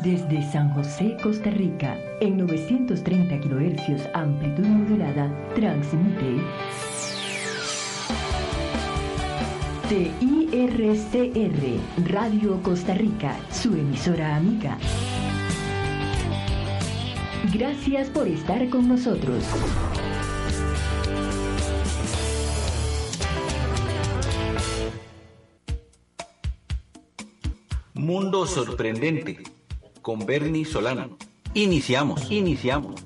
Desde 0.00 0.42
San 0.50 0.70
José, 0.70 1.18
Costa 1.22 1.50
Rica, 1.50 1.98
en 2.20 2.38
930 2.38 3.40
kHz 3.40 4.08
amplitud 4.14 4.64
modulada, 4.64 5.30
transmite 5.54 6.40
TIRCR, 9.90 11.60
Radio 12.10 12.62
Costa 12.62 12.94
Rica, 12.94 13.36
su 13.50 13.74
emisora 13.74 14.36
amiga. 14.36 14.78
Gracias 17.52 18.08
por 18.08 18.26
estar 18.26 18.70
con 18.70 18.88
nosotros. 18.88 19.44
Mundo 27.92 28.46
sorprendente 28.46 29.42
con 30.02 30.26
Bernie 30.26 30.64
Solano. 30.64 31.16
Iniciamos, 31.54 32.30
iniciamos. 32.30 33.00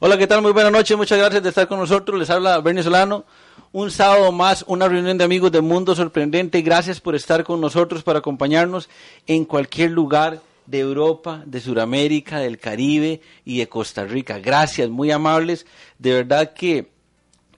Hola, 0.00 0.16
¿qué 0.16 0.26
tal? 0.26 0.42
Muy 0.42 0.52
buena 0.52 0.70
noche, 0.70 0.96
muchas 0.96 1.18
gracias 1.18 1.42
de 1.42 1.48
estar 1.48 1.68
con 1.68 1.78
nosotros. 1.78 2.18
Les 2.18 2.30
habla 2.30 2.58
Bernie 2.60 2.82
Solano. 2.82 3.24
Un 3.72 3.90
sábado 3.90 4.32
más, 4.32 4.64
una 4.66 4.88
reunión 4.88 5.18
de 5.18 5.24
amigos 5.24 5.52
de 5.52 5.60
Mundo 5.60 5.94
Sorprendente. 5.94 6.62
Gracias 6.62 7.00
por 7.00 7.14
estar 7.14 7.44
con 7.44 7.60
nosotros, 7.60 8.02
para 8.02 8.20
acompañarnos 8.20 8.88
en 9.26 9.44
cualquier 9.44 9.90
lugar 9.90 10.40
de 10.66 10.78
Europa, 10.78 11.42
de 11.44 11.60
Sudamérica, 11.60 12.38
del 12.38 12.58
Caribe 12.58 13.20
y 13.44 13.58
de 13.58 13.68
Costa 13.68 14.04
Rica. 14.04 14.38
Gracias, 14.38 14.88
muy 14.88 15.10
amables. 15.10 15.66
De 15.98 16.12
verdad 16.12 16.54
que 16.54 16.90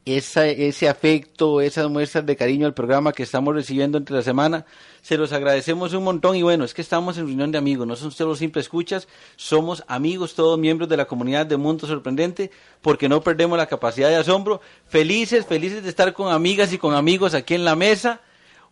ese 0.05 0.89
afecto, 0.89 1.61
esas 1.61 1.89
muestras 1.91 2.25
de 2.25 2.37
cariño 2.37 2.67
al 2.67 2.75
programa 2.75 3.13
que 3.13 3.23
estamos 3.23 3.55
recibiendo 3.55 3.99
entre 3.99 4.17
la 4.17 4.23
semana. 4.23 4.65
Se 5.03 5.17
los 5.17 5.33
agradecemos 5.33 5.93
un 5.93 6.05
montón 6.05 6.37
y 6.37 6.43
bueno, 6.43 6.65
es 6.65 6.75
que 6.75 6.83
estamos 6.83 7.19
en 7.19 7.27
reunión 7.27 7.53
de 7.53 7.59
amigos, 7.59 7.87
no 7.87 7.97
son 7.97 8.11
solo 8.11 8.35
simples 8.35 8.67
escuchas, 8.67 9.09
somos 9.37 9.85
amigos, 9.87 10.35
todos 10.35 10.59
miembros 10.59 10.89
de 10.89 10.97
la 10.97 11.07
comunidad 11.07 11.47
de 11.47 11.57
Mundo 11.57 11.87
Sorprendente, 11.87 12.51
porque 12.81 13.09
no 13.09 13.23
perdemos 13.23 13.59
la 13.59 13.67
capacidad 13.67 14.09
de 14.09 14.17
asombro. 14.17 14.61
Felices, 14.87 15.47
felices 15.47 15.83
de 15.83 15.89
estar 15.89 16.13
con 16.13 16.33
amigas 16.33 16.73
y 16.73 16.79
con 16.79 16.95
amigos 16.95 17.35
aquí 17.35 17.55
en 17.55 17.65
la 17.65 17.77
mesa, 17.77 18.21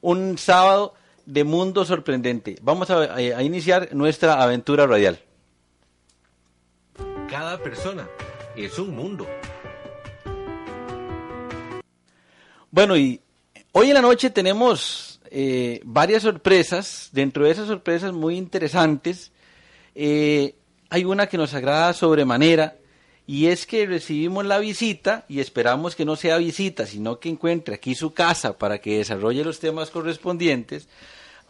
un 0.01 0.39
sábado 0.39 0.95
de 1.27 1.45
Mundo 1.45 1.85
Sorprendente. 1.85 2.57
Vamos 2.63 2.91
a, 2.91 3.15
a 3.15 3.42
iniciar 3.42 3.91
nuestra 3.92 4.42
aventura 4.42 4.87
radial. 4.87 5.19
Cada 7.29 7.59
persona 7.59 8.09
es 8.57 8.79
un 8.79 8.97
mundo. 8.97 9.27
Bueno, 12.70 12.97
y 12.98 13.20
hoy 13.72 13.88
en 13.88 13.94
la 13.94 14.02
noche 14.02 14.28
tenemos 14.28 15.20
eh, 15.30 15.80
varias 15.84 16.22
sorpresas. 16.22 17.08
Dentro 17.12 17.44
de 17.44 17.50
esas 17.50 17.66
sorpresas 17.66 18.12
muy 18.12 18.36
interesantes, 18.36 19.33
eh, 19.95 20.55
hay 20.90 21.05
una 21.05 21.28
que 21.28 21.39
nos 21.39 21.55
agrada 21.55 21.95
sobremanera. 21.95 22.77
Y 23.27 23.46
es 23.46 23.67
que 23.67 23.86
recibimos 23.86 24.45
la 24.46 24.58
visita 24.58 25.24
y 25.28 25.40
esperamos 25.40 25.95
que 25.95 26.05
no 26.05 26.17
sea 26.17 26.39
visita, 26.39 26.86
sino 26.86 27.20
que 27.20 27.28
encuentre 27.28 27.74
aquí 27.74 27.95
su 27.95 28.14
casa 28.14 28.57
para 28.57 28.78
que 28.78 28.98
desarrolle 28.98 29.45
los 29.45 29.61
temas 29.61 29.90
correspondientes 29.90 30.89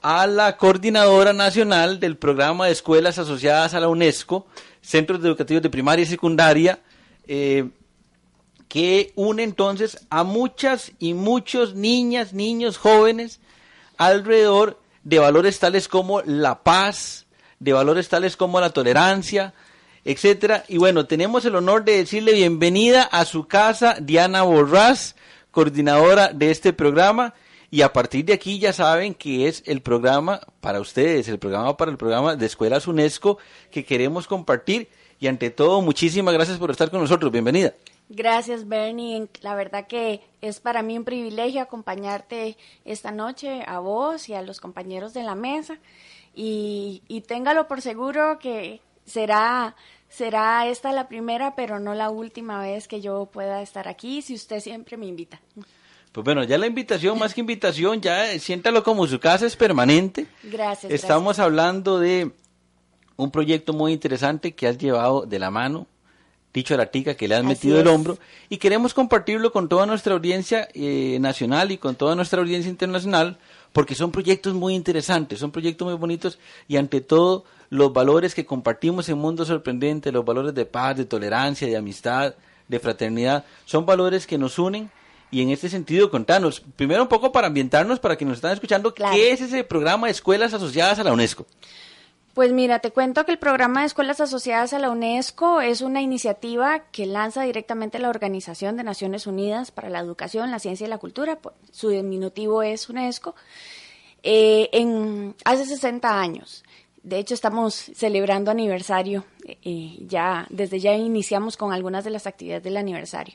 a 0.03 0.27
la 0.27 0.57
coordinadora 0.57 1.33
nacional 1.33 1.99
del 2.01 2.17
programa 2.17 2.67
de 2.67 2.73
escuelas 2.73 3.19
asociadas 3.19 3.75
a 3.75 3.81
la 3.81 3.89
UNESCO, 3.89 4.47
Centros 4.81 5.21
Educativos 5.25 5.63
de 5.63 5.71
Primaria 5.71 6.05
y 6.05 6.07
Secundaria, 6.07 6.81
eh, 7.27 7.69
que 8.69 9.13
une 9.17 9.43
entonces 9.43 10.07
a 10.11 10.25
muchas 10.25 10.93
y 10.99 11.15
muchos 11.15 11.75
niñas, 11.75 12.33
niños, 12.33 12.77
jóvenes 12.77 13.41
alrededor 13.97 14.79
de 15.05 15.19
valores 15.19 15.59
tales 15.59 15.89
como 15.89 16.23
la 16.23 16.63
paz, 16.63 17.27
de 17.59 17.73
valores 17.73 18.09
tales 18.09 18.37
como 18.37 18.61
la 18.61 18.71
tolerancia, 18.71 19.55
etcétera. 20.05 20.65
Y 20.69 20.79
bueno, 20.79 21.07
tenemos 21.07 21.45
el 21.45 21.57
honor 21.57 21.85
de 21.85 21.97
decirle 21.97 22.33
bienvenida 22.33 23.03
a 23.03 23.25
su 23.25 23.47
casa 23.47 23.97
Diana 24.01 24.43
Borrás, 24.43 25.17
coordinadora 25.51 26.29
de 26.29 26.51
este 26.51 26.73
programa. 26.73 27.35
Y 27.71 27.83
a 27.83 27.93
partir 27.93 28.25
de 28.25 28.33
aquí 28.33 28.59
ya 28.59 28.73
saben 28.73 29.15
que 29.15 29.49
es 29.49 29.63
el 29.67 29.83
programa 29.83 30.41
para 30.61 30.81
ustedes, 30.81 31.29
el 31.29 31.39
programa 31.39 31.77
para 31.77 31.91
el 31.91 31.99
programa 31.99 32.35
de 32.35 32.47
Escuelas 32.47 32.87
UNESCO 32.87 33.39
que 33.71 33.85
queremos 33.85 34.27
compartir. 34.27 34.89
Y 35.21 35.27
ante 35.27 35.51
todo, 35.51 35.83
muchísimas 35.83 36.33
gracias 36.33 36.59
por 36.59 36.71
estar 36.71 36.91
con 36.91 37.01
nosotros. 37.01 37.31
Bienvenida. 37.33 37.75
Gracias, 38.09 38.67
Bernie. 38.67 39.29
La 39.43 39.55
verdad 39.55 39.87
que 39.87 40.23
es 40.41 40.61
para 40.61 40.83
mí 40.83 40.97
un 40.97 41.05
privilegio 41.05 41.61
acompañarte 41.61 42.57
esta 42.85 43.11
noche 43.11 43.63
a 43.67 43.79
vos 43.81 44.29
y 44.29 44.35
a 44.35 44.43
los 44.43 44.61
compañeros 44.61 45.13
de 45.13 45.23
la 45.23 45.35
mesa. 45.35 45.79
Y, 46.35 47.03
y 47.09 47.23
téngalo 47.23 47.69
por 47.69 47.83
seguro 47.83 48.39
que 48.39 48.81
será, 49.05 49.77
será 50.09 50.67
esta 50.69 50.93
la 50.93 51.09
primera, 51.09 51.55
pero 51.55 51.81
no 51.81 51.95
la 51.95 52.11
última 52.11 52.61
vez 52.63 52.89
que 52.89 53.01
yo 53.01 53.27
pueda 53.27 53.61
estar 53.61 53.89
aquí, 53.89 54.23
si 54.23 54.35
usted 54.35 54.61
siempre 54.61 54.97
me 54.97 55.07
invita. 55.07 55.41
Pues 56.13 56.25
bueno, 56.25 56.45
ya 56.45 56.57
la 56.57 56.67
invitación, 56.67 57.19
más 57.19 57.35
que 57.35 57.41
invitación, 57.41 58.01
ya 58.01 58.39
siéntalo 58.39 58.83
como 58.83 59.07
su 59.07 59.21
casa 59.21 59.47
es 59.47 59.57
permanente. 59.57 60.27
Gracias. 60.43 60.91
Estamos 60.91 61.39
hablando 61.39 61.99
de 61.99 62.33
un 63.17 63.31
proyecto 63.31 63.73
muy 63.73 63.93
interesante 63.93 64.53
que 64.53 64.67
has 64.67 64.79
llevado 64.79 65.27
de 65.27 65.39
la 65.39 65.51
mano 65.51 65.87
dicho 66.53 66.75
a 66.75 66.77
la 66.77 66.87
tica 66.87 67.15
que 67.15 67.29
le 67.29 67.35
has 67.35 67.45
metido 67.45 67.81
el 67.81 67.87
hombro 67.89 68.19
y 68.49 68.57
queremos 68.57 68.95
compartirlo 68.95 69.53
con 69.53 69.69
toda 69.69 69.87
nuestra 69.87 70.15
audiencia 70.15 70.69
eh, 70.75 71.19
nacional 71.21 71.71
y 71.71 71.79
con 71.79 71.95
toda 71.95 72.15
nuestra 72.15 72.41
audiencia 72.41 72.71
internacional 72.71 73.39
porque 73.73 73.95
son 73.95 74.11
proyectos 74.11 74.55
muy 74.55 74.75
interesantes, 74.75 75.39
son 75.39 75.51
proyectos 75.51 75.87
muy 75.87 75.97
bonitos 75.97 76.39
y 76.67 76.77
ante 76.77 77.01
todo 77.01 77.45
los 77.71 77.93
valores 77.93 78.35
que 78.35 78.47
compartimos 78.47 79.09
en 79.09 79.19
Mundo 79.19 79.45
Sorprendente, 79.45 80.11
los 80.11 80.25
valores 80.25 80.55
de 80.55 80.65
paz, 80.65 80.97
de 80.97 81.05
tolerancia, 81.05 81.69
de 81.69 81.77
amistad, 81.77 82.35
de 82.67 82.81
fraternidad, 82.81 83.45
son 83.67 83.85
valores 83.85 84.27
que 84.27 84.39
nos 84.39 84.59
unen 84.59 84.91
y 85.31 85.43
en 85.43 85.51
este 85.51 85.69
sentido 85.69 86.11
contanos, 86.11 86.63
primero 86.77 87.03
un 87.03 87.09
poco 87.09 87.31
para 87.33 87.49
ambientarnos, 87.49 87.99
para 87.99 88.17
que 88.17 88.25
nos 88.25 88.39
están 88.39 88.53
escuchando, 88.53 88.95
¿qué 88.95 89.31
es 89.31 89.43
ese 89.43 89.63
programa 89.65 90.07
de 90.07 90.13
escuelas 90.13 90.55
asociadas 90.55 90.99
a 90.99 91.05
la 91.05 91.13
UNESCO? 91.13 91.47
Pues 92.39 92.53
mira, 92.53 92.79
te 92.79 92.93
cuento 92.93 93.27
que 93.27 93.33
el 93.33 93.39
programa 93.41 93.81
de 93.81 93.89
escuelas 93.89 94.21
asociadas 94.21 94.73
a 94.73 94.79
la 94.79 94.91
UNESCO 94.91 95.61
es 95.61 95.81
una 95.81 96.03
iniciativa 96.03 96.85
que 96.93 97.05
lanza 97.05 97.43
directamente 97.43 97.99
la 97.99 98.11
Organización 98.11 98.77
de 98.77 98.85
Naciones 98.85 99.27
Unidas 99.27 99.73
para 99.73 99.91
la 99.91 99.99
Educación, 99.99 100.53
la 100.53 100.61
Ciencia 100.61 100.87
y 100.87 100.89
la 100.89 100.99
Cultura, 100.99 101.41
su 101.73 101.89
diminutivo 101.89 102.63
es 102.63 102.89
UNESCO, 102.89 103.35
eh, 104.23 104.71
hace 105.45 105.67
60 105.67 106.21
años. 106.21 106.63
De 107.03 107.19
hecho, 107.19 107.35
estamos 107.35 107.75
celebrando 107.75 108.53
aniversario, 108.53 109.25
eh, 109.45 109.99
ya, 110.07 110.47
desde 110.49 110.79
ya 110.79 110.95
iniciamos 110.95 111.57
con 111.57 111.73
algunas 111.73 112.05
de 112.05 112.11
las 112.11 112.29
actividades 112.29 112.63
del 112.63 112.77
aniversario. 112.77 113.35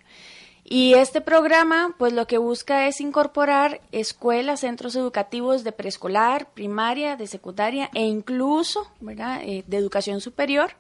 Y 0.66 0.94
este 0.94 1.20
programa, 1.20 1.94
pues 1.98 2.14
lo 2.14 2.26
que 2.26 2.38
busca 2.38 2.88
es 2.88 3.02
incorporar 3.02 3.82
escuelas, 3.92 4.62
centros 4.62 4.96
educativos 4.96 5.64
de 5.64 5.74
preescolar, 5.74 6.50
primaria, 6.52 7.18
de 7.18 7.28
secundaria 7.28 7.90
e 7.94 8.04
incluso 8.04 8.90
¿verdad? 9.02 9.42
Eh, 9.44 9.64
de 9.68 9.78
educación 9.78 10.22
superior 10.22 10.72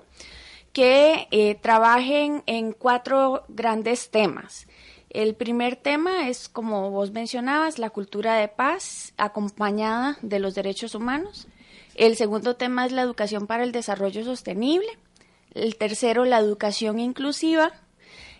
que 0.71 1.27
eh, 1.29 1.55
trabajen 1.55 2.43
en 2.47 2.73
cuatro 2.73 3.45
grandes 3.47 4.09
temas. 4.09 4.67
El 5.11 5.35
primer 5.35 5.75
tema 5.75 6.27
es, 6.27 6.49
como 6.49 6.89
vos 6.89 7.11
mencionabas, 7.11 7.77
la 7.77 7.91
cultura 7.91 8.35
de 8.35 8.47
paz 8.47 9.13
acompañada 9.17 10.17
de 10.23 10.39
los 10.39 10.55
derechos 10.55 10.95
humanos. 10.95 11.47
El 11.93 12.15
segundo 12.15 12.55
tema 12.55 12.87
es 12.87 12.91
la 12.91 13.03
educación 13.03 13.45
para 13.45 13.63
el 13.63 13.71
desarrollo 13.71 14.23
sostenible. 14.23 14.87
El 15.53 15.75
tercero, 15.75 16.25
la 16.25 16.39
educación 16.39 16.99
inclusiva. 16.99 17.71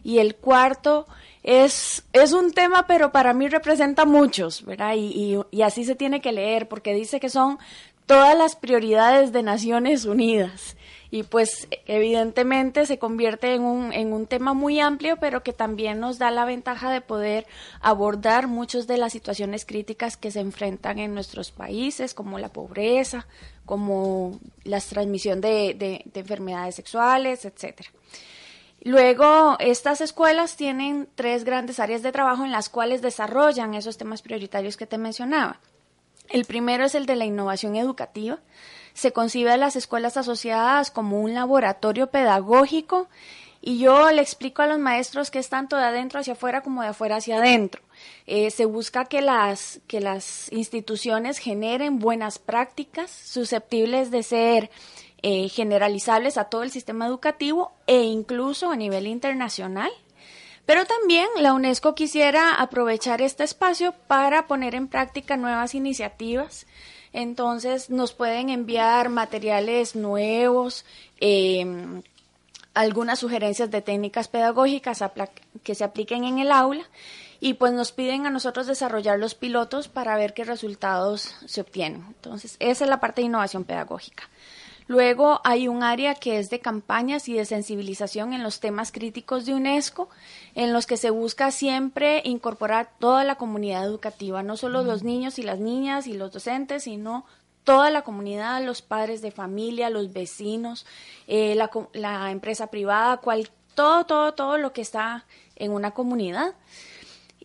Y 0.03 0.17
el 0.17 0.35
cuarto, 0.35 1.05
es, 1.43 2.03
es 2.13 2.31
un 2.31 2.53
tema, 2.53 2.87
pero 2.87 3.11
para 3.11 3.33
mí 3.33 3.49
representa 3.49 4.05
muchos, 4.05 4.65
¿verdad? 4.65 4.95
Y, 4.95 5.37
y, 5.51 5.61
así 5.61 5.83
se 5.83 5.95
tiene 5.95 6.21
que 6.21 6.31
leer, 6.31 6.69
porque 6.69 6.93
dice 6.93 7.19
que 7.19 7.29
son 7.29 7.59
todas 8.05 8.37
las 8.37 8.55
prioridades 8.55 9.31
de 9.33 9.43
Naciones 9.43 10.05
Unidas. 10.05 10.77
y 11.11 11.21
pues 11.21 11.67
evidentemente 11.85 12.87
se 12.87 12.97
convierte 12.97 13.53
en 13.53 13.61
un, 13.61 13.93
en 13.93 14.13
un 14.13 14.25
tema 14.25 14.53
muy 14.53 14.79
amplio, 14.79 15.17
pero 15.17 15.43
que 15.43 15.53
también 15.53 15.99
nos 15.99 16.17
da 16.17 16.31
la 16.31 16.45
ventaja 16.45 16.89
de 16.89 17.01
poder 17.01 17.45
abordar 17.81 18.47
muchas 18.47 18.87
de 18.87 18.97
las 18.97 19.11
situaciones 19.13 19.63
críticas 19.63 20.17
que 20.17 20.31
se 20.31 20.39
enfrentan 20.39 20.97
en 20.97 21.13
nuestros 21.13 21.51
países, 21.51 22.15
como 22.15 22.39
la 22.39 22.49
pobreza, 22.49 23.27
como 23.65 24.39
la 24.63 24.79
transmisión 24.79 25.39
de, 25.39 25.75
de, 25.75 26.01
de 26.05 26.19
enfermedades 26.19 26.75
sexuales, 26.75 27.45
etcétera. 27.45 27.89
Luego, 28.85 29.55
estas 29.59 30.01
escuelas 30.01 30.57
tienen 30.57 31.07
tres 31.15 31.45
grandes 31.45 31.79
áreas 31.79 32.03
de 32.03 32.11
trabajo 32.11 32.43
en 32.43 32.51
las 32.51 32.67
cuales 32.67 33.01
desarrollan 33.01 33.75
esos 33.75 33.97
temas 33.97 34.21
prioritarios 34.21 34.75
que 34.75 34.85
te 34.85 34.97
mencionaba. 34.97 35.61
El 36.27 36.43
primero 36.43 36.83
es 36.83 36.93
el 36.93 37.05
de 37.05 37.15
la 37.15 37.23
innovación 37.23 37.77
educativa. 37.77 38.39
Se 38.93 39.13
concibe 39.13 39.51
a 39.51 39.57
las 39.57 39.77
escuelas 39.77 40.17
asociadas 40.17 40.91
como 40.91 41.21
un 41.21 41.33
laboratorio 41.33 42.07
pedagógico 42.07 43.07
y 43.61 43.79
yo 43.79 44.11
le 44.11 44.21
explico 44.21 44.61
a 44.61 44.67
los 44.67 44.77
maestros 44.79 45.31
que 45.31 45.39
es 45.39 45.47
tanto 45.47 45.77
de 45.77 45.85
adentro 45.85 46.19
hacia 46.19 46.33
afuera 46.33 46.59
como 46.59 46.81
de 46.81 46.89
afuera 46.89 47.15
hacia 47.15 47.37
adentro. 47.37 47.81
Eh, 48.27 48.51
se 48.51 48.65
busca 48.65 49.05
que 49.05 49.21
las, 49.21 49.79
que 49.87 50.01
las 50.01 50.51
instituciones 50.51 51.37
generen 51.37 51.99
buenas 51.99 52.37
prácticas 52.37 53.09
susceptibles 53.09 54.11
de 54.11 54.23
ser 54.23 54.69
eh, 55.25 55.47
generalizables 55.47 56.37
a 56.37 56.43
todo 56.43 56.63
el 56.63 56.69
sistema 56.69 57.07
educativo 57.07 57.71
e 57.87 58.03
incluso 58.03 58.69
a 58.69 58.75
nivel 58.75 59.07
internacional. 59.07 59.89
Pero 60.65 60.85
también 60.85 61.27
la 61.39 61.53
UNESCO 61.53 61.95
quisiera 61.95 62.55
aprovechar 62.55 63.21
este 63.21 63.45
espacio 63.45 63.93
para 64.07 64.47
poner 64.47 64.75
en 64.75 64.89
práctica 64.89 65.37
nuevas 65.37 65.75
iniciativas. 65.75 66.67
Entonces 67.13 67.89
nos 67.89 68.13
pueden 68.13 68.49
enviar 68.49 69.07
materiales 69.07 69.95
nuevos, 69.95 70.85
em, 71.21 72.01
algunas 72.73 73.19
sugerencias 73.19 73.71
de 73.71 73.81
técnicas 73.81 74.27
pedagógicas 74.27 75.03
que 75.63 75.75
se 75.75 75.83
apliquen 75.83 76.25
en 76.25 76.39
el 76.39 76.51
aula 76.51 76.83
y 77.39 77.53
pues 77.53 77.71
nos 77.71 77.91
piden 77.91 78.25
a 78.25 78.29
nosotros 78.29 78.67
desarrollar 78.67 79.19
los 79.19 79.35
pilotos 79.35 79.87
para 79.87 80.17
ver 80.17 80.33
qué 80.33 80.43
resultados 80.43 81.35
se 81.45 81.61
obtienen. 81.61 82.03
Entonces, 82.07 82.55
esa 82.59 82.83
es 82.83 82.89
la 82.89 82.99
parte 82.99 83.21
de 83.21 83.27
innovación 83.27 83.63
pedagógica. 83.63 84.29
Luego 84.87 85.41
hay 85.43 85.67
un 85.67 85.83
área 85.83 86.15
que 86.15 86.39
es 86.39 86.49
de 86.49 86.59
campañas 86.59 87.29
y 87.29 87.33
de 87.33 87.45
sensibilización 87.45 88.33
en 88.33 88.43
los 88.43 88.59
temas 88.59 88.91
críticos 88.91 89.45
de 89.45 89.53
UNESCO, 89.53 90.09
en 90.55 90.73
los 90.73 90.85
que 90.85 90.97
se 90.97 91.09
busca 91.09 91.51
siempre 91.51 92.21
incorporar 92.25 92.89
toda 92.99 93.23
la 93.23 93.35
comunidad 93.35 93.85
educativa, 93.85 94.43
no 94.43 94.57
solo 94.57 94.83
los 94.83 95.03
niños 95.03 95.39
y 95.39 95.43
las 95.43 95.59
niñas 95.59 96.07
y 96.07 96.13
los 96.13 96.31
docentes, 96.31 96.83
sino 96.83 97.25
toda 97.63 97.89
la 97.89 98.01
comunidad, 98.01 98.63
los 98.63 98.81
padres 98.81 99.21
de 99.21 99.31
familia, 99.31 99.89
los 99.89 100.11
vecinos, 100.11 100.85
eh, 101.27 101.55
la, 101.55 101.69
la, 101.93 102.31
empresa 102.31 102.67
privada, 102.67 103.17
cual, 103.17 103.49
todo, 103.75 104.05
todo, 104.05 104.33
todo 104.33 104.57
lo 104.57 104.73
que 104.73 104.81
está 104.81 105.25
en 105.55 105.71
una 105.71 105.91
comunidad. 105.91 106.55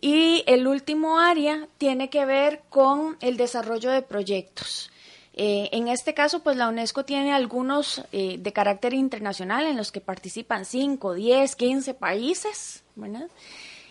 Y 0.01 0.43
el 0.47 0.67
último 0.67 1.19
área 1.19 1.67
tiene 1.77 2.09
que 2.09 2.25
ver 2.25 2.61
con 2.69 3.17
el 3.21 3.37
desarrollo 3.37 3.91
de 3.91 4.01
proyectos. 4.01 4.91
Eh, 5.33 5.69
en 5.71 5.87
este 5.87 6.13
caso, 6.13 6.41
pues 6.41 6.57
la 6.57 6.67
UNESCO 6.67 7.05
tiene 7.05 7.31
algunos 7.31 8.03
eh, 8.11 8.37
de 8.39 8.53
carácter 8.53 8.93
internacional 8.93 9.65
en 9.67 9.77
los 9.77 9.91
que 9.91 10.01
participan 10.01 10.65
5, 10.65 11.13
10, 11.13 11.55
15 11.55 11.93
países, 11.93 12.83
¿verdad? 12.95 13.29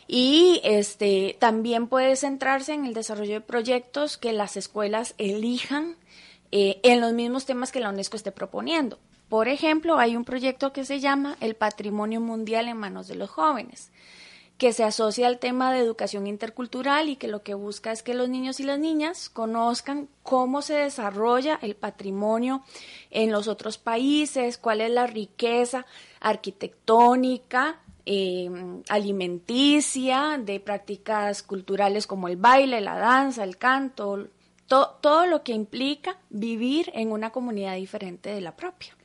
Y 0.06 0.61
este, 0.64 1.37
también 1.38 1.87
puede 1.87 2.17
centrarse 2.17 2.73
en 2.73 2.85
el 2.85 2.94
desarrollo 2.94 3.35
de 3.35 3.40
proyectos 3.40 4.17
que 4.17 4.32
las 4.32 4.56
escuelas 4.56 5.14
elijan 5.19 5.96
eh, 6.50 6.81
en 6.82 7.00
los 7.00 7.12
mismos 7.12 7.44
temas 7.44 7.73
que 7.73 7.81
la 7.81 7.91
UNESCO 7.91 8.17
esté 8.17 8.32
proponiendo. 8.32 8.99
Por 9.29 9.49
ejemplo, 9.49 9.99
hay 9.99 10.17
un 10.17 10.25
proyecto 10.25 10.73
que 10.73 10.87
se 10.87 11.00
llama 11.00 11.37
El 11.41 11.55
Patrimonio 11.55 12.20
Mundial 12.20 12.69
en 12.69 12.79
Manos 12.79 13.06
de 13.08 13.14
los 13.14 13.29
Jóvenes 13.29 13.91
que 14.58 14.72
se 14.72 14.82
asocia 14.82 15.28
al 15.28 15.38
tema 15.38 15.72
de 15.72 15.78
educación 15.78 16.26
intercultural 16.26 17.08
y 17.08 17.16
que 17.16 17.28
lo 17.28 17.44
que 17.44 17.55
busca 17.55 17.93
es 17.93 18.02
que 18.02 18.12
los 18.12 18.28
niños 18.28 18.58
y 18.58 18.64
las 18.64 18.81
niñas 18.81 19.28
conozcan 19.28 20.08
cómo 20.25 20.62
se 20.62 20.75
desarrolla 20.75 21.60
el 21.62 21.76
patrimonio 21.76 22.64
en 23.10 23.31
los 23.31 23.46
otros 23.46 23.78
países, 23.78 24.58
cuál 24.58 24.81
es 24.81 24.90
la 24.90 25.06
riqueza 25.06 25.87
arquitectónica, 26.20 27.81
em, 28.05 28.82
alimenticia, 28.88 30.40
de 30.43 30.58
prácticas 30.58 31.44
culturales 31.44 32.08
como 32.08 32.26
el 32.26 32.37
baile, 32.37 32.81
la 32.81 32.99
danza, 32.99 33.44
el 33.44 33.58
canto, 33.58 34.26
todo 34.66 35.26
lo 35.26 35.44
que 35.44 35.52
implica 35.52 36.19
vivir 36.31 36.90
en 36.94 37.12
una 37.12 37.31
comunidad 37.31 37.76
diferente 37.76 38.31
de 38.31 38.40
la 38.40 38.56
propia. 38.56 38.98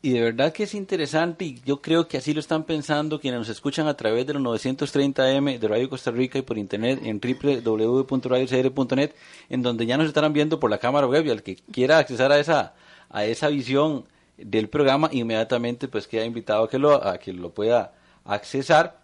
Y 0.00 0.10
de 0.10 0.20
verdad 0.20 0.52
que 0.52 0.62
es 0.62 0.74
interesante 0.74 1.44
y 1.44 1.60
yo 1.64 1.82
creo 1.82 2.06
que 2.06 2.18
así 2.18 2.32
lo 2.32 2.38
están 2.38 2.62
pensando 2.62 3.18
quienes 3.18 3.40
nos 3.40 3.48
escuchan 3.48 3.88
a 3.88 3.96
través 3.96 4.28
de 4.28 4.34
los 4.34 4.42
930M 4.42 5.58
de 5.58 5.68
Radio 5.68 5.90
Costa 5.90 6.12
Rica 6.12 6.38
y 6.38 6.42
por 6.42 6.56
internet 6.56 7.00
en 7.02 7.20
www.radiocr.net 7.20 9.10
en 9.48 9.62
donde 9.62 9.86
ya 9.86 9.96
nos 9.96 10.06
estarán 10.06 10.32
viendo 10.32 10.60
por 10.60 10.70
la 10.70 10.78
cámara 10.78 11.08
web 11.08 11.26
y 11.26 11.30
al 11.30 11.42
que 11.42 11.56
quiera 11.72 11.98
accesar 11.98 12.30
a 12.30 12.38
esa, 12.38 12.74
a 13.10 13.24
esa 13.24 13.48
visión 13.48 14.04
del 14.36 14.68
programa 14.68 15.08
inmediatamente 15.10 15.88
pues 15.88 16.06
queda 16.06 16.24
invitado 16.24 16.62
a 16.62 16.70
que 16.70 16.78
lo, 16.78 17.04
a 17.04 17.18
que 17.18 17.32
lo 17.32 17.50
pueda 17.50 17.92
accesar. 18.24 19.00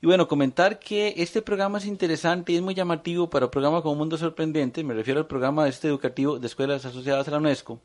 Y 0.00 0.06
bueno, 0.06 0.28
comentar 0.28 0.78
que 0.78 1.14
este 1.16 1.42
programa 1.42 1.78
es 1.78 1.86
interesante 1.86 2.52
y 2.52 2.56
es 2.56 2.62
muy 2.62 2.74
llamativo 2.74 3.28
para 3.28 3.46
un 3.46 3.50
programa 3.50 3.82
como 3.82 3.96
Mundo 3.96 4.16
Sorprendente, 4.16 4.84
me 4.84 4.94
refiero 4.94 5.18
al 5.18 5.26
programa 5.26 5.66
este 5.66 5.88
educativo 5.88 6.38
de 6.38 6.46
escuelas 6.46 6.84
asociadas 6.84 7.26
a 7.26 7.32
la 7.32 7.38
UNESCO 7.38 7.80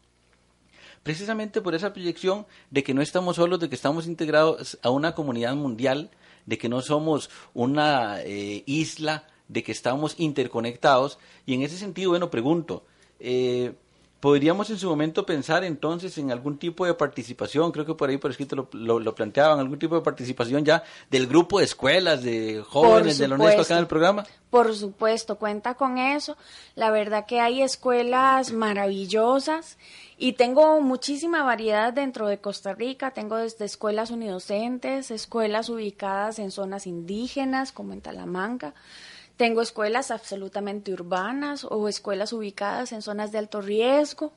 precisamente 1.03 1.61
por 1.61 1.75
esa 1.75 1.93
proyección 1.93 2.45
de 2.69 2.83
que 2.83 2.93
no 2.93 3.01
estamos 3.01 3.37
solos, 3.37 3.59
de 3.59 3.69
que 3.69 3.75
estamos 3.75 4.07
integrados 4.07 4.77
a 4.81 4.89
una 4.89 5.15
comunidad 5.15 5.55
mundial, 5.55 6.09
de 6.45 6.57
que 6.57 6.69
no 6.69 6.81
somos 6.81 7.29
una 7.53 8.21
eh, 8.21 8.63
isla, 8.65 9.27
de 9.47 9.63
que 9.63 9.71
estamos 9.71 10.15
interconectados. 10.17 11.19
Y 11.45 11.53
en 11.53 11.61
ese 11.63 11.77
sentido, 11.77 12.11
bueno, 12.11 12.29
pregunto, 12.29 12.83
eh, 13.19 13.73
podríamos 14.21 14.69
en 14.69 14.77
su 14.77 14.87
momento 14.87 15.25
pensar 15.25 15.63
entonces 15.65 16.17
en 16.19 16.31
algún 16.31 16.57
tipo 16.57 16.85
de 16.85 16.93
participación, 16.93 17.71
creo 17.71 17.85
que 17.85 17.95
por 17.95 18.09
ahí 18.09 18.17
por 18.17 18.31
escrito 18.31 18.67
lo, 18.71 18.99
lo, 18.99 19.15
planteaban, 19.15 19.59
algún 19.59 19.79
tipo 19.79 19.95
de 19.95 20.01
participación 20.01 20.63
ya 20.63 20.83
del 21.09 21.27
grupo 21.27 21.57
de 21.57 21.65
escuelas, 21.65 22.23
de 22.23 22.63
jóvenes 22.65 23.17
de 23.17 23.27
la 23.27 23.35
UNESCO 23.35 23.61
acá 23.63 23.73
en 23.73 23.79
el 23.79 23.87
programa. 23.87 24.23
Por 24.51 24.75
supuesto, 24.75 25.37
cuenta 25.37 25.73
con 25.73 25.97
eso. 25.97 26.37
La 26.75 26.91
verdad 26.91 27.25
que 27.25 27.39
hay 27.39 27.63
escuelas 27.63 28.51
maravillosas 28.51 29.77
y 30.17 30.33
tengo 30.33 30.79
muchísima 30.81 31.43
variedad 31.43 31.91
dentro 31.91 32.27
de 32.27 32.37
Costa 32.37 32.73
Rica. 32.73 33.11
Tengo 33.11 33.37
desde 33.37 33.65
escuelas 33.65 34.11
unidocentes, 34.11 35.09
escuelas 35.09 35.69
ubicadas 35.69 36.37
en 36.37 36.51
zonas 36.51 36.85
indígenas 36.85 37.71
como 37.71 37.93
en 37.93 38.01
Talamanca 38.01 38.75
tengo 39.41 39.63
escuelas 39.63 40.11
absolutamente 40.11 40.93
urbanas 40.93 41.65
o 41.67 41.87
escuelas 41.87 42.31
ubicadas 42.31 42.91
en 42.91 43.01
zonas 43.01 43.31
de 43.31 43.39
alto 43.39 43.59
riesgo. 43.59 44.33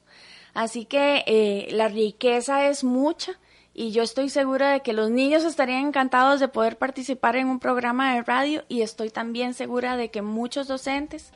Así 0.55 0.87
que 0.87 1.25
eh, 1.27 1.69
la 1.73 1.89
riqueza 1.89 2.71
es 2.71 2.85
mucha 2.85 3.39
y 3.75 3.91
yo 3.91 4.03
estoy 4.03 4.31
segura 4.31 4.73
de 4.73 4.81
que 4.81 4.95
los 4.95 5.11
niños 5.11 5.45
estarían 5.45 5.89
encantados 5.89 6.41
de 6.41 6.49
poder 6.49 6.79
participar 6.79 7.37
en 7.37 7.49
un 7.49 7.59
programa 7.59 8.15
de 8.15 8.23
radio 8.23 8.65
y 8.67 8.81
estoy 8.81 9.11
también 9.11 9.53
segura 9.53 9.99
de 9.99 10.11
que 10.11 10.23
muchos 10.23 10.69
docentes 10.69 11.33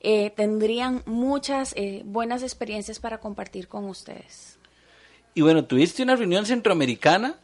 eh, 0.00 0.30
tendrían 0.30 1.04
muchas 1.06 1.74
eh, 1.76 2.02
buenas 2.04 2.42
experiencias 2.42 2.98
para 2.98 3.18
compartir 3.18 3.68
con 3.68 3.84
ustedes. 3.84 4.58
Y 5.32 5.42
bueno, 5.42 5.64
tuviste 5.64 6.02
una 6.02 6.16
reunión 6.16 6.44
centroamericana. 6.44 7.36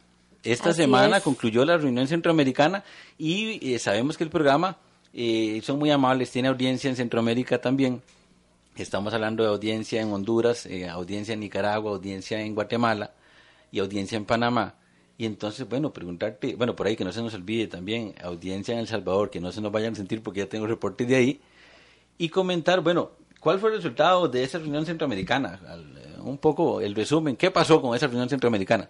Esta 0.43 0.73
semana 0.73 1.21
concluyó 1.21 1.63
la 1.63 1.77
reunión 1.77 2.05
centroamericana 2.05 2.83
y 3.17 3.79
sabemos 3.79 4.17
que 4.17 4.25
el 4.25 4.29
programa 4.29 4.77
eh, 5.13 5.61
son 5.63 5.79
muy 5.79 5.91
amables, 5.91 6.31
tiene 6.31 6.47
audiencia 6.47 6.89
en 6.89 6.95
Centroamérica 6.95 7.59
también. 7.59 8.01
Estamos 8.75 9.13
hablando 9.13 9.43
de 9.43 9.49
audiencia 9.49 10.01
en 10.01 10.11
Honduras, 10.11 10.65
eh, 10.65 10.87
audiencia 10.87 11.33
en 11.33 11.41
Nicaragua, 11.41 11.91
audiencia 11.91 12.39
en 12.41 12.55
Guatemala 12.55 13.11
y 13.71 13.79
audiencia 13.79 14.17
en 14.17 14.25
Panamá. 14.25 14.75
Y 15.17 15.25
entonces, 15.25 15.67
bueno, 15.67 15.91
preguntarte, 15.91 16.55
bueno, 16.55 16.75
por 16.77 16.87
ahí 16.87 16.95
que 16.95 17.03
no 17.03 17.11
se 17.11 17.21
nos 17.21 17.33
olvide 17.33 17.67
también, 17.67 18.15
audiencia 18.23 18.73
en 18.73 18.79
El 18.79 18.87
Salvador, 18.87 19.29
que 19.29 19.41
no 19.41 19.51
se 19.51 19.59
nos 19.59 19.71
vayan 19.71 19.93
a 19.93 19.95
sentir 19.97 20.23
porque 20.23 20.39
ya 20.39 20.47
tengo 20.47 20.65
reportes 20.65 21.07
de 21.07 21.15
ahí. 21.17 21.41
Y 22.17 22.29
comentar, 22.29 22.79
bueno, 22.79 23.11
¿cuál 23.41 23.59
fue 23.59 23.69
el 23.71 23.75
resultado 23.75 24.29
de 24.29 24.43
esa 24.43 24.59
reunión 24.59 24.85
centroamericana? 24.85 25.59
Eh, 25.61 26.21
un 26.21 26.37
poco 26.37 26.79
el 26.79 26.95
resumen, 26.95 27.35
¿qué 27.35 27.51
pasó 27.51 27.81
con 27.81 27.95
esa 27.95 28.07
reunión 28.07 28.29
centroamericana? 28.29 28.89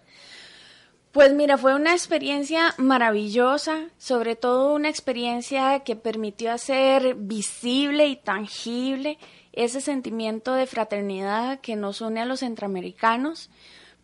Pues 1.12 1.32
mira, 1.34 1.58
fue 1.58 1.74
una 1.74 1.92
experiencia 1.92 2.72
maravillosa, 2.78 3.88
sobre 3.98 4.36
todo 4.36 4.74
una 4.74 4.88
experiencia 4.88 5.80
que 5.80 5.96
permitió 5.96 6.52
hacer 6.52 7.16
visible 7.16 8.06
y 8.06 8.14
tangible 8.14 9.18
ese 9.52 9.80
sentimiento 9.80 10.54
de 10.54 10.66
fraternidad 10.66 11.58
que 11.60 11.74
nos 11.74 12.00
une 12.00 12.20
a 12.20 12.26
los 12.26 12.40
centroamericanos. 12.40 13.50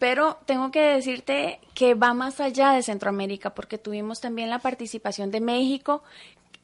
Pero 0.00 0.38
tengo 0.46 0.72
que 0.72 0.80
decirte 0.80 1.60
que 1.74 1.94
va 1.94 2.12
más 2.12 2.40
allá 2.40 2.72
de 2.72 2.82
Centroamérica, 2.82 3.54
porque 3.54 3.78
tuvimos 3.78 4.20
también 4.20 4.50
la 4.50 4.58
participación 4.58 5.30
de 5.30 5.40
México. 5.40 6.02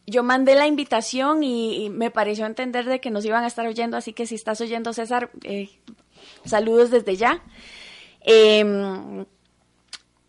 Yo 0.06 0.22
mandé 0.22 0.54
la 0.54 0.66
invitación 0.66 1.44
y, 1.44 1.88
me 1.88 2.10
pareció 2.10 2.46
entender 2.46 2.84
de 2.86 3.00
que 3.00 3.10
nos 3.10 3.24
iban 3.24 3.44
a 3.44 3.46
estar 3.46 3.66
oyendo, 3.66 3.96
así 3.96 4.12
que 4.12 4.26
si 4.26 4.34
estás 4.34 4.60
oyendo, 4.60 4.92
César, 4.92 5.30
eh, 5.44 5.70
saludos 6.44 6.90
desde 6.90 7.16
ya. 7.16 7.42
Em, 8.20 9.24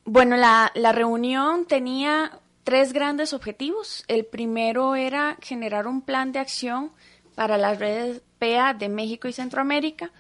bueno, 0.06 0.38
la, 0.38 0.72
la 0.76 0.92
reunión 0.92 1.66
tenía 1.66 2.40
tres 2.64 2.94
grandes 2.94 3.34
objetivos. 3.34 4.04
El 4.08 4.26
primero 4.26 4.96
era 4.96 5.38
generar 5.42 5.88
un 5.88 6.02
plan 6.02 6.32
de 6.32 6.40
acción 6.40 6.92
para 7.36 7.58
las 7.58 7.80
redes 7.80 8.22
PEA 8.40 8.74
de 8.74 8.90
México 8.90 9.28
y 9.28 9.34
Centroamérica. 9.34 10.12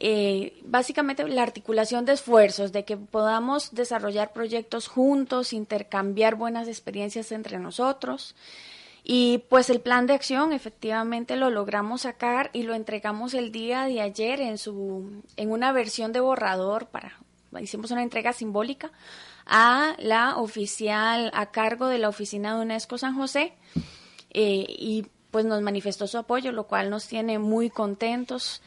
Eh, 0.00 0.60
básicamente 0.64 1.26
la 1.26 1.42
articulación 1.42 2.04
de 2.04 2.12
esfuerzos, 2.12 2.70
de 2.70 2.84
que 2.84 2.96
podamos 2.96 3.74
desarrollar 3.74 4.32
proyectos 4.32 4.86
juntos, 4.86 5.52
intercambiar 5.52 6.36
buenas 6.36 6.68
experiencias 6.68 7.32
entre 7.32 7.58
nosotros. 7.58 8.36
Y 9.02 9.38
pues 9.48 9.70
el 9.70 9.80
plan 9.80 10.06
de 10.06 10.12
acción 10.12 10.52
efectivamente 10.52 11.34
lo 11.34 11.50
logramos 11.50 12.02
sacar 12.02 12.50
y 12.52 12.62
lo 12.62 12.74
entregamos 12.74 13.34
el 13.34 13.50
día 13.50 13.84
de 13.84 14.00
ayer 14.00 14.40
en 14.40 14.58
su 14.58 15.22
en 15.36 15.50
una 15.50 15.72
versión 15.72 16.12
de 16.12 16.20
borrador 16.20 16.86
para 16.86 17.18
hicimos 17.60 17.90
una 17.90 18.02
entrega 18.02 18.32
simbólica 18.32 18.90
a 19.46 19.94
la 19.98 20.36
oficial 20.36 21.30
a 21.34 21.46
cargo 21.50 21.88
de 21.88 21.98
la 21.98 22.08
oficina 22.08 22.54
de 22.54 22.62
UNESCO 22.62 22.98
San 22.98 23.16
José 23.16 23.54
eh, 24.30 24.66
y 24.68 25.06
pues 25.30 25.44
nos 25.44 25.62
manifestó 25.62 26.06
su 26.06 26.18
apoyo, 26.18 26.52
lo 26.52 26.66
cual 26.66 26.90
nos 26.90 27.06
tiene 27.06 27.38
muy 27.38 27.70
contentos. 27.70 28.62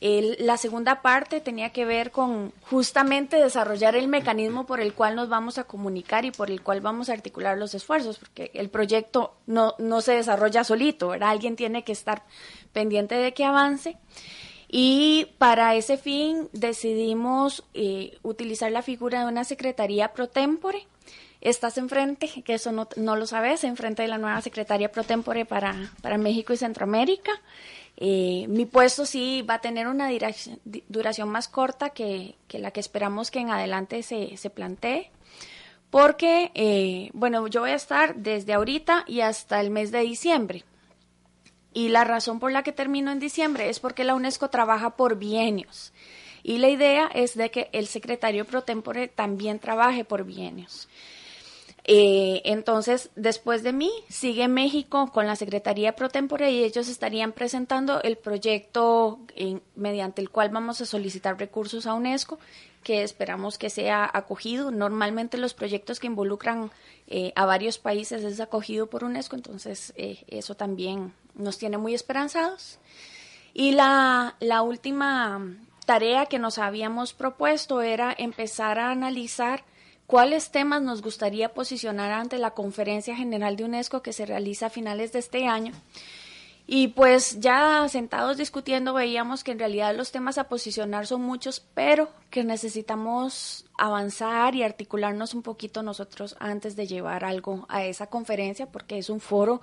la 0.00 0.56
segunda 0.56 1.00
parte 1.00 1.40
tenía 1.40 1.70
que 1.70 1.84
ver 1.84 2.10
con 2.10 2.52
justamente 2.62 3.36
desarrollar 3.36 3.94
el 3.94 4.08
mecanismo 4.08 4.66
por 4.66 4.80
el 4.80 4.94
cual 4.94 5.14
nos 5.14 5.28
vamos 5.28 5.58
a 5.58 5.64
comunicar 5.64 6.24
y 6.24 6.32
por 6.32 6.50
el 6.50 6.60
cual 6.60 6.80
vamos 6.80 7.08
a 7.08 7.12
articular 7.12 7.56
los 7.56 7.74
esfuerzos, 7.74 8.18
porque 8.18 8.50
el 8.54 8.68
proyecto 8.68 9.36
no, 9.46 9.74
no 9.78 10.00
se 10.00 10.12
desarrolla 10.12 10.64
solito, 10.64 11.12
alguien 11.12 11.56
tiene 11.56 11.84
que 11.84 11.92
estar 11.92 12.24
pendiente 12.72 13.14
de 13.14 13.32
que 13.32 13.44
avance. 13.44 13.96
Y 14.74 15.26
para 15.36 15.74
ese 15.74 15.98
fin 15.98 16.48
decidimos 16.52 17.62
eh, 17.74 18.18
utilizar 18.22 18.72
la 18.72 18.80
figura 18.80 19.20
de 19.20 19.26
una 19.26 19.44
secretaría 19.44 20.14
pro 20.14 20.30
tempore. 20.30 20.86
Estás 21.42 21.76
enfrente, 21.76 22.42
que 22.42 22.54
eso 22.54 22.72
no, 22.72 23.16
lo 23.16 23.26
sabes, 23.26 23.64
enfrente 23.64 24.00
de 24.00 24.08
la 24.08 24.16
nueva 24.16 24.40
secretaría 24.40 24.90
pro 24.90 25.04
tempore 25.04 25.44
para, 25.44 25.92
para 26.00 26.16
México 26.16 26.54
y 26.54 26.56
Centroamérica. 26.56 27.32
Eh, 27.98 28.46
mi 28.48 28.64
puesto 28.64 29.04
sí 29.04 29.42
va 29.42 29.54
a 29.54 29.60
tener 29.60 29.88
una 29.88 30.08
duración 30.88 31.28
más 31.28 31.48
corta 31.48 31.90
que, 31.90 32.36
que, 32.48 32.58
la 32.58 32.70
que 32.70 32.80
esperamos 32.80 33.30
que 33.30 33.40
en 33.40 33.50
adelante 33.50 34.02
se, 34.02 34.38
se 34.38 34.48
plantee, 34.48 35.10
porque, 35.90 36.50
eh, 36.54 37.10
bueno, 37.12 37.46
yo 37.46 37.60
voy 37.60 37.72
a 37.72 37.74
estar 37.74 38.14
desde 38.16 38.54
ahorita 38.54 39.04
y 39.06 39.20
hasta 39.20 39.60
el 39.60 39.68
mes 39.68 39.92
de 39.92 40.00
diciembre. 40.00 40.64
Y 41.74 41.88
la 41.88 42.04
razón 42.04 42.38
por 42.38 42.52
la 42.52 42.62
que 42.62 42.72
termino 42.72 43.10
en 43.10 43.18
diciembre 43.18 43.68
es 43.68 43.80
porque 43.80 44.04
la 44.04 44.14
UNESCO 44.14 44.50
trabaja 44.50 44.96
por 44.96 45.16
bienios. 45.16 45.92
Y 46.42 46.58
la 46.58 46.68
idea 46.68 47.10
es 47.14 47.36
de 47.36 47.50
que 47.50 47.70
el 47.72 47.86
secretario 47.86 48.44
pro 48.44 48.62
tempore 48.62 49.08
también 49.08 49.58
trabaje 49.58 50.04
por 50.04 50.24
bienios. 50.24 50.88
Eh, 51.84 52.42
entonces, 52.44 53.10
después 53.16 53.62
de 53.62 53.72
mí, 53.72 53.90
sigue 54.08 54.46
México 54.46 55.10
con 55.12 55.26
la 55.26 55.34
Secretaría 55.34 55.96
Pro 55.96 56.08
Tempore 56.08 56.50
y 56.52 56.62
ellos 56.62 56.88
estarían 56.88 57.32
presentando 57.32 58.00
el 58.02 58.16
proyecto 58.16 59.18
mediante 59.74 60.22
el 60.22 60.30
cual 60.30 60.50
vamos 60.50 60.80
a 60.80 60.86
solicitar 60.86 61.38
recursos 61.38 61.86
a 61.86 61.94
UNESCO, 61.94 62.38
que 62.84 63.02
esperamos 63.02 63.58
que 63.58 63.68
sea 63.68 64.08
acogido. 64.12 64.70
Normalmente 64.70 65.38
los 65.38 65.54
proyectos 65.54 65.98
que 65.98 66.06
involucran 66.06 66.70
eh, 67.08 67.32
a 67.34 67.46
varios 67.46 67.78
países 67.78 68.22
es 68.22 68.38
acogido 68.38 68.86
por 68.86 69.02
UNESCO, 69.02 69.34
entonces 69.34 69.92
eh, 69.96 70.24
eso 70.28 70.54
también 70.54 71.12
nos 71.34 71.58
tiene 71.58 71.78
muy 71.78 71.94
esperanzados. 71.94 72.78
Y 73.54 73.72
la, 73.72 74.36
la 74.40 74.62
última 74.62 75.40
tarea 75.86 76.26
que 76.26 76.38
nos 76.38 76.58
habíamos 76.58 77.12
propuesto 77.12 77.82
era 77.82 78.14
empezar 78.16 78.78
a 78.78 78.90
analizar 78.90 79.64
cuáles 80.06 80.50
temas 80.50 80.82
nos 80.82 81.02
gustaría 81.02 81.54
posicionar 81.54 82.12
ante 82.12 82.38
la 82.38 82.52
Conferencia 82.52 83.16
General 83.16 83.56
de 83.56 83.64
UNESCO 83.64 84.02
que 84.02 84.12
se 84.12 84.26
realiza 84.26 84.66
a 84.66 84.70
finales 84.70 85.12
de 85.12 85.18
este 85.18 85.46
año. 85.46 85.72
Y 86.66 86.88
pues 86.88 87.40
ya 87.40 87.86
sentados 87.88 88.36
discutiendo 88.36 88.94
veíamos 88.94 89.42
que 89.42 89.50
en 89.52 89.58
realidad 89.58 89.96
los 89.96 90.12
temas 90.12 90.38
a 90.38 90.48
posicionar 90.48 91.06
son 91.06 91.22
muchos, 91.22 91.60
pero 91.74 92.08
que 92.30 92.44
necesitamos 92.44 93.66
avanzar 93.76 94.54
y 94.54 94.62
articularnos 94.62 95.34
un 95.34 95.42
poquito 95.42 95.82
nosotros 95.82 96.36
antes 96.38 96.76
de 96.76 96.86
llevar 96.86 97.24
algo 97.24 97.66
a 97.68 97.84
esa 97.84 98.06
conferencia, 98.06 98.66
porque 98.70 98.98
es 98.98 99.10
un 99.10 99.20
foro 99.20 99.60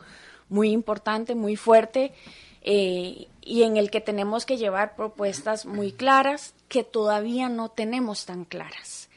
muy 0.50 0.72
importante, 0.72 1.36
muy 1.36 1.56
fuerte, 1.56 2.14
eh, 2.62 3.28
y 3.42 3.64
en 3.64 3.78
el 3.78 3.90
que 3.90 4.02
tenemos 4.02 4.46
que 4.46 4.58
llevar 4.58 4.96
propuestas 4.96 5.66
muy 5.66 5.92
claras 5.92 6.54
que 6.68 6.84
todavía 6.84 7.50
no 7.50 7.70
tenemos 7.70 8.26
tan 8.26 8.46
claras. 8.46 9.10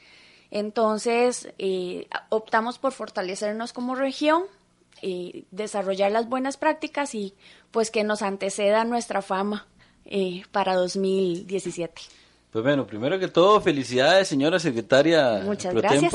Entonces, 0.49 1.49
eh, 1.57 2.07
optamos 2.29 2.77
por 2.77 2.93
fortalecernos 2.93 3.73
como 3.73 3.95
región, 3.95 4.43
eh, 5.01 5.43
desarrollar 5.51 6.11
las 6.11 6.29
buenas 6.29 6.57
prácticas 6.57 7.13
y 7.15 7.33
pues 7.71 7.91
que 7.91 8.03
nos 8.03 8.21
anteceda 8.21 8.85
nuestra 8.85 9.21
fama 9.21 9.67
para 10.51 10.75
2017. 10.75 12.01
Pues 12.51 12.63
bueno, 12.63 12.85
primero 12.85 13.17
que 13.17 13.27
todo, 13.27 13.59
felicidades, 13.61 14.27
señora 14.27 14.59
secretaria 14.59 15.41
Muchas 15.43 15.73
gracias. 15.73 16.11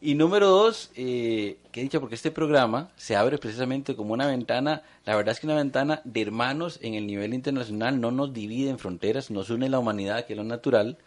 Y 0.00 0.14
número 0.14 0.48
dos, 0.48 0.90
eh, 0.94 1.56
que 1.72 1.80
he 1.80 1.82
dicho, 1.82 2.00
porque 2.00 2.16
este 2.16 2.30
programa 2.30 2.90
se 2.96 3.16
abre 3.16 3.38
precisamente 3.38 3.96
como 3.96 4.12
una 4.12 4.26
ventana, 4.26 4.82
la 5.06 5.16
verdad 5.16 5.32
es 5.32 5.40
que 5.40 5.46
una 5.46 5.56
ventana 5.56 6.02
de 6.04 6.20
hermanos 6.20 6.78
en 6.82 6.94
el 6.94 7.06
nivel 7.06 7.32
internacional, 7.32 7.98
no 8.00 8.10
nos 8.10 8.34
divide 8.34 8.68
en 8.68 8.78
fronteras, 8.78 9.30
nos 9.30 9.48
une 9.48 9.70
la 9.70 9.78
humanidad, 9.78 10.26
que 10.26 10.34
es 10.34 10.36
lo 10.36 10.44
natural. 10.44 10.98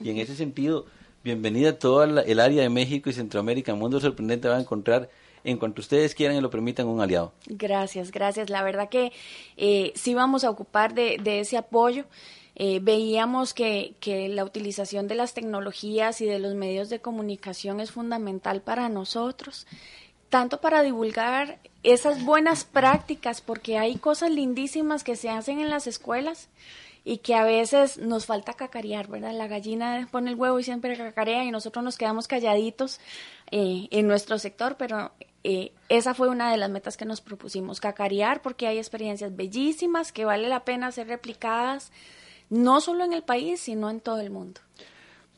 Y 0.00 0.10
en 0.10 0.18
ese 0.18 0.34
sentido, 0.34 0.86
bienvenida 1.22 1.70
a 1.70 1.78
toda 1.78 2.22
el 2.22 2.40
área 2.40 2.62
de 2.62 2.68
México 2.68 3.10
y 3.10 3.12
Centroamérica, 3.12 3.74
Mundo 3.74 4.00
Sorprendente 4.00 4.48
va 4.48 4.56
a 4.56 4.60
encontrar 4.60 5.08
en 5.44 5.56
cuanto 5.56 5.80
ustedes 5.80 6.14
quieran 6.14 6.36
y 6.36 6.40
lo 6.40 6.50
permitan 6.50 6.88
un 6.88 7.00
aliado. 7.00 7.32
Gracias, 7.46 8.10
gracias. 8.10 8.50
La 8.50 8.62
verdad 8.62 8.88
que 8.88 9.12
eh, 9.56 9.92
sí 9.94 10.14
vamos 10.14 10.44
a 10.44 10.50
ocupar 10.50 10.94
de, 10.94 11.18
de 11.22 11.40
ese 11.40 11.56
apoyo. 11.56 12.04
Eh, 12.54 12.80
veíamos 12.82 13.54
que, 13.54 13.94
que, 14.00 14.28
la 14.28 14.44
utilización 14.44 15.08
de 15.08 15.14
las 15.14 15.32
tecnologías 15.34 16.20
y 16.20 16.26
de 16.26 16.38
los 16.38 16.54
medios 16.54 16.90
de 16.90 17.00
comunicación 17.00 17.80
es 17.80 17.92
fundamental 17.92 18.60
para 18.60 18.88
nosotros, 18.88 19.66
tanto 20.28 20.60
para 20.60 20.82
divulgar 20.82 21.58
esas 21.82 22.24
buenas 22.24 22.64
prácticas, 22.64 23.40
porque 23.40 23.78
hay 23.78 23.96
cosas 23.96 24.30
lindísimas 24.30 25.02
que 25.02 25.16
se 25.16 25.30
hacen 25.30 25.60
en 25.60 25.70
las 25.70 25.86
escuelas 25.86 26.48
y 27.04 27.18
que 27.18 27.34
a 27.34 27.44
veces 27.44 27.98
nos 27.98 28.26
falta 28.26 28.52
cacarear, 28.52 29.08
¿verdad? 29.08 29.32
La 29.32 29.48
gallina 29.48 30.08
pone 30.10 30.30
el 30.30 30.36
huevo 30.36 30.58
y 30.60 30.62
siempre 30.62 30.96
cacarea 30.96 31.44
y 31.44 31.50
nosotros 31.50 31.84
nos 31.84 31.98
quedamos 31.98 32.28
calladitos 32.28 33.00
eh, 33.50 33.88
en 33.90 34.06
nuestro 34.06 34.38
sector, 34.38 34.76
pero 34.76 35.10
eh, 35.42 35.72
esa 35.88 36.14
fue 36.14 36.28
una 36.28 36.50
de 36.50 36.56
las 36.58 36.70
metas 36.70 36.96
que 36.96 37.04
nos 37.04 37.20
propusimos, 37.20 37.80
cacarear, 37.80 38.40
porque 38.40 38.68
hay 38.68 38.78
experiencias 38.78 39.34
bellísimas 39.34 40.12
que 40.12 40.24
vale 40.24 40.48
la 40.48 40.64
pena 40.64 40.92
ser 40.92 41.08
replicadas 41.08 41.90
no 42.52 42.82
solo 42.82 43.04
en 43.04 43.14
el 43.14 43.22
país, 43.22 43.60
sino 43.60 43.88
en 43.88 44.00
todo 44.00 44.20
el 44.20 44.30
mundo. 44.30 44.60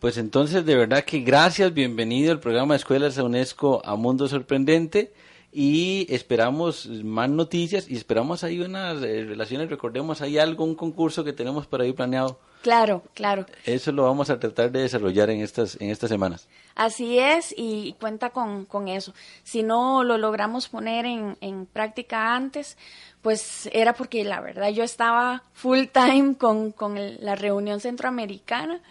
Pues 0.00 0.18
entonces, 0.18 0.66
de 0.66 0.74
verdad 0.74 1.04
que 1.04 1.20
gracias, 1.20 1.72
bienvenido 1.72 2.32
al 2.32 2.40
programa 2.40 2.74
de 2.74 2.78
Escuelas 2.78 3.14
de 3.14 3.22
UNESCO 3.22 3.80
a 3.84 3.94
Mundo 3.94 4.26
Sorprendente 4.26 5.12
y 5.52 6.12
esperamos 6.12 6.86
más 7.04 7.30
noticias 7.30 7.88
y 7.88 7.96
esperamos 7.96 8.42
ahí 8.42 8.60
unas 8.60 9.00
eh, 9.04 9.24
relaciones, 9.24 9.70
recordemos, 9.70 10.20
hay 10.22 10.38
algún 10.38 10.74
concurso 10.74 11.22
que 11.22 11.32
tenemos 11.32 11.68
por 11.68 11.80
ahí 11.80 11.92
planeado. 11.92 12.40
Claro, 12.62 13.04
claro. 13.14 13.46
Eso 13.64 13.92
lo 13.92 14.02
vamos 14.02 14.30
a 14.30 14.40
tratar 14.40 14.72
de 14.72 14.80
desarrollar 14.80 15.30
en 15.30 15.40
estas, 15.40 15.80
en 15.80 15.90
estas 15.90 16.10
semanas. 16.10 16.48
Así 16.74 17.18
es, 17.18 17.54
y 17.56 17.94
cuenta 18.00 18.30
con, 18.30 18.64
con 18.64 18.88
eso. 18.88 19.14
Si 19.44 19.62
no 19.62 20.02
lo 20.02 20.18
logramos 20.18 20.68
poner 20.68 21.06
en, 21.06 21.36
en 21.40 21.66
práctica 21.66 22.34
antes, 22.34 22.76
pues 23.24 23.70
era 23.72 23.94
porque 23.94 24.22
la 24.22 24.42
verdad 24.42 24.68
yo 24.68 24.84
estaba 24.84 25.42
full 25.54 25.86
time 25.90 26.36
con, 26.36 26.72
con 26.72 26.98
la 27.24 27.34
reunión 27.34 27.80
centroamericana, 27.80 28.82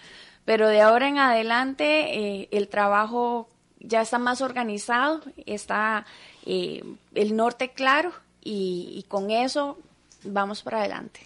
pero 0.43 0.67
de 0.69 0.81
ahora 0.81 1.07
en 1.07 1.19
adelante 1.19 2.17
eh, 2.17 2.49
el 2.51 2.67
trabajo 2.67 3.47
ya 3.79 4.01
está 4.01 4.17
más 4.17 4.41
organizado, 4.41 5.21
está 5.45 6.07
eh, 6.47 6.83
el 7.13 7.35
norte 7.35 7.73
claro 7.73 8.11
y, 8.43 8.95
y 8.95 9.03
con 9.07 9.29
eso 9.29 9.77
vamos 10.23 10.63
para 10.63 10.79
adelante. 10.79 11.19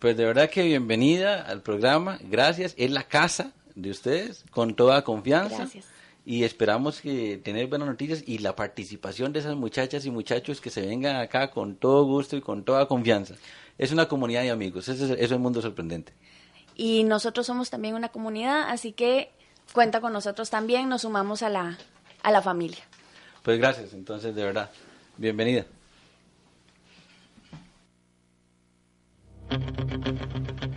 Pues 0.00 0.16
de 0.16 0.24
verdad 0.24 0.50
que 0.50 0.64
bienvenida 0.64 1.42
al 1.42 1.62
programa, 1.62 2.18
gracias, 2.22 2.74
es 2.76 2.90
la 2.90 3.04
casa 3.04 3.52
de 3.76 3.90
ustedes, 3.90 4.44
con 4.50 4.74
toda 4.74 5.04
confianza. 5.04 5.58
Gracias 5.58 5.91
y 6.24 6.44
esperamos 6.44 7.00
que 7.00 7.36
tener 7.38 7.66
buenas 7.66 7.88
noticias 7.88 8.22
y 8.26 8.38
la 8.38 8.54
participación 8.54 9.32
de 9.32 9.40
esas 9.40 9.56
muchachas 9.56 10.06
y 10.06 10.10
muchachos 10.10 10.60
que 10.60 10.70
se 10.70 10.86
vengan 10.86 11.16
acá 11.16 11.50
con 11.50 11.76
todo 11.76 12.04
gusto 12.04 12.36
y 12.36 12.40
con 12.40 12.64
toda 12.64 12.86
confianza. 12.86 13.34
Es 13.78 13.90
una 13.90 14.06
comunidad 14.06 14.42
de 14.42 14.50
amigos, 14.50 14.88
eso 14.88 15.04
es, 15.04 15.10
eso 15.10 15.20
es 15.20 15.32
el 15.32 15.38
mundo 15.38 15.60
sorprendente. 15.60 16.12
Y 16.76 17.04
nosotros 17.04 17.46
somos 17.46 17.70
también 17.70 17.94
una 17.94 18.10
comunidad, 18.10 18.70
así 18.70 18.92
que 18.92 19.30
cuenta 19.72 20.00
con 20.00 20.12
nosotros 20.12 20.48
también, 20.50 20.88
nos 20.88 21.02
sumamos 21.02 21.42
a 21.42 21.48
la, 21.48 21.78
a 22.22 22.30
la 22.30 22.40
familia. 22.40 22.84
Pues 23.42 23.58
gracias, 23.58 23.92
entonces, 23.92 24.34
de 24.34 24.44
verdad. 24.44 24.70
Bienvenida. 25.16 25.66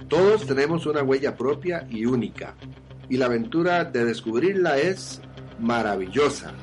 Todos 0.10 0.46
tenemos 0.46 0.86
una 0.86 1.04
huella 1.04 1.36
propia 1.36 1.88
y 1.90 2.06
única 2.06 2.56
y 3.10 3.18
la 3.18 3.26
aventura 3.26 3.86
de 3.86 4.06
descubrirla 4.06 4.78
es 4.78 5.22
maravillosa. 5.60 6.54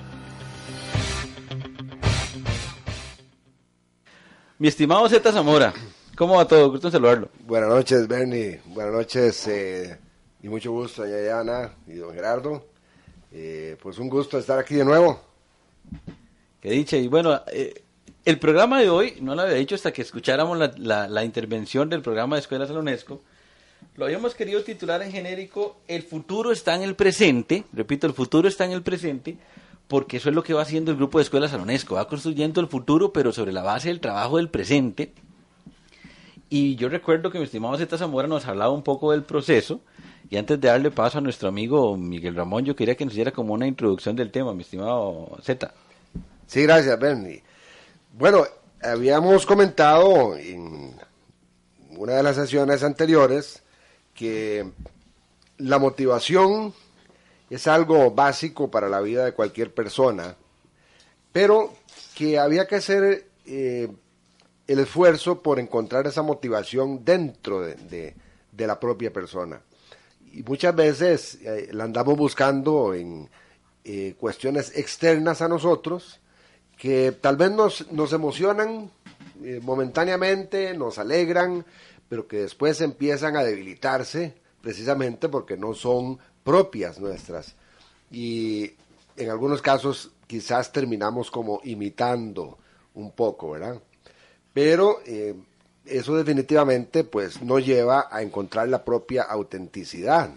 Mi 4.59 4.69
estimado 4.69 5.09
Z 5.09 5.33
Zamora, 5.33 5.73
¿cómo 6.17 6.37
va 6.37 6.47
todo? 6.47 6.71
Gusto 6.71 6.89
en 6.89 6.93
saludarlo. 6.93 7.29
Buenas 7.47 7.69
noches, 7.69 8.07
Bernie. 8.07 8.61
Buenas 8.67 8.93
noches 8.93 9.49
eh, 9.49 9.99
y 10.43 10.49
mucho 10.49 10.71
gusto, 10.71 11.03
Ana 11.03 11.73
y 11.87 11.95
don 11.95 12.15
Gerardo. 12.15 12.67
Eh, 13.33 13.77
pues 13.83 13.99
un 13.99 14.09
gusto 14.09 14.39
estar 14.39 14.59
aquí 14.59 14.75
de 14.75 14.85
nuevo. 14.85 15.21
Qué 16.61 16.71
dicha. 16.71 16.97
Y 16.97 17.09
bueno, 17.09 17.41
eh, 17.51 17.83
el 18.25 18.39
programa 18.39 18.81
de 18.81 18.89
hoy, 18.89 19.19
no 19.21 19.35
lo 19.35 19.43
había 19.43 19.55
dicho 19.55 19.75
hasta 19.75 19.93
que 19.93 20.03
escucháramos 20.03 20.57
la, 20.57 20.73
la, 20.77 21.09
la 21.09 21.25
intervención 21.25 21.89
del 21.89 22.03
programa 22.03 22.37
de 22.37 22.43
Escuelas 22.43 22.69
de 22.69 22.75
la 22.75 22.81
UNESCO, 22.81 23.21
lo 23.97 24.05
habíamos 24.07 24.35
querido 24.35 24.63
titular 24.63 25.03
en 25.03 25.13
genérico 25.13 25.77
El 25.87 26.03
futuro 26.03 26.53
está 26.53 26.75
en 26.75 26.83
el 26.83 26.95
presente, 26.95 27.65
repito, 27.73 28.07
el 28.07 28.15
futuro 28.15 28.49
está 28.49 28.65
en 28.65 28.73
el 28.73 28.83
presente, 28.83 29.37
porque 29.89 30.17
eso 30.17 30.31
es 30.31 30.35
lo 30.35 30.43
que 30.43 30.55
va 30.55 30.63
haciendo 30.63 30.91
el 30.91 30.97
grupo 30.97 31.19
de 31.19 31.25
escuelas 31.25 31.53
a 31.53 31.59
la 31.59 31.65
UNESCO, 31.65 31.97
va 31.97 32.09
construyendo 32.09 32.61
el 32.61 32.69
futuro, 32.69 33.13
pero 33.13 33.33
sobre 33.33 33.53
la 33.53 33.63
base 33.63 33.89
del 33.89 34.01
trabajo 34.01 34.39
del 34.39 34.49
presente. 34.49 35.13
Y 36.49 36.77
yo 36.77 36.89
recuerdo 36.89 37.31
que 37.31 37.39
mi 37.39 37.45
estimado 37.45 37.77
Zeta 37.77 37.99
Zamora 37.99 38.29
nos 38.29 38.47
hablaba 38.47 38.73
un 38.73 38.83
poco 38.83 39.13
del 39.13 39.23
proceso, 39.23 39.81
y 40.31 40.37
antes 40.39 40.59
de 40.61 40.69
darle 40.69 40.91
paso 40.91 41.19
a 41.19 41.21
nuestro 41.21 41.49
amigo 41.49 41.97
Miguel 41.97 42.35
Ramón, 42.35 42.65
yo 42.65 42.75
quería 42.75 42.95
que 42.95 43.05
nos 43.05 43.15
diera 43.15 43.33
como 43.33 43.53
una 43.53 43.67
introducción 43.67 44.17
del 44.17 44.31
tema, 44.31 44.55
mi 44.55 44.63
estimado 44.63 45.37
Zeta. 45.43 45.75
Sí, 46.47 46.63
gracias, 46.63 46.99
Bernie. 46.99 47.43
Bueno, 48.15 48.45
habíamos 48.83 49.45
comentado 49.45 50.37
en 50.37 50.95
una 51.91 52.15
de 52.15 52.23
las 52.23 52.37
sesiones 52.37 52.83
anteriores 52.83 53.63
que 54.15 54.71
la 55.59 55.79
motivación 55.79 56.75
es 57.51 57.67
algo 57.67 58.11
básico 58.11 58.71
para 58.71 58.89
la 58.89 59.01
vida 59.01 59.25
de 59.25 59.33
cualquier 59.33 59.75
persona, 59.75 60.37
pero 61.33 61.73
que 62.15 62.39
había 62.39 62.67
que 62.67 62.77
hacer 62.77 63.27
eh, 63.47 63.89
el 64.67 64.79
esfuerzo 64.79 65.43
por 65.43 65.59
encontrar 65.59 66.07
esa 66.07 66.23
motivación 66.23 67.05
dentro 67.05 67.61
de, 67.61 68.15
de, 68.53 68.67
la 68.67 68.81
propia 68.81 69.13
persona. 69.13 69.61
Y 70.33 70.43
muchas 70.43 70.75
veces 70.75 71.39
eh, 71.43 71.69
la 71.73 71.85
andamos 71.85 72.17
buscando 72.17 72.95
en 72.95 73.29
eh, 73.85 74.15
cuestiones 74.19 74.77
externas 74.77 75.43
a 75.43 75.49
nosotros, 75.49 76.21
que 76.79 77.13
tal 77.13 77.37
vez 77.37 77.51
nos, 77.51 77.91
nos 77.93 78.13
emocionan 78.13 78.91
momentáneamente, 79.63 80.73
nos 80.73 80.99
alegran, 80.99 81.65
pero 82.13 82.29
que 82.29 82.41
después 82.41 82.79
empiezan 82.83 83.37
a 83.37 83.43
debilitarse 83.43 84.35
precisamente 84.61 85.31
porque 85.31 85.57
no 85.57 85.73
son 85.73 86.19
propias 86.45 87.01
nuestras. 87.01 87.55
Y 88.11 88.73
en 89.17 89.31
algunos 89.31 89.63
casos 89.63 90.11
quizás 90.27 90.73
terminamos 90.73 91.31
como 91.31 91.63
imitando 91.65 92.59
un 92.93 93.13
poco, 93.13 93.53
¿verdad? 93.53 93.81
Pero 94.53 94.99
eh, 95.07 95.35
eso 95.87 96.15
definitivamente 96.15 97.03
pues 97.05 97.41
no 97.41 97.59
lleva 97.59 98.09
a 98.11 98.21
encontrar 98.21 98.69
la 98.69 98.85
propia 98.85 99.23
autenticidad. 99.23 100.35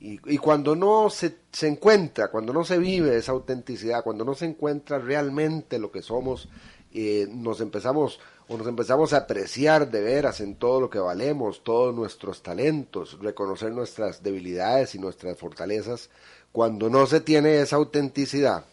y, 0.00 0.38
cuando 0.38 0.74
no 0.74 1.10
se, 1.10 1.36
se, 1.52 1.68
encuentra, 1.68 2.26
cuando 2.26 2.52
no 2.52 2.64
se 2.64 2.76
vive 2.76 3.16
esa 3.16 3.30
autenticidad, 3.30 4.02
cuando 4.02 4.24
no 4.24 4.34
se 4.34 4.46
encuentra 4.46 4.98
realmente 4.98 5.78
lo 5.78 5.92
que 5.92 6.02
somos, 6.02 6.48
eh, 6.92 7.28
nos 7.30 7.60
empezamos 7.60 8.18
o 8.50 8.56
nos 8.56 8.66
empezamos 8.66 9.12
a 9.12 9.18
apreciar 9.18 9.88
de 9.92 10.00
veras 10.00 10.40
en 10.40 10.56
todo 10.56 10.80
lo 10.80 10.90
que 10.90 10.98
valemos, 10.98 11.62
todos 11.62 11.94
nuestros 11.94 12.42
talentos, 12.42 13.16
reconocer 13.20 13.70
nuestras 13.70 14.24
debilidades 14.24 14.96
y 14.96 14.98
nuestras 14.98 15.38
fortalezas, 15.38 16.10
cuando 16.50 16.90
no 16.90 17.06
se 17.06 17.20
tiene 17.20 17.60
esa 17.60 17.76
autenticidad, 17.76 18.64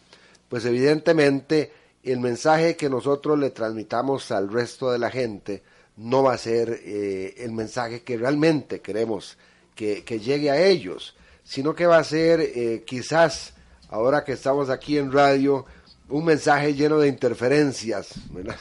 pues 0.48 0.64
evidentemente 0.64 1.70
el 2.02 2.18
mensaje 2.18 2.74
que 2.74 2.90
nosotros 2.90 3.38
le 3.38 3.50
transmitamos 3.50 4.32
al 4.32 4.50
resto 4.50 4.90
de 4.90 4.98
la 4.98 5.12
gente 5.12 5.62
no 5.96 6.24
va 6.24 6.34
a 6.34 6.38
ser 6.38 6.80
eh, 6.82 7.36
el 7.38 7.52
mensaje 7.52 8.02
que 8.02 8.16
realmente 8.16 8.80
queremos 8.80 9.38
que, 9.76 10.02
que, 10.02 10.18
llegue 10.18 10.50
a 10.50 10.60
ellos, 10.60 11.14
sino 11.44 11.76
que 11.76 11.86
va 11.86 11.98
a 11.98 12.04
ser 12.04 12.40
eh, 12.40 12.82
quizás, 12.84 13.52
ahora 13.90 14.24
que 14.24 14.32
estamos 14.32 14.70
aquí 14.70 14.98
en 14.98 15.12
radio, 15.12 15.66
un 16.08 16.24
mensaje 16.24 16.74
lleno 16.74 16.98
de 16.98 17.08
interferencias, 17.08 18.14
¿verdad? 18.30 18.56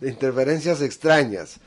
de 0.00 0.08
interferencias 0.08 0.80
extrañas. 0.82 1.58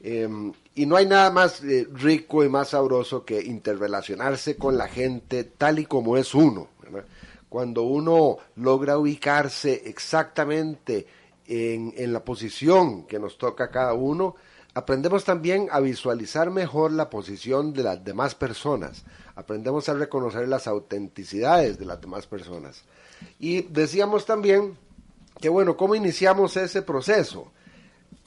Eh, 0.00 0.28
y 0.74 0.86
no 0.86 0.96
hay 0.96 1.06
nada 1.06 1.30
más 1.30 1.62
eh, 1.62 1.86
rico 1.92 2.44
y 2.44 2.48
más 2.48 2.70
sabroso 2.70 3.24
que 3.24 3.40
interrelacionarse 3.40 4.56
con 4.56 4.76
la 4.76 4.88
gente 4.88 5.44
tal 5.44 5.78
y 5.78 5.86
como 5.86 6.16
es 6.16 6.34
uno. 6.34 6.68
¿verdad? 6.82 7.04
Cuando 7.48 7.82
uno 7.82 8.38
logra 8.56 8.98
ubicarse 8.98 9.82
exactamente 9.86 11.06
en, 11.46 11.94
en, 11.96 12.12
la 12.12 12.24
posición 12.24 13.04
que 13.06 13.18
nos 13.18 13.38
toca 13.38 13.64
a 13.64 13.70
cada 13.70 13.94
uno, 13.94 14.34
aprendemos 14.74 15.24
también 15.24 15.68
a 15.70 15.80
visualizar 15.80 16.50
mejor 16.50 16.92
la 16.92 17.08
posición 17.08 17.72
de 17.72 17.84
las 17.84 18.04
demás 18.04 18.34
personas. 18.34 19.04
Aprendemos 19.36 19.88
a 19.88 19.94
reconocer 19.94 20.48
las 20.48 20.66
autenticidades 20.66 21.78
de 21.78 21.84
las 21.86 22.00
demás 22.00 22.26
personas. 22.26 22.84
Y 23.38 23.62
decíamos 23.62 24.26
también 24.26 24.76
que, 25.40 25.48
bueno, 25.48 25.76
¿cómo 25.76 25.94
iniciamos 25.94 26.56
ese 26.56 26.82
proceso? 26.82 27.52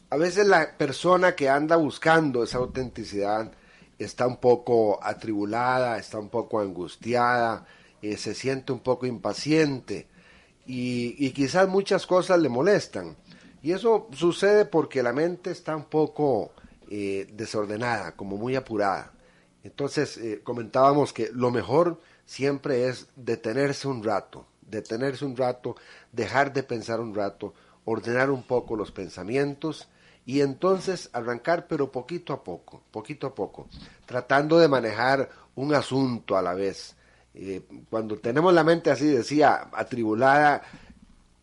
A 0.09 0.17
veces 0.17 0.47
la 0.47 0.77
persona 0.77 1.35
que 1.35 1.49
anda 1.49 1.75
buscando 1.75 2.43
esa 2.43 2.59
autenticidad 2.59 3.51
está 3.99 4.27
un 4.27 4.37
poco 4.37 4.99
atribulada, 5.03 5.97
está 5.97 6.19
un 6.19 6.29
poco 6.29 6.59
angustiada, 6.59 7.65
eh, 8.01 8.17
se 8.17 8.33
siente 8.33 8.71
un 8.71 8.79
poco 8.79 9.05
impaciente 9.05 10.07
y, 10.65 11.31
quizás 11.31 11.67
muchas 11.67 12.05
cosas 12.05 12.39
le 12.39 12.49
molestan. 12.49 13.15
Y 13.63 13.71
eso 13.71 14.07
sucede 14.11 14.65
porque 14.65 15.01
la 15.01 15.13
mente 15.13 15.51
está 15.51 15.75
un 15.75 15.85
poco 15.85 16.51
eh, 16.89 17.27
desordenada, 17.33 18.15
como 18.15 18.37
muy 18.37 18.55
apurada. 18.55 19.11
Entonces 19.63 20.17
eh, 20.17 20.41
comentábamos 20.43 21.11
que 21.11 21.29
lo 21.33 21.51
mejor 21.51 21.99
siempre 22.25 22.87
es 22.87 23.07
detenerse 23.15 23.87
un 23.87 24.03
rato, 24.03 24.45
detenerse 24.69 25.25
un 25.25 25.35
rato, 25.35 25.75
dejar 26.11 26.53
de 26.53 26.63
pensar 26.63 26.99
un 26.99 27.15
rato, 27.15 27.53
ordenar 27.85 28.29
un 28.29 28.43
poco 28.43 28.75
los 28.75 28.91
pensamientos 28.91 29.87
y 30.25 30.41
entonces 30.41 31.09
arrancar 31.13 31.67
pero 31.67 31.91
poquito 31.91 32.33
a 32.33 32.43
poco, 32.43 32.83
poquito 32.91 33.27
a 33.27 33.33
poco, 33.33 33.69
tratando 34.05 34.59
de 34.59 34.67
manejar 34.67 35.29
un 35.55 35.73
asunto 35.73 36.37
a 36.37 36.41
la 36.41 36.53
vez. 36.53 36.95
Eh, 37.33 37.61
cuando 37.89 38.17
tenemos 38.17 38.53
la 38.53 38.63
mente 38.63 38.91
así, 38.91 39.07
decía, 39.07 39.69
atribulada, 39.71 40.63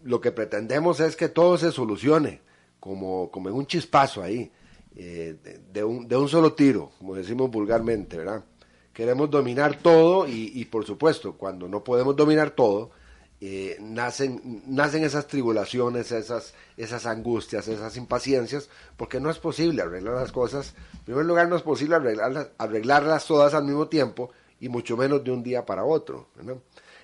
lo 0.03 0.21
que 0.21 0.33
pretendemos 0.33 1.01
es 1.01 1.17
que 1.17 1.31
todo 1.31 1.57
se 1.57 1.73
solucione, 1.73 2.43
como, 2.79 3.31
como 3.31 3.49
en 3.49 3.55
un 3.55 3.67
chispazo 3.67 4.23
ahí, 4.23 4.53
eh, 4.97 5.63
de, 5.73 5.83
un, 5.83 6.07
de 6.07 6.17
un 6.17 6.29
solo 6.29 6.53
tiro, 6.53 6.91
como 6.99 7.15
decimos 7.15 7.51
vulgarmente, 7.51 8.19
¿verdad? 8.19 8.45
Queremos 8.93 9.31
dominar 9.31 9.79
todo 9.79 10.29
y 10.29 10.65
por 10.67 10.85
supuesto, 10.85 11.33
cuando 11.33 11.69
no 11.69 11.83
podemos 11.83 12.15
dominar 12.15 12.51
todo, 12.51 12.91
eh, 13.47 13.77
nacen, 13.79 14.63
nacen 14.67 15.05
esas 15.05 15.27
tribulaciones, 15.27 16.11
esas, 16.13 16.55
esas 16.79 17.05
angustias, 17.05 17.69
esas 17.69 17.95
impaciencias, 17.99 18.71
porque 18.97 19.21
no 19.21 19.29
es 19.29 19.39
posible 19.39 19.83
arreglar 19.83 20.15
las 20.15 20.33
cosas. 20.33 20.73
En 20.95 21.05
primer 21.05 21.27
lugar, 21.27 21.49
no 21.49 21.57
es 21.57 21.63
posible 21.63 21.97
arreglarlas, 21.97 22.49
arreglarlas 22.57 23.27
todas 23.27 23.53
al 23.53 23.65
mismo 23.65 23.89
tiempo 23.89 24.31
y 24.61 24.71
mucho 24.71 24.97
menos 24.97 25.23
de 25.23 25.31
un 25.31 25.43
día 25.43 25.67
para 25.67 25.85
otro. 25.85 26.29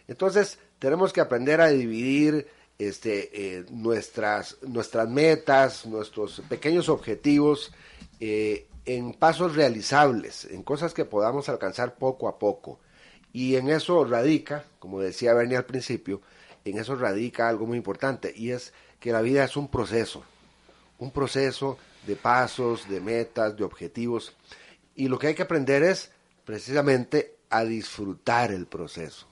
Entonces, 0.08 0.58
tenemos 0.78 1.12
que 1.12 1.20
aprender 1.20 1.60
a 1.60 1.68
dividir 1.68 2.48
este, 2.78 3.58
eh, 3.58 3.66
nuestras, 3.68 4.56
nuestras 4.62 5.10
metas, 5.10 5.84
nuestros 5.84 6.40
pequeños 6.48 6.88
objetivos 6.88 7.70
eh, 8.18 8.66
en 8.86 9.12
pasos 9.12 9.56
realizables, 9.56 10.46
en 10.46 10.62
cosas 10.62 10.94
que 10.94 11.04
podamos 11.04 11.50
alcanzar 11.50 11.96
poco 11.96 12.28
a 12.28 12.38
poco. 12.38 12.80
Y 13.32 13.56
en 13.56 13.68
eso 13.68 14.04
radica, 14.04 14.64
como 14.78 15.00
decía 15.00 15.34
Bernie 15.34 15.56
al 15.56 15.64
principio, 15.64 16.20
en 16.64 16.78
eso 16.78 16.96
radica 16.96 17.48
algo 17.48 17.66
muy 17.66 17.76
importante 17.76 18.32
y 18.36 18.50
es 18.50 18.72
que 18.98 19.12
la 19.12 19.22
vida 19.22 19.44
es 19.44 19.56
un 19.56 19.68
proceso, 19.68 20.22
un 20.98 21.10
proceso 21.10 21.78
de 22.06 22.16
pasos, 22.16 22.88
de 22.88 23.00
metas, 23.00 23.56
de 23.56 23.64
objetivos. 23.64 24.34
Y 24.94 25.08
lo 25.08 25.18
que 25.18 25.28
hay 25.28 25.34
que 25.34 25.42
aprender 25.42 25.82
es 25.82 26.10
precisamente 26.44 27.36
a 27.48 27.64
disfrutar 27.64 28.52
el 28.52 28.66
proceso. 28.66 29.26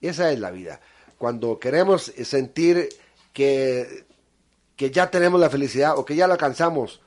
Esa 0.00 0.30
es 0.30 0.38
la 0.38 0.50
vida. 0.50 0.80
Cuando 1.18 1.58
queremos 1.58 2.12
sentir 2.24 2.88
que, 3.32 4.04
que 4.76 4.90
ya 4.90 5.10
tenemos 5.10 5.40
la 5.40 5.50
felicidad 5.50 5.98
o 5.98 6.04
que 6.04 6.16
ya 6.16 6.26
la 6.26 6.34
alcanzamos, 6.34 7.00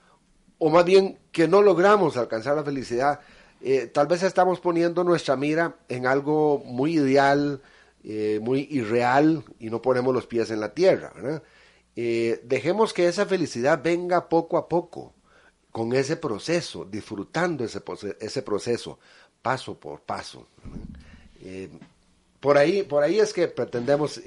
o 0.57 0.69
más 0.69 0.85
bien 0.85 1.19
que 1.31 1.47
no 1.47 1.61
logramos 1.61 2.17
alcanzar 2.17 2.55
la 2.55 2.63
felicidad, 2.63 3.19
eh, 3.61 3.87
tal 3.87 4.07
vez 4.07 4.23
estamos 4.23 4.59
poniendo 4.59 5.03
nuestra 5.03 5.35
mira 5.35 5.77
en 5.89 6.05
algo 6.05 6.59
muy 6.65 6.95
ideal, 6.95 7.61
eh, 8.03 8.39
muy 8.41 8.67
irreal 8.69 9.43
y 9.59 9.69
no 9.69 9.81
ponemos 9.81 10.13
los 10.13 10.27
pies 10.27 10.51
en 10.51 10.59
la 10.59 10.73
tierra. 10.73 11.13
Eh, 11.95 12.41
dejemos 12.43 12.93
que 12.93 13.07
esa 13.07 13.25
felicidad 13.25 13.81
venga 13.83 14.29
poco 14.29 14.57
a 14.57 14.67
poco, 14.67 15.13
con 15.71 15.93
ese 15.93 16.17
proceso, 16.17 16.85
disfrutando 16.85 17.63
ese, 17.63 17.81
ese 18.19 18.41
proceso, 18.41 18.99
paso 19.41 19.79
por 19.79 20.01
paso. 20.01 20.47
Por, 22.39 22.57
ahí, 22.57 22.83
por 22.83 23.03
ahí 23.03 23.19
es 23.19 23.31
que 23.31 23.47
pretendemos 23.47 24.19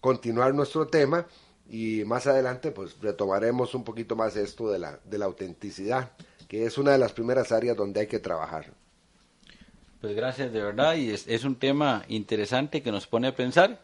continuar 0.00 0.54
nuestro 0.54 0.86
tema 0.86 1.26
y 1.68 2.04
más 2.04 2.26
adelante 2.26 2.70
pues 2.70 2.96
retomaremos 3.00 3.74
un 3.74 3.84
poquito 3.84 4.16
más 4.16 4.36
esto 4.36 4.70
de 4.70 4.78
la, 4.78 5.00
de 5.04 5.18
la 5.18 5.24
autenticidad, 5.24 6.12
que 6.48 6.66
es 6.66 6.78
una 6.78 6.92
de 6.92 6.98
las 6.98 7.12
primeras 7.12 7.52
áreas 7.52 7.76
donde 7.76 8.00
hay 8.00 8.06
que 8.06 8.18
trabajar. 8.18 8.72
Pues 10.00 10.14
gracias 10.14 10.52
de 10.52 10.62
verdad 10.62 10.94
y 10.94 11.10
es, 11.10 11.44
un 11.44 11.56
tema 11.56 12.04
interesante 12.08 12.82
que 12.82 12.92
nos 12.92 13.06
pone 13.06 13.28
a 13.28 13.34
pensar. 13.34 13.80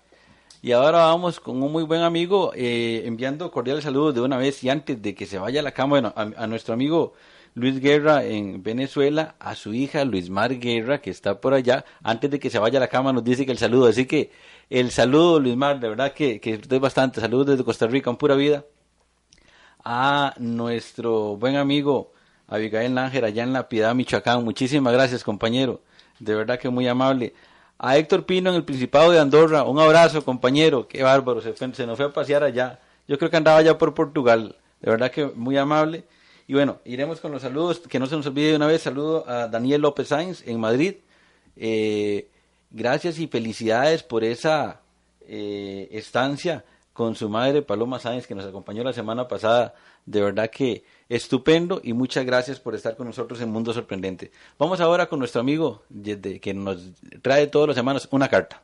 Y 0.60 0.72
ahora 0.72 0.98
vamos 1.06 1.40
con 1.40 1.60
un 1.60 1.72
muy 1.72 1.82
buen 1.82 2.02
amigo 2.02 2.52
eh, 2.54 3.02
enviando 3.04 3.50
cordiales 3.50 3.82
saludos 3.82 4.14
de 4.14 4.20
una 4.20 4.36
vez 4.36 4.62
y 4.62 4.68
antes 4.68 5.02
de 5.02 5.14
que 5.14 5.26
se 5.26 5.38
vaya 5.38 5.60
a 5.60 5.62
la 5.64 5.72
cama, 5.72 5.90
bueno, 6.00 6.12
a, 6.14 6.46
nuestro 6.46 6.74
amigo 6.74 7.14
Luis 7.54 7.80
Guerra 7.80 8.24
en 8.24 8.62
Venezuela, 8.62 9.34
a 9.40 9.56
su 9.56 9.74
hija 9.74 10.04
Luis 10.04 10.30
Mar 10.30 10.56
Guerra, 10.60 11.00
que 11.00 11.10
está 11.10 11.40
por 11.40 11.54
allá, 11.54 11.84
antes 12.04 12.30
de 12.30 12.38
que 12.38 12.50
se 12.50 12.60
vaya 12.60 12.78
a 12.78 12.80
la 12.80 12.88
cama 12.88 13.12
nos 13.12 13.24
dice 13.24 13.44
que 13.44 13.50
el 13.50 13.58
saludo, 13.58 13.88
así 13.88 14.06
que 14.06 14.30
el 14.70 14.92
saludo 14.92 15.40
Luis 15.40 15.56
Mar, 15.56 15.80
de 15.80 15.88
verdad 15.88 16.12
que, 16.12 16.40
que 16.40 16.54
estoy 16.54 16.78
bastante, 16.78 17.20
saludos 17.20 17.48
desde 17.48 17.64
Costa 17.64 17.88
Rica, 17.88 18.10
en 18.10 18.16
pura 18.16 18.36
vida, 18.36 18.64
a 19.84 20.34
nuestro 20.38 21.36
buen 21.36 21.56
amigo 21.56 22.12
Abigail 22.52 22.92
Nájera, 22.92 23.28
allá 23.28 23.42
en 23.42 23.52
La 23.52 23.68
Piedad, 23.68 23.94
Michoacán, 23.94 24.44
muchísimas 24.44 24.92
gracias 24.92 25.24
compañero, 25.24 25.80
de 26.18 26.34
verdad 26.34 26.58
que 26.58 26.68
muy 26.68 26.86
amable, 26.86 27.34
a 27.78 27.96
Héctor 27.96 28.26
Pino 28.26 28.50
en 28.50 28.56
el 28.56 28.64
Principado 28.64 29.10
de 29.10 29.18
Andorra, 29.18 29.64
un 29.64 29.78
abrazo 29.78 30.24
compañero, 30.24 30.86
qué 30.86 31.02
bárbaro, 31.02 31.40
se, 31.40 31.86
nos 31.86 31.96
fue 31.96 32.06
a 32.06 32.12
pasear 32.12 32.44
allá, 32.44 32.78
yo 33.08 33.18
creo 33.18 33.30
que 33.30 33.36
andaba 33.38 33.58
allá 33.58 33.78
por 33.78 33.94
Portugal, 33.94 34.56
de 34.80 34.90
verdad 34.90 35.10
que 35.10 35.26
muy 35.26 35.56
amable, 35.56 36.04
y 36.46 36.54
bueno, 36.54 36.78
iremos 36.84 37.20
con 37.20 37.32
los 37.32 37.40
saludos, 37.40 37.80
que 37.80 37.98
no 37.98 38.06
se 38.06 38.16
nos 38.16 38.26
olvide 38.26 38.50
de 38.50 38.56
una 38.56 38.66
vez, 38.66 38.82
saludo 38.82 39.26
a 39.26 39.48
Daniel 39.48 39.80
López 39.80 40.08
Sainz 40.08 40.46
en 40.46 40.60
Madrid. 40.60 40.96
Eh, 41.56 42.28
gracias 42.70 43.18
y 43.18 43.28
felicidades 43.28 44.02
por 44.02 44.24
esa 44.24 44.80
eh, 45.26 45.88
estancia 45.92 46.64
con 46.92 47.14
su 47.14 47.28
madre 47.28 47.62
Paloma 47.62 47.98
Sáenz 47.98 48.26
que 48.26 48.34
nos 48.34 48.44
acompañó 48.44 48.84
la 48.84 48.92
semana 48.92 49.28
pasada. 49.28 49.74
De 50.04 50.20
verdad 50.20 50.50
que 50.50 50.84
estupendo 51.12 51.82
y 51.84 51.92
muchas 51.92 52.24
gracias 52.24 52.58
por 52.58 52.74
estar 52.74 52.96
con 52.96 53.06
nosotros 53.06 53.38
en 53.42 53.50
Mundo 53.50 53.74
Sorprendente. 53.74 54.32
Vamos 54.58 54.80
ahora 54.80 55.10
con 55.10 55.18
nuestro 55.18 55.42
amigo 55.42 55.82
que 56.40 56.54
nos 56.54 56.90
trae 57.20 57.48
todas 57.48 57.68
las 57.68 57.76
semanas 57.76 58.08
una 58.10 58.28
carta. 58.28 58.62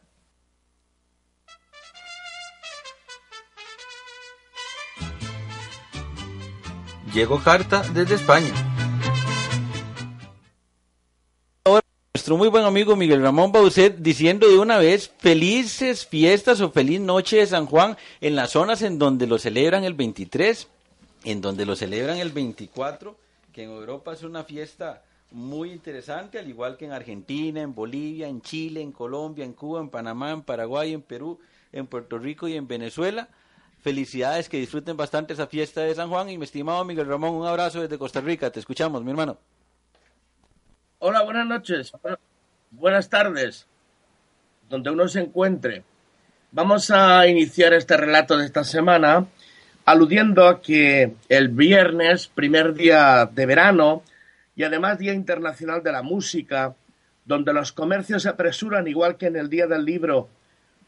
Llegó 7.12 7.38
carta 7.42 7.82
desde 7.92 8.14
España. 8.14 8.52
Ahora 11.64 11.82
nuestro 12.14 12.38
muy 12.38 12.48
buen 12.48 12.64
amigo 12.64 12.96
Miguel 12.96 13.20
Ramón 13.20 13.52
Bauset 13.52 13.98
diciendo 13.98 14.48
de 14.48 14.58
una 14.58 14.78
vez 14.78 15.12
felices 15.18 16.06
fiestas 16.06 16.62
o 16.62 16.70
feliz 16.70 17.00
noche 17.00 17.37
de 17.37 17.46
San 17.46 17.66
Juan 17.66 17.98
en 18.22 18.37
las 18.37 18.52
zonas 18.52 18.80
en 18.80 18.98
donde 18.98 19.26
lo 19.26 19.38
celebran 19.38 19.84
el 19.84 19.92
23, 19.92 20.66
en 21.30 21.42
donde 21.42 21.66
lo 21.66 21.76
celebran 21.76 22.16
el 22.16 22.32
24, 22.32 23.14
que 23.52 23.64
en 23.64 23.68
Europa 23.68 24.14
es 24.14 24.22
una 24.22 24.44
fiesta 24.44 25.02
muy 25.30 25.72
interesante, 25.72 26.38
al 26.38 26.48
igual 26.48 26.78
que 26.78 26.86
en 26.86 26.92
Argentina, 26.92 27.60
en 27.60 27.74
Bolivia, 27.74 28.28
en 28.28 28.40
Chile, 28.40 28.80
en 28.80 28.92
Colombia, 28.92 29.44
en 29.44 29.52
Cuba, 29.52 29.80
en 29.80 29.90
Panamá, 29.90 30.30
en 30.30 30.40
Paraguay, 30.40 30.94
en 30.94 31.02
Perú, 31.02 31.38
en 31.70 31.86
Puerto 31.86 32.16
Rico 32.16 32.48
y 32.48 32.56
en 32.56 32.66
Venezuela. 32.66 33.28
Felicidades, 33.82 34.48
que 34.48 34.56
disfruten 34.56 34.96
bastante 34.96 35.34
esa 35.34 35.46
fiesta 35.46 35.82
de 35.82 35.94
San 35.94 36.08
Juan 36.08 36.30
y 36.30 36.38
mi 36.38 36.44
estimado 36.44 36.82
Miguel 36.86 37.06
Ramón, 37.06 37.34
un 37.34 37.46
abrazo 37.46 37.82
desde 37.82 37.98
Costa 37.98 38.22
Rica, 38.22 38.50
te 38.50 38.60
escuchamos, 38.60 39.04
mi 39.04 39.10
hermano. 39.10 39.36
Hola, 40.98 41.24
buenas 41.24 41.46
noches. 41.46 41.92
Buenas 42.70 43.10
tardes, 43.10 43.66
donde 44.70 44.90
uno 44.90 45.06
se 45.08 45.20
encuentre. 45.20 45.84
Vamos 46.52 46.90
a 46.90 47.26
iniciar 47.26 47.74
este 47.74 47.98
relato 47.98 48.38
de 48.38 48.46
esta 48.46 48.64
semana 48.64 49.26
aludiendo 49.88 50.46
a 50.46 50.61
que 50.61 51.14
el 51.31 51.48
viernes, 51.48 52.27
primer 52.27 52.74
día 52.74 53.24
de 53.24 53.46
verano 53.46 54.03
y 54.55 54.64
además 54.64 54.98
Día 54.98 55.14
Internacional 55.14 55.83
de 55.83 55.92
la 55.92 56.03
Música, 56.03 56.74
donde 57.24 57.55
los 57.55 57.72
comercios 57.72 58.24
se 58.24 58.29
apresuran, 58.29 58.87
igual 58.87 59.16
que 59.16 59.29
en 59.29 59.37
el 59.37 59.48
Día 59.48 59.66
del 59.66 59.87
Libro, 59.87 60.29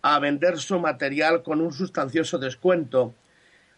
a 0.03 0.19
vender 0.19 0.59
su 0.59 0.79
material 0.79 1.43
con 1.43 1.63
un 1.63 1.73
sustancioso 1.73 2.37
descuento, 2.37 3.15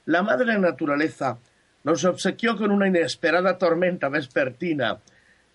la 0.07 0.25
madre 0.25 0.59
naturaleza 0.59 1.39
nos 1.85 2.05
obsequió 2.05 2.57
con 2.57 2.73
una 2.73 2.89
inesperada 2.89 3.59
tormenta 3.59 4.09
vespertina 4.09 4.99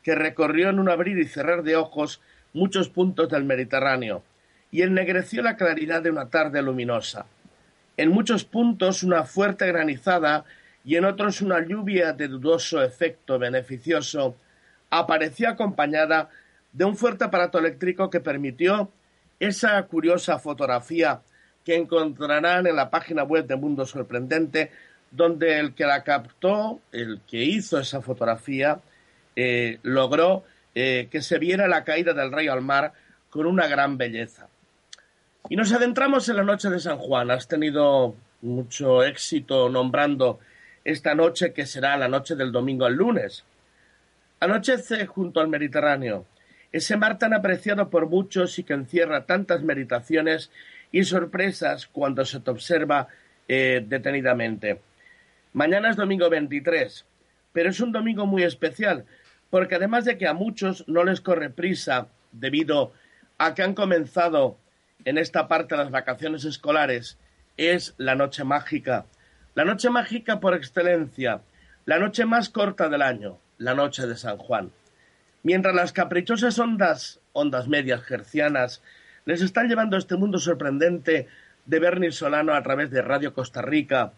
que 0.02 0.16
recorrió 0.16 0.70
en 0.70 0.80
un 0.80 0.88
abrir 0.88 1.18
y 1.20 1.26
cerrar 1.26 1.64
de 1.64 1.76
ojos 1.76 2.22
muchos 2.54 2.88
puntos 2.88 3.28
del 3.28 3.44
Mediterráneo 3.44 4.24
y 4.72 4.84
ennegreció 4.84 5.42
la 5.42 5.58
claridad 5.58 6.02
de 6.02 6.12
una 6.12 6.30
tarde 6.30 6.62
luminosa. 6.62 7.26
En 7.98 8.12
muchos 8.12 8.46
puntos 8.46 9.02
una 9.02 9.24
fuerte 9.24 9.66
granizada 9.68 10.46
y 10.86 10.96
en 10.96 11.06
otros 11.06 11.42
una 11.42 11.66
lluvia 11.66 12.14
de 12.14 12.28
dudoso 12.28 12.84
efecto 12.84 13.40
beneficioso 13.40 14.38
apareció 14.92 15.50
acompañada 15.50 16.30
de 16.72 16.86
un 16.86 16.96
fuerte 16.96 17.26
aparato 17.26 17.58
eléctrico 17.58 18.10
que 18.10 18.20
permitió 18.20 18.92
esa 19.40 19.82
curiosa 19.84 20.38
fotografía 20.38 21.22
que 21.66 21.76
encontrarán 21.76 22.68
en 22.68 22.76
la 22.76 22.90
página 22.90 23.24
web 23.24 23.46
de 23.48 23.56
Mundo 23.56 23.86
Sorprendente, 23.86 24.72
donde 25.12 25.60
el 25.60 25.74
que 25.74 25.86
la 25.86 26.04
captó, 26.04 26.80
el 26.92 27.20
que 27.28 27.44
hizo 27.44 27.80
esa 27.80 28.02
fotografía, 28.02 28.80
eh, 29.36 29.80
logró 29.82 30.44
eh, 30.76 31.08
que 31.12 31.22
se 31.22 31.40
viera 31.40 31.68
la 31.68 31.84
caída 31.84 32.14
del 32.14 32.32
rayo 32.32 32.54
al 32.54 32.62
mar 32.62 32.94
con 33.30 33.48
una 33.48 33.68
gran 33.68 33.98
belleza. 33.98 34.48
Y 35.50 35.56
nos 35.56 35.72
adentramos 35.72 36.28
en 36.28 36.36
la 36.36 36.44
noche 36.44 36.70
de 36.70 36.80
San 36.80 36.98
Juan. 36.98 37.32
Has 37.32 37.48
tenido 37.48 38.16
mucho 38.42 39.02
éxito 39.04 39.70
nombrando 39.70 40.40
esta 40.84 41.16
noche 41.16 41.54
que 41.54 41.66
será 41.66 41.96
la 41.96 42.10
noche 42.10 42.36
del 42.36 42.52
domingo 42.52 42.86
al 42.86 42.96
lunes. 42.96 43.46
Anochece 44.42 45.06
junto 45.06 45.40
al 45.40 45.48
Mediterráneo, 45.48 46.26
ese 46.74 46.98
mar 46.98 47.18
tan 47.18 47.34
apreciado 47.34 47.90
por 47.90 48.10
muchos 48.10 48.60
y 48.60 48.64
que 48.64 48.74
encierra 48.74 49.26
tantas 49.26 49.64
meditaciones 49.64 50.52
y 50.92 51.06
sorpresas 51.06 51.88
cuando 51.88 52.26
se 52.26 52.42
te 52.42 52.52
observa 52.52 53.08
eh, 53.48 53.82
detenidamente. 53.88 54.82
Mañana 55.54 55.90
es 55.90 55.96
domingo 55.96 56.30
23, 56.30 57.06
pero 57.54 57.70
es 57.70 57.80
un 57.80 57.94
domingo 57.94 58.26
muy 58.26 58.44
especial, 58.44 59.06
porque 59.50 59.76
además 59.76 60.04
de 60.04 60.18
que 60.18 60.28
a 60.28 60.34
muchos 60.34 60.86
no 60.90 61.06
les 61.06 61.22
corre 61.22 61.50
prisa 61.50 62.10
debido 62.34 62.92
a 63.38 63.56
que 63.56 63.64
han 63.64 63.74
comenzado 63.74 64.58
en 65.08 65.18
esta 65.18 65.48
parte 65.48 65.78
las 65.78 65.90
vacaciones 65.90 66.44
escolares, 66.44 67.18
es 67.56 67.96
la 67.98 68.16
noche 68.16 68.44
mágica. 68.44 69.06
La 69.56 69.64
noche 69.64 69.90
mágica 69.90 70.42
por 70.42 70.54
excelencia, 70.54 71.40
la 71.86 71.98
noche 71.98 72.26
más 72.26 72.50
corta 72.50 72.90
del 72.90 73.02
año, 73.02 73.38
la 73.58 73.74
noche 73.74 74.06
de 74.06 74.18
San 74.18 74.38
Juan. 74.38 74.70
Mientras 75.44 75.74
las 75.74 75.94
caprichosas 75.94 76.60
ondas, 76.60 77.22
ondas 77.32 77.70
medias 77.70 78.04
gercianas, 78.04 78.82
les 79.24 79.42
están 79.42 79.70
llevando 79.70 79.96
a 79.96 80.00
este 80.00 80.18
mundo 80.18 80.40
sorprendente 80.40 81.30
de 81.66 81.80
Bernie 81.80 82.12
Solano 82.12 82.54
a 82.54 82.62
través 82.62 82.92
de 82.92 83.02
Radio 83.02 83.34
Costa 83.34 83.62
Rica, 83.62 84.12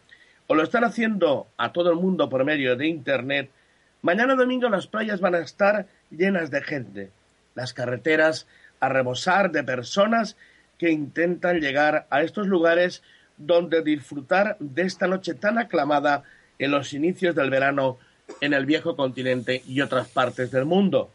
o 0.47 0.55
lo 0.55 0.63
están 0.63 0.85
haciendo 0.85 1.49
a 1.57 1.71
todo 1.71 1.91
el 1.91 1.97
mundo 1.97 2.29
por 2.29 2.45
medio 2.45 2.75
de 2.75 2.87
Internet, 2.87 3.51
mañana 4.01 4.33
domingo 4.33 4.67
las 4.69 4.87
playas 4.87 5.21
van 5.21 5.35
a 5.35 5.39
estar 5.39 5.85
llenas 6.09 6.49
de 6.49 6.63
gente, 6.63 7.11
las 7.53 7.75
carreteras 7.75 8.47
a 8.79 8.89
rebosar 8.89 9.51
de 9.51 9.63
personas 9.63 10.35
que 10.79 10.89
intentan 10.89 11.59
llegar 11.59 12.07
a 12.09 12.23
estos 12.23 12.47
lugares 12.47 13.03
donde 13.37 13.83
disfrutar 13.83 14.57
de 14.59 14.81
esta 14.81 15.07
noche 15.07 15.35
tan 15.35 15.59
aclamada 15.59 16.23
en 16.57 16.71
los 16.71 16.93
inicios 16.93 17.35
del 17.35 17.51
verano 17.51 17.99
en 18.41 18.53
el 18.53 18.65
viejo 18.65 18.95
continente 18.95 19.61
y 19.67 19.81
otras 19.81 20.07
partes 20.07 20.51
del 20.51 20.65
mundo. 20.65 21.11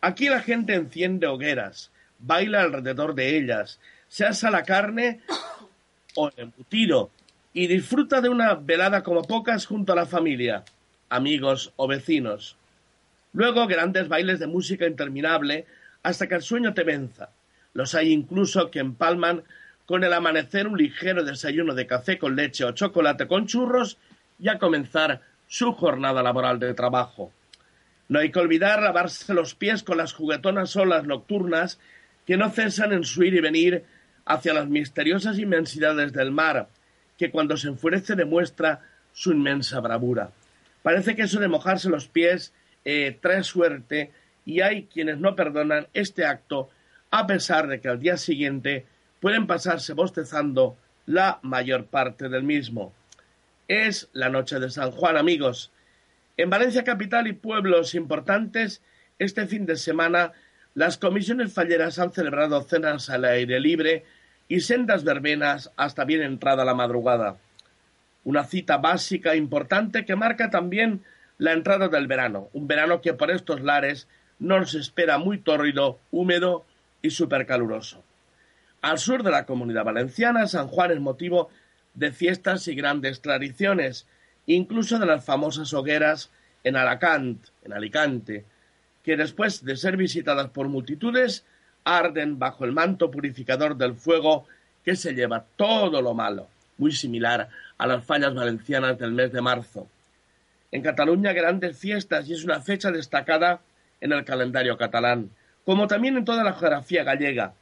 Aquí 0.00 0.28
la 0.28 0.40
gente 0.40 0.74
enciende 0.74 1.26
hogueras, 1.26 1.90
baila 2.18 2.62
alrededor 2.62 3.14
de 3.14 3.36
ellas, 3.36 3.78
se 4.08 4.26
asa 4.26 4.50
la 4.50 4.64
carne 4.64 5.20
o 6.16 6.28
el 6.28 6.34
embutido 6.36 7.10
y 7.52 7.66
disfruta 7.68 8.20
de 8.20 8.28
una 8.28 8.54
velada 8.54 9.02
como 9.02 9.22
pocas 9.22 9.64
junto 9.66 9.92
a 9.92 9.96
la 9.96 10.06
familia, 10.06 10.64
amigos 11.08 11.72
o 11.76 11.86
vecinos. 11.86 12.56
Luego 13.32 13.66
grandes 13.66 14.08
bailes 14.08 14.38
de 14.38 14.46
música 14.46 14.86
interminable 14.86 15.66
hasta 16.02 16.26
que 16.26 16.34
el 16.34 16.42
sueño 16.42 16.74
te 16.74 16.82
venza. 16.82 17.30
Los 17.74 17.94
hay 17.94 18.12
incluso 18.12 18.70
que 18.70 18.80
empalman 18.80 19.44
con 19.86 20.04
el 20.04 20.12
amanecer 20.12 20.66
un 20.66 20.78
ligero 20.78 21.24
desayuno 21.24 21.74
de 21.74 21.86
café 21.86 22.18
con 22.18 22.36
leche 22.36 22.64
o 22.64 22.72
chocolate 22.72 23.26
con 23.26 23.46
churros 23.46 23.98
y 24.38 24.48
a 24.48 24.58
comenzar 24.58 25.20
su 25.48 25.72
jornada 25.72 26.22
laboral 26.22 26.58
de 26.58 26.74
trabajo. 26.74 27.32
No 28.08 28.18
hay 28.18 28.30
que 28.30 28.38
olvidar 28.38 28.82
lavarse 28.82 29.32
los 29.34 29.54
pies 29.54 29.82
con 29.82 29.96
las 29.96 30.12
juguetonas 30.12 30.76
olas 30.76 31.04
nocturnas 31.04 31.78
que 32.26 32.36
no 32.36 32.50
cesan 32.50 32.92
en 32.92 33.04
su 33.04 33.22
ir 33.22 33.34
y 33.34 33.40
venir 33.40 33.84
hacia 34.24 34.54
las 34.54 34.68
misteriosas 34.68 35.38
inmensidades 35.38 36.12
del 36.12 36.30
mar, 36.30 36.68
que 37.18 37.30
cuando 37.30 37.56
se 37.56 37.68
enfurece 37.68 38.14
demuestra 38.14 38.80
su 39.12 39.32
inmensa 39.32 39.80
bravura. 39.80 40.30
Parece 40.82 41.14
que 41.14 41.22
eso 41.22 41.40
de 41.40 41.48
mojarse 41.48 41.88
los 41.88 42.08
pies 42.08 42.52
eh, 42.84 43.16
trae 43.20 43.42
suerte 43.44 44.10
y 44.44 44.60
hay 44.60 44.84
quienes 44.84 45.18
no 45.18 45.36
perdonan 45.36 45.86
este 45.94 46.24
acto 46.24 46.70
a 47.12 47.26
pesar 47.26 47.68
de 47.68 47.80
que 47.80 47.88
al 47.88 48.00
día 48.00 48.16
siguiente 48.16 48.86
pueden 49.20 49.46
pasarse 49.46 49.92
bostezando 49.92 50.76
la 51.06 51.38
mayor 51.42 51.84
parte 51.86 52.28
del 52.30 52.42
mismo. 52.42 52.92
Es 53.68 54.08
la 54.14 54.30
noche 54.30 54.58
de 54.58 54.70
San 54.70 54.90
Juan, 54.90 55.18
amigos. 55.18 55.70
En 56.38 56.48
Valencia 56.48 56.84
capital 56.84 57.28
y 57.28 57.34
pueblos 57.34 57.94
importantes, 57.94 58.82
este 59.18 59.46
fin 59.46 59.66
de 59.66 59.76
semana 59.76 60.32
las 60.74 60.96
comisiones 60.96 61.52
falleras 61.52 61.98
han 61.98 62.12
celebrado 62.12 62.62
cenas 62.62 63.10
al 63.10 63.26
aire 63.26 63.60
libre 63.60 64.04
y 64.48 64.60
sendas 64.60 65.04
verbenas 65.04 65.70
hasta 65.76 66.06
bien 66.06 66.22
entrada 66.22 66.64
la 66.64 66.74
madrugada. 66.74 67.36
Una 68.24 68.44
cita 68.44 68.78
básica 68.78 69.36
importante 69.36 70.06
que 70.06 70.16
marca 70.16 70.48
también 70.48 71.02
la 71.36 71.52
entrada 71.52 71.88
del 71.88 72.06
verano, 72.06 72.48
un 72.54 72.66
verano 72.66 73.02
que 73.02 73.12
por 73.12 73.30
estos 73.30 73.60
lares 73.60 74.08
nos 74.38 74.74
espera 74.74 75.18
muy 75.18 75.38
tórrido, 75.38 75.98
húmedo 76.10 76.64
y 77.02 77.10
supercaluroso. 77.10 78.02
Al 78.80 78.98
sur 78.98 79.22
de 79.22 79.30
la 79.30 79.44
comunidad 79.44 79.84
valenciana, 79.84 80.46
San 80.46 80.68
Juan 80.68 80.92
es 80.92 81.00
motivo 81.00 81.50
de 81.94 82.12
fiestas 82.12 82.66
y 82.68 82.74
grandes 82.74 83.20
tradiciones, 83.20 84.06
incluso 84.46 84.98
de 84.98 85.06
las 85.06 85.24
famosas 85.24 85.72
hogueras 85.74 86.30
en 86.64 86.76
Alacant, 86.76 87.46
en 87.64 87.72
Alicante, 87.72 88.44
que 89.02 89.16
después 89.16 89.64
de 89.64 89.76
ser 89.76 89.96
visitadas 89.96 90.50
por 90.50 90.68
multitudes, 90.68 91.44
arden 91.84 92.38
bajo 92.38 92.64
el 92.64 92.72
manto 92.72 93.10
purificador 93.10 93.76
del 93.76 93.94
fuego 93.94 94.46
que 94.84 94.96
se 94.96 95.14
lleva 95.14 95.44
todo 95.56 96.00
lo 96.00 96.14
malo, 96.14 96.48
muy 96.78 96.92
similar 96.92 97.48
a 97.78 97.86
las 97.86 98.04
fallas 98.04 98.34
valencianas 98.34 98.98
del 98.98 99.12
mes 99.12 99.32
de 99.32 99.40
marzo. 99.40 99.88
En 100.70 100.82
Cataluña 100.82 101.32
grandes 101.32 101.76
fiestas 101.76 102.28
y 102.28 102.32
es 102.32 102.44
una 102.44 102.60
fecha 102.60 102.90
destacada 102.90 103.60
en 104.00 104.12
el 104.12 104.24
calendario 104.24 104.76
catalán, 104.76 105.30
como 105.64 105.86
también 105.86 106.16
en 106.16 106.24
toda 106.24 106.44
la 106.44 106.54
geografía 106.54 107.04
gallega, 107.04 107.54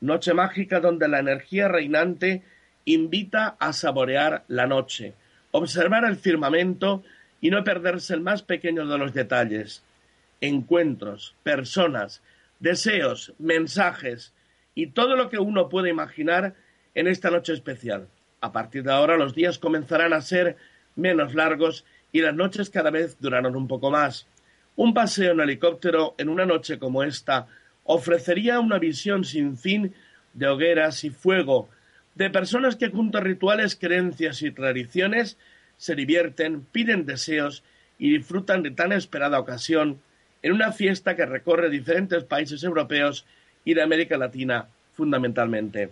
noche 0.00 0.34
mágica 0.34 0.80
donde 0.80 1.08
la 1.08 1.20
energía 1.20 1.68
reinante 1.68 2.42
invita 2.84 3.56
a 3.58 3.72
saborear 3.72 4.44
la 4.48 4.66
noche, 4.66 5.14
observar 5.52 6.04
el 6.04 6.16
firmamento 6.16 7.02
y 7.40 7.50
no 7.50 7.64
perderse 7.64 8.14
el 8.14 8.20
más 8.20 8.42
pequeño 8.42 8.86
de 8.86 8.98
los 8.98 9.14
detalles. 9.14 9.82
Encuentros, 10.40 11.34
personas, 11.42 12.22
deseos, 12.58 13.32
mensajes 13.38 14.32
y 14.74 14.88
todo 14.88 15.16
lo 15.16 15.30
que 15.30 15.38
uno 15.38 15.68
puede 15.68 15.90
imaginar 15.90 16.54
en 16.94 17.06
esta 17.06 17.30
noche 17.30 17.52
especial. 17.52 18.08
A 18.40 18.52
partir 18.52 18.82
de 18.82 18.92
ahora 18.92 19.16
los 19.16 19.34
días 19.34 19.58
comenzarán 19.58 20.12
a 20.12 20.20
ser 20.20 20.56
menos 20.96 21.34
largos 21.34 21.84
y 22.12 22.20
las 22.20 22.34
noches 22.34 22.70
cada 22.70 22.90
vez 22.90 23.16
durarán 23.20 23.56
un 23.56 23.68
poco 23.68 23.90
más. 23.90 24.26
Un 24.76 24.92
paseo 24.92 25.32
en 25.32 25.40
helicóptero 25.40 26.14
en 26.18 26.28
una 26.28 26.46
noche 26.46 26.78
como 26.78 27.04
esta 27.04 27.46
ofrecería 27.84 28.58
una 28.58 28.78
visión 28.78 29.24
sin 29.24 29.56
fin 29.56 29.94
de 30.32 30.48
hogueras 30.48 31.04
y 31.04 31.10
fuego, 31.10 31.68
de 32.16 32.30
personas 32.30 32.74
que 32.74 32.90
junto 32.90 33.18
a 33.18 33.20
rituales, 33.20 33.76
creencias 33.76 34.42
y 34.42 34.50
tradiciones 34.50 35.38
se 35.76 35.94
divierten, 35.94 36.62
piden 36.72 37.06
deseos 37.06 37.62
y 37.98 38.10
disfrutan 38.16 38.62
de 38.62 38.72
tan 38.72 38.92
esperada 38.92 39.38
ocasión 39.38 40.00
en 40.42 40.52
una 40.52 40.72
fiesta 40.72 41.14
que 41.14 41.26
recorre 41.26 41.70
diferentes 41.70 42.24
países 42.24 42.64
europeos 42.64 43.24
y 43.64 43.74
de 43.74 43.82
América 43.82 44.18
Latina 44.18 44.66
fundamentalmente. 44.92 45.90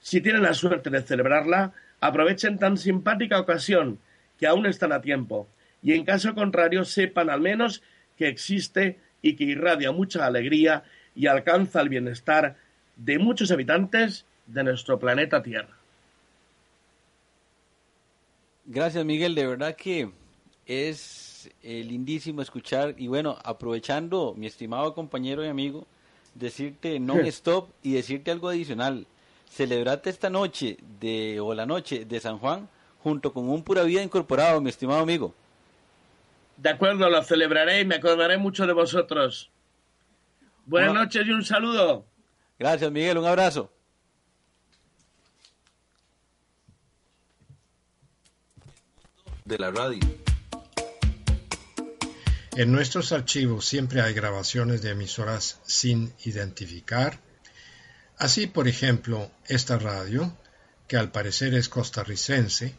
Si 0.00 0.20
tienen 0.20 0.42
la 0.42 0.54
suerte 0.54 0.90
de 0.90 1.02
celebrarla, 1.02 1.72
aprovechen 2.00 2.58
tan 2.58 2.76
simpática 2.76 3.40
ocasión 3.40 3.98
que 4.38 4.46
aún 4.46 4.66
están 4.66 4.92
a 4.92 5.00
tiempo, 5.00 5.48
y 5.82 5.92
en 5.92 6.04
caso 6.04 6.34
contrario 6.34 6.84
sepan 6.84 7.30
al 7.30 7.40
menos 7.40 7.82
que 8.20 8.28
existe 8.28 8.98
y 9.22 9.34
que 9.34 9.44
irradia 9.44 9.92
mucha 9.92 10.26
alegría 10.26 10.84
y 11.16 11.26
alcanza 11.26 11.80
el 11.80 11.88
bienestar 11.88 12.54
de 12.94 13.18
muchos 13.18 13.50
habitantes 13.50 14.26
de 14.46 14.62
nuestro 14.62 14.98
planeta 14.98 15.42
Tierra. 15.42 15.74
Gracias 18.66 19.02
Miguel, 19.06 19.34
de 19.34 19.46
verdad 19.46 19.74
que 19.74 20.10
es 20.66 21.50
eh, 21.62 21.82
lindísimo 21.82 22.42
escuchar 22.42 22.94
y 22.98 23.06
bueno, 23.08 23.38
aprovechando 23.42 24.34
mi 24.36 24.46
estimado 24.46 24.92
compañero 24.92 25.42
y 25.42 25.48
amigo, 25.48 25.86
decirte 26.34 27.00
non-stop 27.00 27.70
y 27.82 27.94
decirte 27.94 28.30
algo 28.30 28.50
adicional. 28.50 29.06
Celebrate 29.48 30.10
esta 30.10 30.28
noche 30.28 30.76
de 31.00 31.40
o 31.40 31.54
la 31.54 31.64
noche 31.64 32.04
de 32.04 32.20
San 32.20 32.36
Juan 32.36 32.68
junto 33.02 33.32
con 33.32 33.48
un 33.48 33.62
pura 33.62 33.82
vida 33.84 34.02
incorporado, 34.02 34.60
mi 34.60 34.68
estimado 34.68 35.00
amigo. 35.00 35.34
De 36.60 36.68
acuerdo, 36.68 37.08
lo 37.08 37.22
celebraré 37.22 37.80
y 37.80 37.84
me 37.86 37.94
acordaré 37.94 38.36
mucho 38.36 38.66
de 38.66 38.74
vosotros. 38.74 39.50
Buenas 40.66 40.92
noches 40.92 41.26
y 41.26 41.30
un 41.30 41.42
saludo. 41.42 42.04
Gracias, 42.58 42.92
Miguel. 42.92 43.16
Un 43.16 43.24
abrazo. 43.24 43.72
De 49.46 49.56
la 49.56 49.70
radio. 49.70 50.00
En 52.56 52.72
nuestros 52.72 53.12
archivos 53.12 53.64
siempre 53.64 54.02
hay 54.02 54.12
grabaciones 54.12 54.82
de 54.82 54.90
emisoras 54.90 55.62
sin 55.64 56.12
identificar. 56.26 57.20
Así, 58.18 58.46
por 58.46 58.68
ejemplo, 58.68 59.30
esta 59.46 59.78
radio, 59.78 60.36
que 60.86 60.98
al 60.98 61.10
parecer 61.10 61.54
es 61.54 61.70
costarricense, 61.70 62.74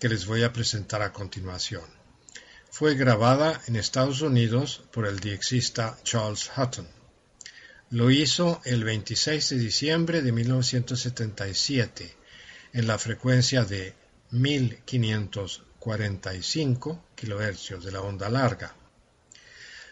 que 0.00 0.08
les 0.08 0.24
voy 0.24 0.44
a 0.44 0.54
presentar 0.54 1.02
a 1.02 1.12
continuación. 1.12 1.97
Fue 2.70 2.94
grabada 2.94 3.60
en 3.66 3.76
Estados 3.76 4.20
Unidos 4.20 4.82
por 4.92 5.06
el 5.06 5.20
diexista 5.20 5.96
Charles 6.04 6.50
Hutton. 6.56 6.86
Lo 7.90 8.10
hizo 8.10 8.60
el 8.64 8.84
26 8.84 9.48
de 9.48 9.58
diciembre 9.58 10.20
de 10.20 10.32
1977 10.32 12.14
en 12.74 12.86
la 12.86 12.98
frecuencia 12.98 13.64
de 13.64 13.94
1545 14.30 17.04
kHz 17.16 17.82
de 17.82 17.92
la 17.92 18.02
onda 18.02 18.28
larga. 18.28 18.76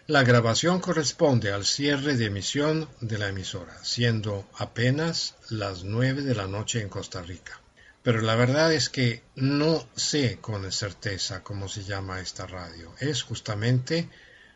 La 0.06 0.22
grabación 0.22 0.78
corresponde 0.78 1.52
al 1.52 1.64
cierre 1.64 2.16
de 2.16 2.26
emisión 2.26 2.90
de 3.00 3.16
la 3.18 3.28
emisora, 3.28 3.82
siendo 3.82 4.46
apenas 4.58 5.36
las 5.48 5.82
9 5.82 6.20
de 6.22 6.34
la 6.34 6.46
noche 6.46 6.82
en 6.82 6.90
Costa 6.90 7.22
Rica. 7.22 7.62
Pero 8.06 8.20
la 8.20 8.36
verdad 8.36 8.72
es 8.72 8.88
que 8.88 9.24
no 9.34 9.84
sé 9.96 10.38
con 10.40 10.70
certeza 10.70 11.42
cómo 11.42 11.68
se 11.68 11.82
llama 11.82 12.20
esta 12.20 12.46
radio. 12.46 12.94
Es 13.00 13.24
justamente 13.24 14.08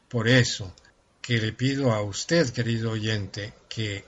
por 0.08 0.28
eso 0.28 0.72
que 1.20 1.38
le 1.38 1.52
pido 1.52 1.90
a 1.90 2.00
usted, 2.00 2.48
querido 2.50 2.92
oyente, 2.92 3.52
que 3.68 4.04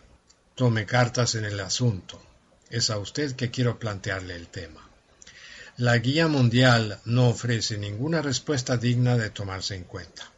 tome 0.54 0.86
cartas 0.86 1.34
en 1.34 1.44
el 1.44 1.58
asunto. 1.58 2.22
Es 2.70 2.88
a 2.88 2.98
usted 2.98 3.34
que 3.34 3.50
quiero 3.50 3.80
plantearle 3.80 4.36
el 4.36 4.46
tema. 4.46 4.88
La 5.76 5.98
guía 5.98 6.28
mundial 6.28 7.00
no 7.04 7.30
ofrece 7.30 7.78
ninguna 7.78 8.22
respuesta 8.22 8.76
digna 8.76 9.16
de 9.16 9.30
tomarse 9.30 9.74
en 9.74 9.82
cuenta. 9.82 10.30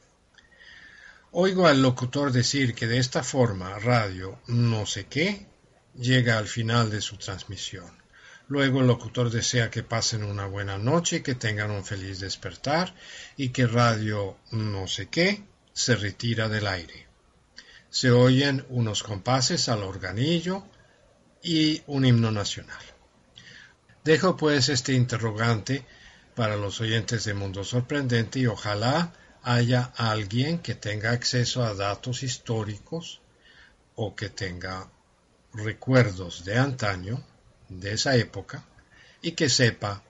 Oigo 1.32 1.66
al 1.66 1.82
locutor 1.82 2.32
decir 2.32 2.74
que 2.74 2.86
de 2.86 2.96
esta 2.96 3.22
forma 3.22 3.78
radio 3.78 4.40
no 4.46 4.86
sé 4.86 5.04
qué 5.08 5.46
llega 5.94 6.38
al 6.38 6.48
final 6.48 6.88
de 6.88 7.02
su 7.02 7.18
transmisión. 7.18 8.03
Luego 8.48 8.80
el 8.80 8.87
locutor 8.87 9.30
desea 9.30 9.70
que 9.70 9.83
pasen 9.83 10.22
una 10.22 10.46
buena 10.46 10.76
noche, 10.76 11.22
que 11.22 11.35
tengan 11.35 11.70
un 11.70 11.85
feliz 11.85 12.20
despertar 12.20 12.94
y 13.37 13.48
que 13.50 13.66
radio 13.66 14.37
no 14.50 14.87
sé 14.87 15.09
qué 15.09 15.44
se 15.72 15.96
retira 15.96 16.48
del 16.48 16.66
aire. 16.66 17.07
Se 17.90 18.11
oyen 18.11 18.64
unos 18.68 19.02
compases 19.02 19.68
al 19.68 19.83
organillo 19.83 20.64
y 21.42 21.83
un 21.87 22.04
himno 22.04 22.30
nacional. 22.30 22.83
Dejo 24.04 24.37
pues 24.37 24.68
este 24.68 24.92
interrogante 24.92 25.87
para 26.35 26.57
los 26.57 26.80
oyentes 26.80 27.24
de 27.24 27.35
Mundo 27.35 27.64
Sorprendente 27.64 28.40
y 28.40 28.46
ojalá 28.46 29.12
haya 29.42 29.92
alguien 29.96 30.59
que 30.59 30.74
tenga 30.74 31.12
acceso 31.12 31.64
a 31.64 31.74
datos 31.74 32.22
históricos 32.22 33.20
o 33.94 34.14
que 34.14 34.28
tenga 34.28 34.90
recuerdos 35.52 36.44
de 36.44 36.59
antaño, 36.59 37.24
de 37.68 37.92
esa 37.92 38.16
época, 38.16 38.64
y 39.22 39.33
que 39.33 39.48
sepa 39.48 40.03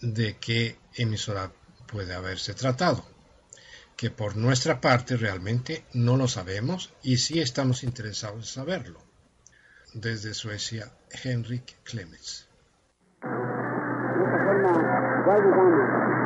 de 0.00 0.36
qué 0.38 0.78
emisora 0.94 1.50
puede 1.86 2.14
haberse 2.14 2.54
tratado 2.54 3.04
que 3.96 4.10
por 4.10 4.36
nuestra 4.36 4.80
parte 4.80 5.16
realmente 5.16 5.84
no 5.94 6.16
lo 6.16 6.28
sabemos 6.28 6.92
y 7.02 7.16
sí 7.16 7.40
estamos 7.40 7.82
interesados 7.82 8.36
en 8.36 8.44
saberlo. 8.44 9.00
Desde 9.94 10.34
Suecia, 10.34 10.92
Henrik 11.24 11.82
Clemens. 11.82 12.46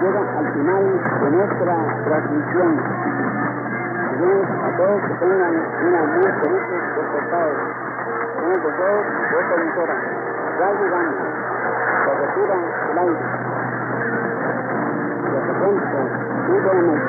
Llega 0.00 0.20
al 0.38 0.52
final 0.52 0.84
de 1.20 1.30
nuestra 1.30 1.74
transmisión. 2.04 2.70
Pedimos 4.10 4.48
a 4.50 4.76
todos 4.76 5.00
que 5.02 5.14
tengan 5.20 5.54
una 5.86 6.02
muy 6.10 6.30
feliz 6.40 6.64
despertar. 6.96 7.50
Con 8.34 8.44
el 8.50 8.60
deseo 8.60 8.96
de 9.30 9.36
esta 9.40 9.54
emisora, 9.60 10.29
Ray 10.60 10.76
Gigante. 10.76 11.24
Se 12.04 12.10
retira 12.20 12.58
el 12.90 12.98
aire. 12.98 13.22
De 15.32 15.40
repente, 15.46 15.98
hubo 16.50 16.70
un 16.72 17.00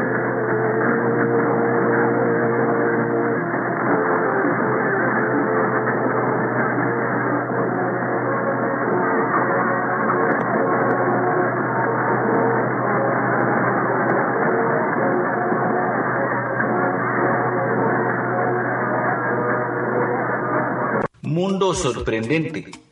Mundo 21.23 21.73
Sorprendente. 21.73 22.90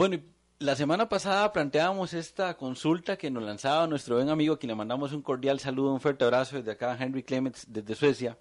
Bueno, 0.00 0.18
la 0.60 0.76
semana 0.76 1.10
pasada 1.10 1.52
planteábamos 1.52 2.14
esta 2.14 2.56
consulta 2.56 3.18
que 3.18 3.30
nos 3.30 3.42
lanzaba 3.42 3.86
nuestro 3.86 4.16
buen 4.16 4.30
amigo, 4.30 4.54
a 4.54 4.58
quien 4.58 4.68
le 4.68 4.74
mandamos 4.74 5.12
un 5.12 5.20
cordial 5.20 5.60
saludo, 5.60 5.92
un 5.92 6.00
fuerte 6.00 6.24
abrazo 6.24 6.56
desde 6.56 6.70
acá, 6.70 6.96
Henry 6.98 7.22
Clements, 7.22 7.66
desde 7.68 7.94
Suecia. 7.94 8.38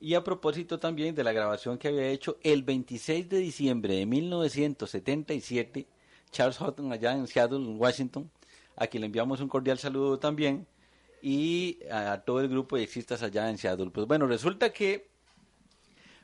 Y 0.00 0.14
a 0.14 0.24
propósito 0.24 0.80
también 0.80 1.14
de 1.14 1.22
la 1.22 1.30
grabación 1.30 1.78
que 1.78 1.86
había 1.86 2.08
hecho 2.08 2.36
el 2.42 2.64
26 2.64 3.28
de 3.28 3.38
diciembre 3.38 3.94
de 3.94 4.06
1977, 4.06 5.86
Charles 6.32 6.58
Houghton 6.58 6.92
allá 6.92 7.12
en 7.12 7.28
Seattle, 7.28 7.58
Washington, 7.58 8.28
a 8.74 8.88
quien 8.88 9.02
le 9.02 9.06
enviamos 9.06 9.40
un 9.40 9.48
cordial 9.48 9.78
saludo 9.78 10.18
también, 10.18 10.66
y 11.22 11.78
a, 11.92 12.22
todo 12.26 12.40
el 12.40 12.48
grupo 12.48 12.74
de 12.74 12.82
existas 12.82 13.22
allá 13.22 13.48
en 13.48 13.56
Seattle. 13.56 13.92
Pues 13.92 14.08
bueno, 14.08 14.26
resulta 14.26 14.72
que, 14.72 15.08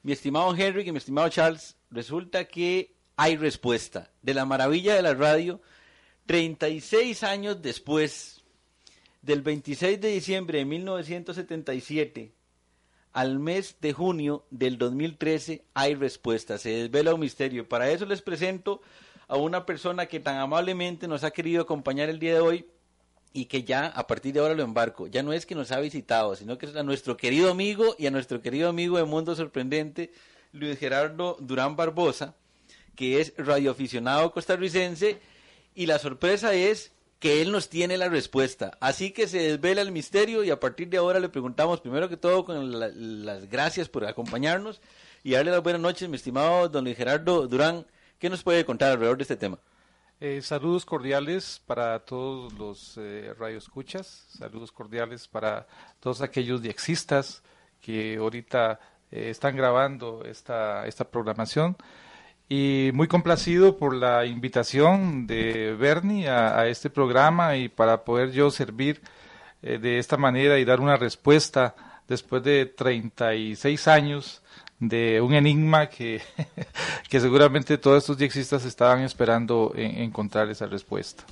mi 0.03 0.11
estimado 0.11 0.53
Henry 0.53 0.83
y 0.83 0.91
mi 0.91 0.99
estimado 0.99 1.29
Charles, 1.29 1.77
resulta 1.93 2.47
que 2.47 2.98
hay 3.19 3.37
respuesta 3.37 4.11
de 4.23 4.33
la 4.33 4.47
maravilla 4.47 4.95
de 4.95 5.03
la 5.03 5.13
radio 5.13 5.61
36 6.27 7.25
años 7.25 7.61
después 7.61 8.45
del 9.23 9.43
26 9.43 10.01
de 10.01 10.09
diciembre 10.09 10.59
de 10.59 10.65
1977 10.65 12.33
al 13.13 13.41
mes 13.41 13.77
de 13.81 13.93
junio 13.93 14.47
del 14.51 14.79
2013 14.79 15.65
hay 15.75 15.97
respuesta, 15.97 16.59
se 16.59 16.71
desvela 16.71 17.13
un 17.13 17.21
misterio. 17.21 17.69
Para 17.69 17.91
eso 17.91 18.07
les 18.07 18.23
presento 18.23 18.81
a 19.27 19.37
una 19.37 19.67
persona 19.67 20.07
que 20.07 20.21
tan 20.21 20.37
amablemente 20.37 21.09
nos 21.09 21.25
ha 21.25 21.33
querido 21.33 21.63
acompañar 21.63 22.09
el 22.11 22.21
día 22.21 22.35
de 22.35 22.41
hoy 22.41 22.67
y 23.33 23.47
que 23.47 23.65
ya 23.65 23.87
a 23.87 24.07
partir 24.07 24.33
de 24.33 24.41
ahora 24.41 24.55
lo 24.55 24.63
embarco. 24.63 25.09
Ya 25.09 25.25
no 25.25 25.33
es 25.33 25.45
que 25.45 25.57
nos 25.57 25.73
ha 25.73 25.81
visitado, 25.81 26.37
sino 26.37 26.57
que 26.57 26.67
es 26.67 26.77
a 26.77 26.85
nuestro 26.85 27.17
querido 27.17 27.51
amigo 27.51 27.97
y 27.99 28.07
a 28.07 28.13
nuestro 28.13 28.41
querido 28.41 28.69
amigo 28.69 28.97
de 28.97 29.05
Mundo 29.05 29.35
Sorprendente, 29.35 30.13
Luis 30.53 30.79
Gerardo 30.79 31.37
Durán 31.41 31.75
Barbosa, 31.75 32.37
que 32.99 33.21
es 33.21 33.33
radioaficionado 33.39 34.33
costarricense, 34.33 35.21
y 35.77 35.87
la 35.87 36.01
sorpresa 36.01 36.53
es 36.55 36.91
que 37.21 37.41
él 37.43 37.53
nos 37.53 37.69
tiene 37.69 37.97
la 37.97 38.09
respuesta. 38.09 38.77
Así 38.81 39.13
que 39.13 39.29
se 39.29 39.39
desvela 39.39 39.83
el 39.83 39.93
misterio 39.93 40.43
y 40.43 40.51
a 40.51 40.59
partir 40.59 40.89
de 40.89 40.97
ahora 40.97 41.21
le 41.21 41.29
preguntamos 41.29 41.81
primero 41.81 42.09
que 42.09 42.17
todo 42.17 42.45
con 42.45 42.81
la- 42.81 42.89
las 42.89 43.49
gracias 43.49 43.89
por 43.89 44.05
acompañarnos 44.05 44.81
y 45.23 45.33
darle 45.33 45.53
las 45.53 45.63
buenas 45.63 45.81
noches, 45.81 46.09
mi 46.09 46.17
estimado 46.17 46.69
don 46.69 46.87
Gerardo 46.93 47.47
Durán. 47.47 47.87
¿Qué 48.19 48.29
nos 48.29 48.43
puede 48.43 48.65
contar 48.65 48.91
alrededor 48.91 49.17
de 49.19 49.23
este 49.23 49.37
tema? 49.37 49.59
Eh, 50.21 50.43
saludos 50.43 50.85
cordiales 50.85 51.63
para 51.67 52.01
todos 52.01 52.53
los 52.55 52.97
eh, 52.99 53.33
radioescuchas, 53.39 54.27
saludos 54.37 54.73
cordiales 54.73 55.29
para 55.29 55.69
todos 56.01 56.21
aquellos 56.21 56.63
diexistas 56.63 57.45
que 57.81 58.17
ahorita 58.17 58.81
eh, 59.13 59.31
están 59.31 59.55
grabando 59.57 60.25
esta, 60.25 60.85
esta 60.89 61.05
programación 61.09 61.77
y 62.49 62.91
muy 62.95 63.09
complacido 63.09 63.77
por 63.77 63.95
la 63.95 64.25
invitación 64.25 65.27
de 65.27 65.75
Bernie 65.79 66.29
a, 66.29 66.59
a 66.61 66.67
este 66.69 66.89
programa 66.91 67.57
y 67.57 67.69
para 67.69 68.05
poder 68.05 68.33
yo 68.33 68.51
servir 68.51 69.01
eh, 69.63 69.79
de 69.79 69.99
esta 69.99 70.17
manera 70.17 70.59
y 70.59 70.65
dar 70.65 70.81
una 70.81 70.97
respuesta 70.97 71.75
después 72.09 72.43
de 72.43 72.65
36 72.67 73.89
años 73.89 74.43
de 74.81 75.21
un 75.21 75.35
enigma 75.35 75.89
que, 75.89 76.23
que 77.11 77.21
seguramente 77.21 77.77
todos 77.79 77.99
estos 78.05 78.17
diexistas 78.17 78.65
estaban 78.65 79.03
esperando 79.03 79.73
en- 79.77 79.99
encontrar 80.03 80.49
esa 80.49 80.67
respuesta. 80.67 81.25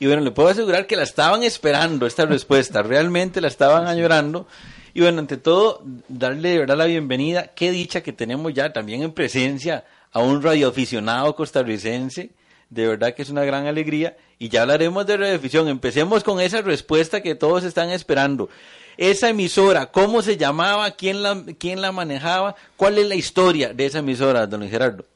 Y 0.00 0.06
bueno, 0.06 0.22
le 0.22 0.32
puedo 0.32 0.48
asegurar 0.48 0.88
que 0.88 0.96
la 0.96 1.04
estaban 1.04 1.44
esperando 1.44 2.06
esta 2.06 2.26
respuesta, 2.26 2.82
realmente 2.82 3.40
la 3.40 3.46
estaban 3.48 3.86
añorando. 3.86 4.48
Y 4.94 5.00
bueno, 5.02 5.20
ante 5.20 5.36
todo, 5.36 5.82
darle 6.08 6.50
de 6.50 6.58
verdad 6.58 6.76
la 6.76 6.86
bienvenida. 6.86 7.48
Qué 7.54 7.70
dicha 7.70 8.02
que 8.02 8.12
tenemos 8.12 8.52
ya 8.52 8.72
también 8.72 9.02
en 9.02 9.12
presencia 9.12 9.84
a 10.12 10.20
un 10.20 10.42
radioaficionado 10.42 11.34
costarricense. 11.34 12.30
De 12.70 12.86
verdad 12.86 13.14
que 13.14 13.22
es 13.22 13.30
una 13.30 13.44
gran 13.44 13.66
alegría. 13.66 14.16
Y 14.38 14.48
ya 14.48 14.62
hablaremos 14.62 15.06
de 15.06 15.16
radioafición. 15.16 15.68
Empecemos 15.68 16.24
con 16.24 16.40
esa 16.40 16.62
respuesta 16.62 17.22
que 17.22 17.34
todos 17.34 17.64
están 17.64 17.90
esperando. 17.90 18.48
Esa 18.96 19.30
emisora, 19.30 19.86
¿cómo 19.90 20.20
se 20.22 20.36
llamaba? 20.36 20.90
¿Quién 20.92 21.22
la, 21.22 21.42
quién 21.58 21.80
la 21.80 21.92
manejaba? 21.92 22.54
¿Cuál 22.76 22.98
es 22.98 23.08
la 23.08 23.14
historia 23.14 23.72
de 23.72 23.86
esa 23.86 24.00
emisora, 24.00 24.46
don 24.46 24.68
Gerardo? 24.68 25.06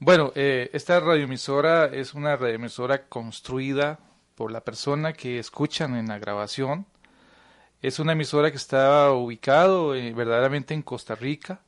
Bueno, 0.00 0.32
eh, 0.34 0.68
esta 0.72 0.98
radioemisora 0.98 1.86
es 1.86 2.14
una 2.14 2.36
radioemisora 2.36 3.06
construida 3.06 4.00
por 4.34 4.50
la 4.50 4.60
persona 4.60 5.12
que 5.12 5.38
escuchan 5.38 5.94
en 5.94 6.08
la 6.08 6.18
grabación. 6.18 6.86
Es 7.80 8.00
una 8.00 8.12
emisora 8.12 8.50
que 8.50 8.56
está 8.56 9.12
ubicado 9.12 9.94
eh, 9.94 10.12
verdaderamente 10.12 10.74
en 10.74 10.82
Costa 10.82 11.14
Rica. 11.14 11.60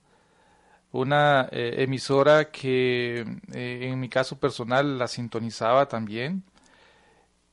Una 0.94 1.48
eh, 1.50 1.74
emisora 1.82 2.52
que 2.52 3.24
eh, 3.52 3.80
en 3.82 3.98
mi 3.98 4.08
caso 4.08 4.38
personal 4.38 4.96
la 4.96 5.08
sintonizaba 5.08 5.88
también. 5.88 6.44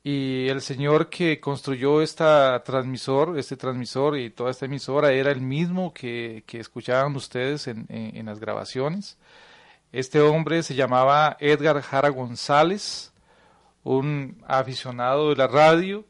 Y 0.04 0.48
el 0.48 0.62
señor 0.62 1.10
que 1.10 1.40
construyó 1.40 2.04
esta 2.04 2.64
transmisor, 2.64 3.40
este 3.40 3.58
transmisor 3.58 4.16
y 4.20 4.30
toda 4.30 4.52
esta 4.52 4.66
emisora 4.66 5.12
era 5.12 5.32
el 5.32 5.42
mismo 5.42 5.92
que, 5.92 6.44
que 6.46 6.60
escuchaban 6.60 7.16
ustedes 7.16 7.68
en, 7.68 7.88
en- 7.90 8.26
las 8.28 8.40
grabaciones. 8.40 9.18
Este 9.92 10.20
hombre 10.22 10.62
se 10.62 10.76
llamaba 10.76 11.36
Edgar 11.40 11.82
Jara 11.82 12.10
González, 12.10 13.12
un 13.84 14.44
aficionado 14.48 15.30
de 15.30 15.36
la 15.36 15.48
radio, 15.48 16.06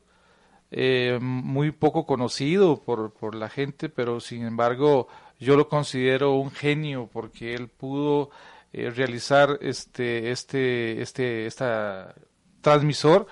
eh, 0.69 1.17
muy 1.21 1.71
poco 1.71 2.05
conocido 2.05 2.81
por, 2.81 3.13
por 3.13 3.35
la 3.35 3.47
gente, 3.47 3.87
pero 3.87 4.19
sin 4.19 4.45
embargo 4.45 5.07
yo 5.41 5.57
lo 5.57 5.67
considero 5.67 6.35
un 6.35 6.51
genio 6.51 7.09
porque 7.11 7.55
él 7.55 7.67
pudo 7.67 8.29
eh, 8.73 8.91
realizar 8.91 9.57
este, 9.61 10.31
este, 10.31 11.01
este, 11.01 11.47
esta 11.47 12.13
transmisor. 12.61 13.25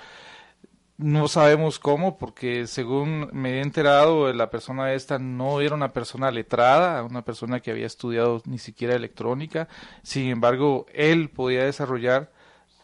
No 0.97 1.27
sabemos 1.29 1.79
cómo, 1.79 2.17
porque 2.17 2.67
según 2.67 3.29
me 3.31 3.59
he 3.59 3.61
enterado, 3.61 4.33
la 4.33 4.49
persona 4.49 4.91
esta 4.93 5.17
no 5.19 5.61
era 5.61 5.75
una 5.75 5.93
persona 5.93 6.29
letrada, 6.31 7.03
una 7.03 7.23
persona 7.23 7.61
que 7.61 7.71
había 7.71 7.85
estudiado 7.85 8.41
ni 8.45 8.57
siquiera 8.57 8.95
electrónica. 8.95 9.69
Sin 10.01 10.29
embargo, 10.29 10.87
él 10.93 11.29
podía 11.29 11.63
desarrollar 11.63 12.31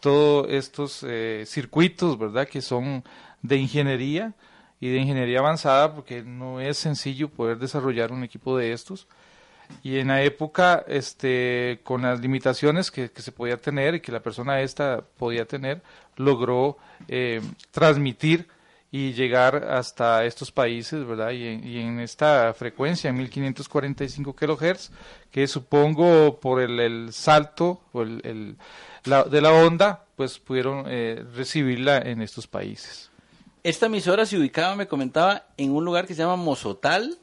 todos 0.00 0.46
estos 0.50 1.04
eh, 1.06 1.42
circuitos, 1.46 2.16
¿verdad? 2.16 2.48
Que 2.48 2.62
son 2.62 3.04
de 3.42 3.56
ingeniería 3.56 4.34
y 4.80 4.90
de 4.90 4.98
ingeniería 4.98 5.38
avanzada, 5.40 5.94
porque 5.94 6.22
no 6.22 6.60
es 6.60 6.76
sencillo 6.78 7.28
poder 7.28 7.58
desarrollar 7.58 8.12
un 8.12 8.24
equipo 8.24 8.56
de 8.58 8.72
estos. 8.72 9.06
Y 9.82 9.98
en 9.98 10.08
la 10.08 10.22
época, 10.22 10.84
este, 10.86 11.80
con 11.82 12.02
las 12.02 12.20
limitaciones 12.20 12.90
que, 12.90 13.10
que 13.10 13.22
se 13.22 13.32
podía 13.32 13.56
tener 13.56 13.96
y 13.96 14.00
que 14.00 14.12
la 14.12 14.20
persona 14.20 14.60
esta 14.60 15.02
podía 15.18 15.44
tener, 15.44 15.82
logró 16.16 16.76
eh, 17.08 17.40
transmitir 17.72 18.46
y 18.92 19.12
llegar 19.12 19.56
hasta 19.64 20.24
estos 20.24 20.52
países, 20.52 21.04
¿verdad? 21.04 21.30
Y 21.32 21.46
en, 21.48 21.66
y 21.66 21.80
en 21.80 21.98
esta 21.98 22.54
frecuencia, 22.54 23.10
en 23.10 23.16
1545 23.16 24.36
kilohertz, 24.36 24.90
que 25.32 25.46
supongo 25.48 26.38
por 26.38 26.60
el, 26.60 26.78
el 26.78 27.12
salto 27.12 27.80
o 27.92 28.02
el, 28.02 28.20
el- 28.24 28.56
la- 29.04 29.24
de 29.24 29.40
la 29.40 29.52
onda, 29.52 30.04
pues 30.14 30.38
pudieron 30.38 30.84
eh, 30.88 31.24
recibirla 31.34 31.98
en 31.98 32.22
estos 32.22 32.46
países. 32.46 33.10
Esta 33.66 33.86
emisora 33.86 34.24
se 34.26 34.38
ubicaba, 34.38 34.76
me 34.76 34.86
comentaba, 34.86 35.46
en 35.56 35.72
un 35.72 35.84
lugar 35.84 36.06
que 36.06 36.14
se 36.14 36.22
llama 36.22 36.36
Mozotal. 36.36 37.18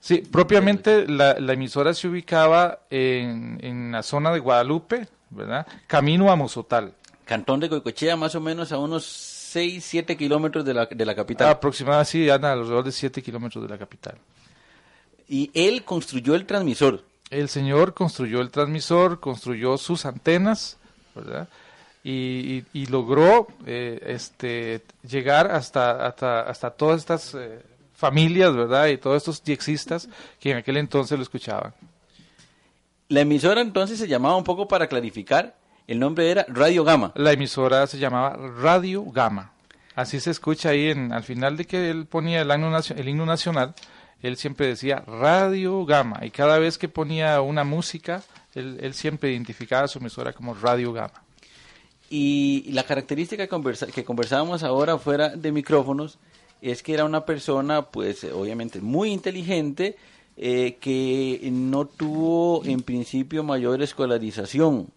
Sí, 0.00 0.18
propiamente 0.18 1.06
la, 1.06 1.38
la 1.38 1.52
emisora 1.52 1.94
se 1.94 2.08
ubicaba 2.08 2.80
en, 2.90 3.60
en 3.62 3.92
la 3.92 4.02
zona 4.02 4.32
de 4.32 4.40
Guadalupe, 4.40 5.06
¿verdad? 5.30 5.64
Camino 5.86 6.32
a 6.32 6.34
Mozotal. 6.34 6.94
Cantón 7.24 7.60
de 7.60 7.68
Coicochea, 7.68 8.16
más 8.16 8.34
o 8.34 8.40
menos 8.40 8.72
a 8.72 8.78
unos 8.78 9.04
6, 9.06 9.84
7 9.84 10.16
kilómetros 10.16 10.64
de 10.64 10.74
la, 10.74 10.86
de 10.86 11.06
la 11.06 11.14
capital. 11.14 11.48
Aproximadamente, 11.48 12.10
sí, 12.10 12.28
anda 12.28 12.50
alrededor 12.50 12.82
de 12.82 12.90
7 12.90 13.22
kilómetros 13.22 13.62
de 13.62 13.70
la 13.70 13.78
capital. 13.78 14.18
Y 15.28 15.48
él 15.54 15.84
construyó 15.84 16.34
el 16.34 16.44
transmisor. 16.44 17.04
El 17.30 17.48
señor 17.48 17.94
construyó 17.94 18.40
el 18.40 18.50
transmisor, 18.50 19.20
construyó 19.20 19.78
sus 19.78 20.06
antenas, 20.06 20.76
¿verdad? 21.14 21.48
Y, 22.04 22.64
y- 22.72 22.82
y 22.82 22.86
logró 22.86 23.46
eh, 23.64 24.00
este, 24.06 24.82
llegar 25.08 25.50
hasta, 25.52 26.04
hasta, 26.06 26.40
hasta 26.40 26.70
todas 26.70 26.98
estas 27.00 27.34
eh, 27.34 27.60
familias, 27.94 28.54
¿verdad? 28.56 28.88
Y 28.88 28.96
todos 28.98 29.18
estos 29.18 29.44
diexistas 29.44 30.08
que 30.40 30.50
en 30.50 30.56
aquel 30.58 30.78
entonces 30.78 31.16
lo 31.16 31.22
escuchaban. 31.22 31.72
La 33.08 33.20
emisora 33.20 33.60
entonces 33.60 33.98
se 33.98 34.08
llamaba 34.08 34.36
un 34.36 34.44
poco 34.44 34.66
para 34.66 34.86
clarificar, 34.88 35.54
el 35.86 35.98
nombre 36.00 36.30
era 36.30 36.44
Radio 36.48 36.82
Gama. 36.84 37.12
La 37.14 37.32
emisora 37.32 37.86
se 37.86 37.98
llamaba 37.98 38.36
Radio 38.60 39.04
Gama. 39.04 39.52
Así 39.94 40.18
se 40.20 40.30
escucha 40.30 40.70
ahí 40.70 40.88
en, 40.90 41.12
al 41.12 41.22
final 41.22 41.56
de 41.56 41.66
que 41.66 41.90
él 41.90 42.06
ponía 42.06 42.40
el 42.40 42.50
himno, 42.50 42.70
nacio- 42.70 42.96
el 42.96 43.08
himno 43.08 43.26
nacional, 43.26 43.74
él 44.22 44.36
siempre 44.36 44.66
decía 44.68 45.04
Radio 45.06 45.84
Gama. 45.84 46.20
Y 46.24 46.30
cada 46.30 46.58
vez 46.58 46.78
que 46.78 46.88
ponía 46.88 47.40
una 47.42 47.62
música, 47.64 48.22
él, 48.54 48.78
él 48.80 48.94
siempre 48.94 49.32
identificaba 49.32 49.86
su 49.88 49.98
emisora 49.98 50.32
como 50.32 50.54
Radio 50.54 50.92
Gama. 50.92 51.22
Y 52.14 52.70
la 52.72 52.84
característica 52.84 53.46
que 53.46 54.04
conversábamos 54.04 54.62
ahora 54.62 54.98
fuera 54.98 55.30
de 55.30 55.50
micrófonos 55.50 56.18
es 56.60 56.82
que 56.82 56.92
era 56.92 57.06
una 57.06 57.24
persona, 57.24 57.86
pues 57.86 58.24
obviamente 58.24 58.82
muy 58.82 59.10
inteligente, 59.10 59.96
eh, 60.36 60.76
que 60.78 61.40
no 61.50 61.86
tuvo 61.86 62.66
en 62.66 62.82
principio 62.82 63.42
mayor 63.44 63.80
escolarización. 63.80 64.88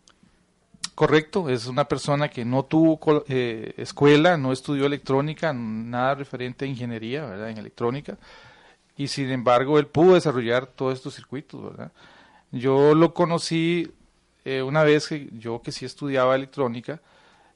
Correcto, 0.93 1.47
es 1.47 1.67
una 1.67 1.87
persona 1.87 2.27
que 2.27 2.43
no 2.43 2.63
tuvo 2.63 2.99
eh, 3.29 3.73
escuela, 3.77 4.35
no 4.35 4.51
estudió 4.51 4.85
electrónica, 4.85 5.53
nada 5.53 6.15
referente 6.15 6.65
a 6.65 6.67
ingeniería, 6.67 7.25
¿verdad? 7.25 7.49
En 7.49 7.59
electrónica. 7.59 8.17
Y 8.97 9.07
sin 9.07 9.31
embargo, 9.31 9.79
él 9.79 9.87
pudo 9.87 10.15
desarrollar 10.15 10.67
todos 10.67 10.95
estos 10.95 11.15
circuitos, 11.15 11.63
¿verdad? 11.63 11.93
Yo 12.51 12.93
lo 12.93 13.13
conocí 13.13 13.89
eh, 14.45 14.61
una 14.61 14.83
vez 14.83 15.07
que 15.07 15.29
yo 15.33 15.61
que 15.61 15.71
sí 15.71 15.85
estudiaba 15.85 16.35
electrónica, 16.35 17.01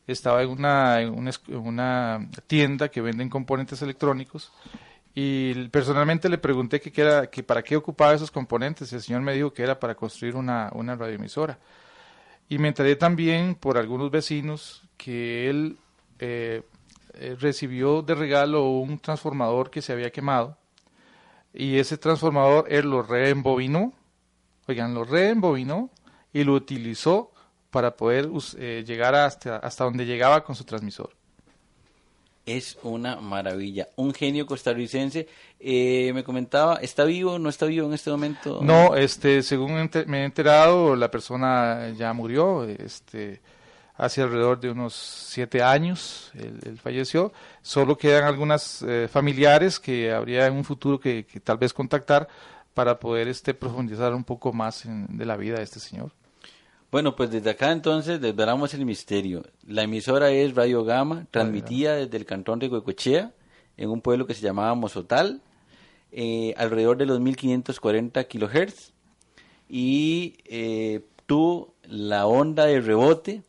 estaba 0.08 0.42
en 0.42 0.50
una, 0.50 2.30
tienda 2.48 2.90
que 2.90 3.00
venden 3.00 3.30
componentes 3.30 3.82
electrónicos 3.82 4.52
y 5.14 5.68
personalmente 5.70 6.30
le 6.30 6.40
pregunté 6.40 6.82
que, 6.82 7.44
para 7.44 7.64
qué 7.64 7.76
ocupaba 7.76 8.14
esos 8.14 8.32
componentes. 8.32 8.92
El 8.92 9.02
señor 9.02 9.22
me 9.22 9.34
dijo 9.34 9.54
que 9.54 9.64
era 9.64 9.80
para 9.80 9.96
construir 9.96 10.36
una, 10.36 10.70
una 10.74 10.96
radioemisora. 10.96 11.60
Y 12.48 12.58
me 12.58 12.70
enteré 12.70 12.96
también 12.96 13.56
por 13.56 13.78
algunos 13.78 14.10
vecinos 14.10 14.84
que 14.98 15.50
él 15.50 15.78
eh, 16.20 16.64
eh, 17.14 17.36
recibió 17.40 18.02
de 18.02 18.16
regalo 18.16 18.70
un 18.70 19.00
transformador 19.00 19.70
que 19.70 19.82
se 19.82 19.94
había 19.94 20.12
quemado 20.12 20.58
y 21.54 21.78
ese 21.78 21.98
transformador 21.98 22.66
él 22.70 22.90
lo 22.90 23.02
reembobinó, 23.02 23.94
oigan, 24.68 24.94
lo 24.94 25.04
reembobinó 25.04 25.90
y 26.34 26.44
lo 26.44 26.54
utilizó 26.54 27.32
para 27.70 27.96
poder 27.96 28.30
eh, 28.58 28.84
llegar 28.86 29.16
hasta, 29.16 29.58
hasta 29.58 29.84
donde 29.84 30.06
llegaba 30.06 30.44
con 30.44 30.56
su 30.56 30.64
transmisor. 30.64 31.12
Es 32.46 32.78
una 32.82 33.18
maravilla. 33.18 33.90
Un 33.96 34.12
genio 34.14 34.48
costarricense. 34.48 35.28
Eh, 35.60 36.12
me 36.16 36.24
comentaba, 36.24 36.76
¿está 36.78 37.04
vivo 37.04 37.38
no 37.38 37.48
está 37.50 37.68
vivo 37.68 37.86
en 37.88 37.94
este 37.94 38.10
momento? 38.10 38.60
No, 38.64 38.96
este, 38.96 39.44
según 39.44 39.72
ente- 39.78 40.06
me 40.08 40.22
he 40.22 40.26
enterado, 40.26 40.96
la 40.96 41.12
persona 41.12 41.90
ya 41.96 42.12
murió, 42.14 42.64
este, 42.64 43.40
hace 43.98 44.24
alrededor 44.24 44.60
de 44.60 44.72
unos 44.72 44.96
siete 44.96 45.62
años, 45.62 46.32
él, 46.34 46.60
él 46.66 46.80
falleció. 46.80 47.32
Solo 47.62 47.96
quedan 47.98 48.24
algunas 48.24 48.82
eh, 48.82 49.08
familiares 49.12 49.80
que 49.80 50.12
habría 50.12 50.48
en 50.48 50.54
un 50.54 50.64
futuro 50.64 51.00
que, 51.00 51.26
que 51.28 51.40
tal 51.40 51.58
vez 51.60 51.72
contactar 51.72 52.28
para 52.74 52.98
poder 53.00 53.28
este 53.28 53.54
profundizar 53.54 54.16
un 54.16 54.24
poco 54.24 54.54
más 54.54 54.86
en- 54.86 55.06
de 55.18 55.26
la 55.26 55.38
vida 55.38 55.58
de 55.58 55.64
este 55.64 55.80
señor. 55.80 56.14
Bueno, 56.92 57.16
pues 57.16 57.30
desde 57.30 57.52
acá 57.52 57.72
entonces 57.72 58.20
desvelamos 58.20 58.74
el 58.74 58.84
misterio. 58.84 59.44
La 59.68 59.84
emisora 59.84 60.32
es 60.32 60.56
Radio 60.56 60.84
Gama, 60.84 61.28
transmitida 61.30 61.96
desde 61.96 62.18
el 62.18 62.26
cantón 62.26 62.58
de 62.58 62.68
Huecochea, 62.68 63.32
en 63.78 63.90
un 63.92 64.02
pueblo 64.02 64.26
que 64.26 64.34
se 64.34 64.42
llamaba 64.42 64.74
Mozotal, 64.74 65.44
eh, 66.12 66.56
alrededor 66.58 66.98
de 66.98 67.06
los 67.06 67.20
1540 67.20 68.24
kilohertz, 68.24 68.94
y 69.70 70.38
eh, 70.46 71.06
tuvo 71.28 71.76
la 71.84 72.26
onda 72.26 72.66
de 72.66 72.82
rebote 72.82 73.44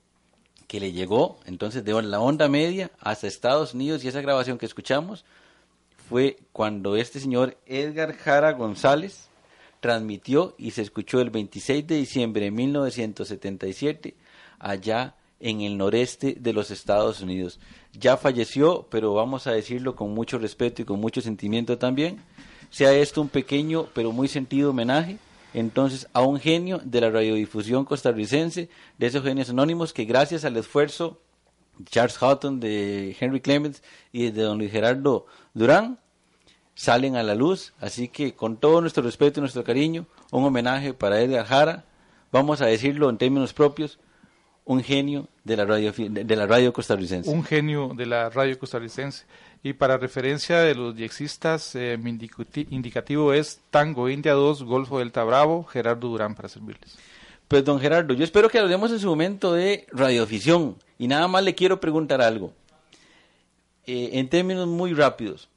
que 0.67 0.79
le 0.79 0.93
llegó, 0.93 1.41
entonces 1.47 1.83
de 1.83 2.03
la 2.03 2.21
onda 2.21 2.47
media 2.47 2.91
hasta 3.01 3.27
Estados 3.27 3.73
Unidos, 3.73 4.05
y 4.05 4.09
esa 4.09 4.21
grabación 4.21 4.59
que 4.59 4.67
escuchamos 4.67 5.25
fue 6.11 6.37
cuando 6.53 6.95
este 6.95 7.21
señor 7.21 7.57
Edgar 7.65 8.13
Jara 8.13 8.53
González 8.53 9.30
transmitió 9.81 10.55
y 10.59 10.71
se 10.73 10.83
escuchó 10.83 11.21
el 11.21 11.31
26 11.31 11.87
de 11.87 11.97
diciembre 11.97 12.45
de 12.45 12.51
1977 12.51 14.15
allá 14.59 15.15
en 15.41 15.63
el 15.63 15.79
noreste 15.79 16.37
de 16.39 16.53
los 16.53 16.71
Estados 16.71 17.21
Unidos. 17.21 17.59
Ya 17.93 18.17
falleció, 18.17 18.87
pero 18.91 19.15
vamos 19.15 19.47
a 19.47 19.53
decirlo 19.53 19.97
con 19.97 20.13
mucho 20.13 20.39
respeto 20.39 20.83
y 20.83 20.85
con 20.85 21.01
mucho 21.01 21.21
sentimiento 21.21 21.79
también. 21.79 22.21
Sea 22.71 22.93
esto 22.93 23.21
un 23.21 23.29
pequeño 23.29 23.89
pero 23.95 24.13
muy 24.13 24.29
sentido 24.29 24.71
homenaje 24.71 25.19
entonces 25.53 26.07
a 26.13 26.23
un 26.23 26.39
genio 26.39 26.81
de 26.85 27.01
la 27.01 27.11
radiodifusión 27.11 27.85
costarricense, 27.85 28.69
de 28.99 29.07
esos 29.07 29.23
genios 29.23 29.51
anónimos 29.51 29.93
que 29.93 30.05
gracias 30.05 30.45
al 30.45 30.57
esfuerzo 30.57 31.21
de 31.79 31.91
Charles 31.91 32.19
Houghton, 32.19 32.61
de 32.61 33.17
Henry 33.19 33.41
Clemens 33.41 33.83
y 34.13 34.31
de 34.31 34.43
don 34.43 34.59
Luis 34.59 34.71
Gerardo 34.71 35.27
Durán, 35.55 35.99
salen 36.81 37.15
a 37.15 37.23
la 37.23 37.35
luz. 37.35 37.75
Así 37.79 38.09
que 38.09 38.35
con 38.35 38.57
todo 38.57 38.81
nuestro 38.81 39.03
respeto 39.03 39.39
y 39.39 39.43
nuestro 39.43 39.63
cariño, 39.63 40.07
un 40.31 40.45
homenaje 40.45 40.95
para 40.95 41.21
Edgar 41.21 41.45
Jara, 41.45 41.85
vamos 42.33 42.63
a 42.63 42.67
decirlo 42.67 43.11
en 43.11 43.19
términos 43.19 43.53
propios, 43.53 43.99
un 44.65 44.83
genio 44.83 45.29
de 45.45 45.59
la 45.59 45.67
radio, 45.67 45.93
de 45.93 46.37
la 46.37 46.47
radio 46.47 46.73
costarricense. 46.73 47.29
Un 47.29 47.45
genio 47.45 47.93
de 47.95 48.07
la 48.07 48.31
radio 48.31 48.59
costarricense. 48.59 49.27
Y 49.63 49.75
para 49.75 49.99
referencia 49.99 50.61
de 50.61 50.75
los 50.75 50.97
diexistas, 50.97 51.75
eh, 51.75 51.99
mi 52.01 52.19
indicativo 52.71 53.35
es 53.35 53.61
Tango 53.69 54.09
India 54.09 54.33
2, 54.33 54.63
Golfo 54.63 55.01
Delta 55.01 55.23
Bravo, 55.23 55.65
Gerardo 55.65 56.09
Durán 56.09 56.35
para 56.35 56.49
servirles. 56.49 56.97
Pues 57.47 57.63
don 57.63 57.79
Gerardo, 57.79 58.15
yo 58.15 58.25
espero 58.25 58.49
que 58.49 58.59
hablemos 58.59 58.91
en 58.91 59.01
su 59.01 59.09
momento 59.09 59.53
de 59.53 59.87
radioafición 59.93 60.77
y 60.99 61.09
nada 61.09 61.29
más 61.29 61.45
le 61.45 61.55
quiero 61.55 61.79
preguntar 61.79 62.23
algo. 62.23 62.55
Eh, 63.87 64.11
en 64.15 64.31
términos 64.31 64.67
muy 64.67 64.95
rápidos, 64.95 65.51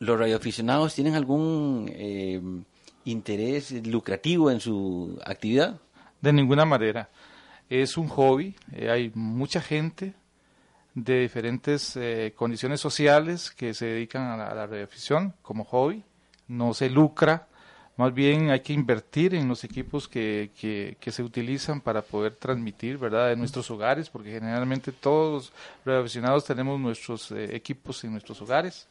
¿los 0.00 0.18
radioaficionados 0.18 0.94
tienen 0.94 1.14
algún 1.14 1.88
eh, 1.94 2.40
interés 3.04 3.86
lucrativo 3.86 4.50
en 4.50 4.60
su 4.60 5.18
actividad? 5.24 5.78
De 6.20 6.32
ninguna 6.32 6.64
manera. 6.64 7.08
Es 7.68 7.96
un 7.96 8.08
hobby, 8.08 8.56
eh, 8.72 8.90
hay 8.90 9.12
mucha 9.14 9.60
gente 9.60 10.14
de 10.94 11.20
diferentes 11.20 11.96
eh, 11.96 12.32
condiciones 12.34 12.80
sociales 12.80 13.50
que 13.50 13.74
se 13.74 13.86
dedican 13.86 14.22
a 14.22 14.36
la, 14.36 14.66
radioafición 14.66 15.34
como 15.42 15.64
hobby, 15.64 16.02
no 16.48 16.74
se 16.74 16.90
lucra, 16.90 17.46
más 17.96 18.12
bien 18.12 18.50
hay 18.50 18.60
que 18.60 18.72
invertir 18.72 19.34
en 19.34 19.46
los 19.46 19.62
equipos 19.62 20.08
que, 20.08 20.50
que, 20.58 20.96
que 20.98 21.12
se 21.12 21.22
utilizan 21.22 21.80
para 21.80 22.02
poder 22.02 22.34
transmitir, 22.34 22.98
¿verdad?, 22.98 23.30
en 23.32 23.38
nuestros 23.38 23.70
hogares, 23.70 24.10
porque 24.10 24.32
generalmente 24.32 24.90
todos 24.90 25.32
los 25.32 25.52
radioaficionados 25.84 26.44
tenemos 26.44 26.80
nuestros 26.80 27.30
eh, 27.30 27.54
equipos 27.54 28.02
en 28.02 28.12
nuestros 28.12 28.40
hogares. 28.42 28.88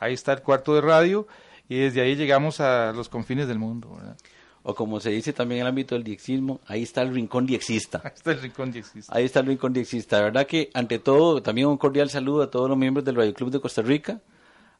Ahí 0.00 0.14
está 0.14 0.32
el 0.32 0.42
cuarto 0.42 0.74
de 0.74 0.80
radio 0.80 1.26
y 1.68 1.78
desde 1.78 2.00
ahí 2.00 2.16
llegamos 2.16 2.60
a 2.60 2.92
los 2.92 3.08
confines 3.08 3.48
del 3.48 3.58
mundo, 3.58 3.94
¿verdad? 3.96 4.16
O 4.62 4.74
como 4.74 5.00
se 5.00 5.10
dice 5.10 5.32
también 5.32 5.60
en 5.60 5.62
el 5.62 5.68
ámbito 5.68 5.94
del 5.94 6.04
diexismo, 6.04 6.60
ahí 6.66 6.82
está 6.82 7.02
el 7.02 7.14
rincón 7.14 7.46
diexista. 7.46 8.02
Ahí 8.04 8.12
está 8.14 8.32
el 8.32 8.40
rincón 8.40 8.72
diexista. 8.72 9.16
Ahí 9.16 9.24
está 9.24 9.40
el 9.40 9.46
rincón 9.46 9.72
diexista. 9.72 10.18
La 10.18 10.24
verdad 10.24 10.46
que, 10.46 10.70
ante 10.74 10.98
todo, 10.98 11.42
también 11.42 11.68
un 11.68 11.78
cordial 11.78 12.10
saludo 12.10 12.42
a 12.42 12.50
todos 12.50 12.68
los 12.68 12.76
miembros 12.76 13.04
del 13.04 13.16
Radio 13.16 13.32
Club 13.32 13.50
de 13.50 13.60
Costa 13.60 13.82
Rica, 13.82 14.20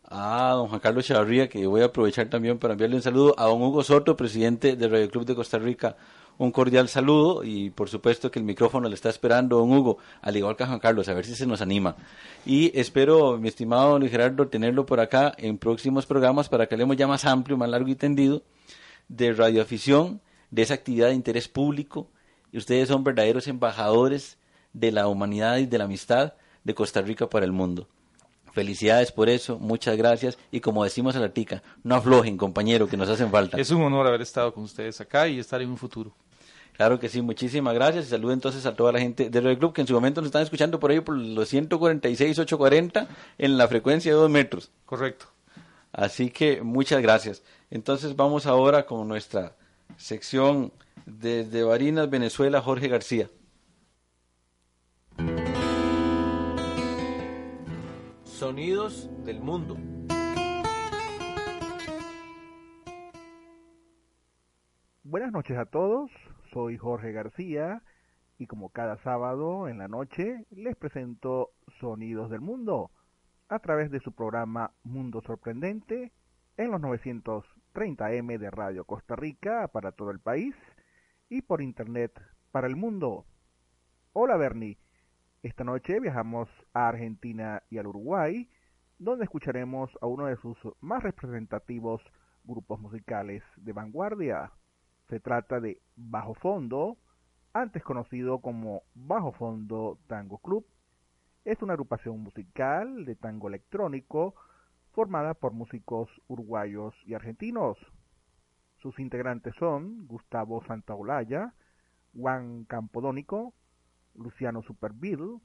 a 0.04 0.52
don 0.54 0.68
Juan 0.68 0.80
Carlos 0.80 1.06
Chavarría, 1.06 1.48
que 1.48 1.66
voy 1.66 1.82
a 1.82 1.86
aprovechar 1.86 2.28
también 2.28 2.58
para 2.58 2.72
enviarle 2.72 2.96
un 2.96 3.02
saludo, 3.02 3.34
a 3.38 3.44
don 3.44 3.62
Hugo 3.62 3.82
Soto, 3.82 4.16
presidente 4.16 4.76
del 4.76 4.90
Radio 4.90 5.08
Club 5.10 5.24
de 5.24 5.34
Costa 5.34 5.58
Rica, 5.58 5.96
un 6.38 6.52
cordial 6.52 6.88
saludo 6.88 7.42
y 7.42 7.70
por 7.70 7.88
supuesto 7.88 8.30
que 8.30 8.38
el 8.38 8.44
micrófono 8.44 8.88
le 8.88 8.94
está 8.94 9.10
esperando 9.10 9.58
don 9.58 9.72
Hugo, 9.72 9.98
al 10.22 10.36
igual 10.36 10.56
que 10.56 10.62
a 10.62 10.68
Juan 10.68 10.78
Carlos, 10.78 11.08
a 11.08 11.14
ver 11.14 11.26
si 11.26 11.34
se 11.34 11.46
nos 11.46 11.60
anima. 11.60 11.96
Y 12.46 12.78
espero, 12.78 13.36
mi 13.38 13.48
estimado 13.48 13.98
Luis 13.98 14.12
Gerardo, 14.12 14.48
tenerlo 14.48 14.86
por 14.86 15.00
acá 15.00 15.34
en 15.36 15.58
próximos 15.58 16.06
programas 16.06 16.48
para 16.48 16.66
que 16.66 16.76
hablemos 16.76 16.96
ya 16.96 17.06
más 17.06 17.24
amplio, 17.24 17.56
más 17.56 17.68
largo 17.68 17.88
y 17.88 17.96
tendido 17.96 18.42
de 19.08 19.32
radioafición, 19.32 20.20
de 20.50 20.62
esa 20.62 20.74
actividad 20.74 21.08
de 21.08 21.14
interés 21.14 21.48
público. 21.48 22.08
Y 22.52 22.58
ustedes 22.58 22.88
son 22.88 23.04
verdaderos 23.04 23.48
embajadores 23.48 24.38
de 24.72 24.92
la 24.92 25.08
humanidad 25.08 25.58
y 25.58 25.66
de 25.66 25.78
la 25.78 25.84
amistad 25.84 26.34
de 26.64 26.74
Costa 26.74 27.02
Rica 27.02 27.28
para 27.28 27.44
el 27.44 27.52
mundo. 27.52 27.88
Felicidades 28.52 29.12
por 29.12 29.28
eso, 29.28 29.58
muchas 29.58 29.96
gracias. 29.96 30.38
Y 30.50 30.60
como 30.60 30.84
decimos 30.84 31.16
a 31.16 31.20
la 31.20 31.32
tica, 31.32 31.62
no 31.82 31.96
aflojen, 31.96 32.36
compañero, 32.36 32.86
que 32.86 32.96
nos 32.96 33.08
hacen 33.08 33.30
falta. 33.30 33.58
Es 33.58 33.70
un 33.70 33.82
honor 33.82 34.06
haber 34.06 34.22
estado 34.22 34.54
con 34.54 34.64
ustedes 34.64 35.00
acá 35.00 35.28
y 35.28 35.38
estar 35.38 35.60
en 35.60 35.70
un 35.70 35.76
futuro. 35.76 36.14
Claro 36.78 37.00
que 37.00 37.08
sí, 37.08 37.22
muchísimas 37.22 37.74
gracias. 37.74 38.06
Y 38.06 38.10
saludo 38.10 38.32
entonces 38.32 38.64
a 38.64 38.76
toda 38.76 38.92
la 38.92 39.00
gente 39.00 39.30
de 39.30 39.40
Radio 39.40 39.58
Club 39.58 39.72
que 39.72 39.80
en 39.80 39.88
su 39.88 39.94
momento 39.94 40.20
nos 40.20 40.28
están 40.28 40.44
escuchando 40.44 40.78
por 40.78 40.92
ahí 40.92 41.00
por 41.00 41.16
los 41.16 41.48
146, 41.48 42.38
840 42.38 43.08
en 43.36 43.58
la 43.58 43.66
frecuencia 43.66 44.12
de 44.12 44.16
2 44.16 44.30
metros. 44.30 44.70
Correcto. 44.86 45.26
Así 45.90 46.30
que 46.30 46.62
muchas 46.62 47.02
gracias. 47.02 47.42
Entonces 47.72 48.14
vamos 48.14 48.46
ahora 48.46 48.86
con 48.86 49.08
nuestra 49.08 49.56
sección 49.96 50.72
desde 51.04 51.64
Barinas, 51.64 52.08
Venezuela, 52.10 52.60
Jorge 52.60 52.86
García. 52.86 53.28
Sonidos 58.22 59.10
del 59.24 59.40
mundo. 59.40 59.76
Buenas 65.02 65.32
noches 65.32 65.58
a 65.58 65.64
todos, 65.64 66.10
soy 66.52 66.78
Jorge 66.78 67.12
García 67.12 67.82
y 68.38 68.46
como 68.46 68.70
cada 68.70 68.96
sábado 68.98 69.68
en 69.68 69.78
la 69.78 69.88
noche 69.88 70.46
les 70.50 70.76
presento 70.76 71.50
Sonidos 71.80 72.30
del 72.30 72.40
Mundo 72.40 72.90
a 73.48 73.58
través 73.58 73.90
de 73.90 74.00
su 74.00 74.12
programa 74.12 74.72
Mundo 74.82 75.20
Sorprendente 75.22 76.12
en 76.56 76.70
los 76.70 76.80
930M 76.80 78.38
de 78.38 78.50
Radio 78.50 78.84
Costa 78.84 79.16
Rica 79.16 79.68
para 79.68 79.92
todo 79.92 80.10
el 80.10 80.20
país 80.20 80.54
y 81.28 81.42
por 81.42 81.62
internet 81.62 82.12
para 82.50 82.66
el 82.66 82.76
mundo. 82.76 83.26
Hola 84.12 84.36
Bernie, 84.36 84.78
esta 85.42 85.64
noche 85.64 86.00
viajamos 86.00 86.48
a 86.72 86.88
Argentina 86.88 87.62
y 87.70 87.78
al 87.78 87.86
Uruguay 87.86 88.48
donde 88.98 89.24
escucharemos 89.24 89.90
a 90.00 90.06
uno 90.06 90.26
de 90.26 90.36
sus 90.36 90.56
más 90.80 91.02
representativos 91.02 92.02
grupos 92.44 92.80
musicales 92.80 93.42
de 93.56 93.72
vanguardia. 93.72 94.50
Se 95.08 95.20
trata 95.20 95.58
de 95.58 95.80
Bajo 95.96 96.34
Fondo, 96.34 96.98
antes 97.54 97.82
conocido 97.82 98.40
como 98.40 98.82
Bajo 98.94 99.32
Fondo 99.32 99.98
Tango 100.06 100.36
Club. 100.38 100.66
Es 101.46 101.62
una 101.62 101.72
agrupación 101.72 102.20
musical 102.20 103.06
de 103.06 103.16
tango 103.16 103.48
electrónico 103.48 104.34
formada 104.92 105.32
por 105.32 105.54
músicos 105.54 106.10
uruguayos 106.26 106.94
y 107.06 107.14
argentinos. 107.14 107.78
Sus 108.82 108.98
integrantes 108.98 109.54
son 109.58 110.06
Gustavo 110.06 110.62
Santaolalla, 110.66 111.54
Juan 112.14 112.64
Campodónico, 112.64 113.54
Luciano 114.14 114.62
Superville, 114.62 115.40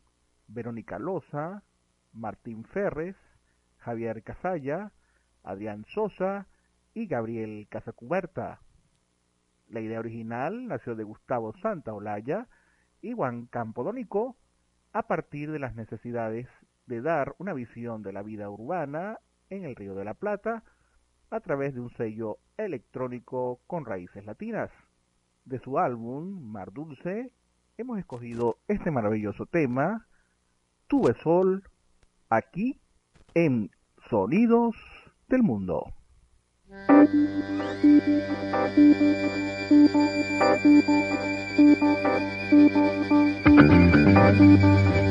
Verónica 0.47 0.99
Loza, 0.99 1.63
Martín 2.11 2.65
Ferres, 2.65 3.15
Javier 3.77 4.23
Casalla, 4.23 4.91
Adrián 5.41 5.85
Sosa 5.93 6.47
y 6.93 7.07
Gabriel 7.07 7.67
Casacuberta. 7.69 8.59
La 9.73 9.81
idea 9.81 9.99
original 9.99 10.67
nació 10.67 10.93
de 10.93 11.03
Gustavo 11.03 11.51
Santaolalla 11.63 12.47
y 13.01 13.13
Juan 13.13 13.47
Campodónico 13.47 14.37
a 14.91 15.07
partir 15.07 15.51
de 15.51 15.57
las 15.57 15.73
necesidades 15.73 16.47
de 16.85 17.01
dar 17.01 17.33
una 17.39 17.53
visión 17.53 18.03
de 18.03 18.13
la 18.13 18.21
vida 18.21 18.51
urbana 18.51 19.17
en 19.49 19.65
el 19.65 19.75
Río 19.75 19.95
de 19.95 20.05
la 20.05 20.13
Plata 20.13 20.63
a 21.31 21.39
través 21.39 21.73
de 21.73 21.79
un 21.79 21.89
sello 21.97 22.37
electrónico 22.55 23.61
con 23.65 23.83
raíces 23.83 24.23
latinas. 24.25 24.69
De 25.43 25.57
su 25.57 25.79
álbum 25.79 26.51
Mar 26.51 26.71
Dulce 26.71 27.33
hemos 27.75 27.97
escogido 27.97 28.59
este 28.67 28.91
maravilloso 28.91 29.47
tema, 29.47 30.05
Tuve 30.85 31.15
Sol, 31.23 31.63
aquí 32.29 32.79
en 33.33 33.71
Sonidos 34.07 34.75
del 35.29 35.41
Mundo. 35.41 35.85
Thank 39.93 40.23
you. 44.97 45.02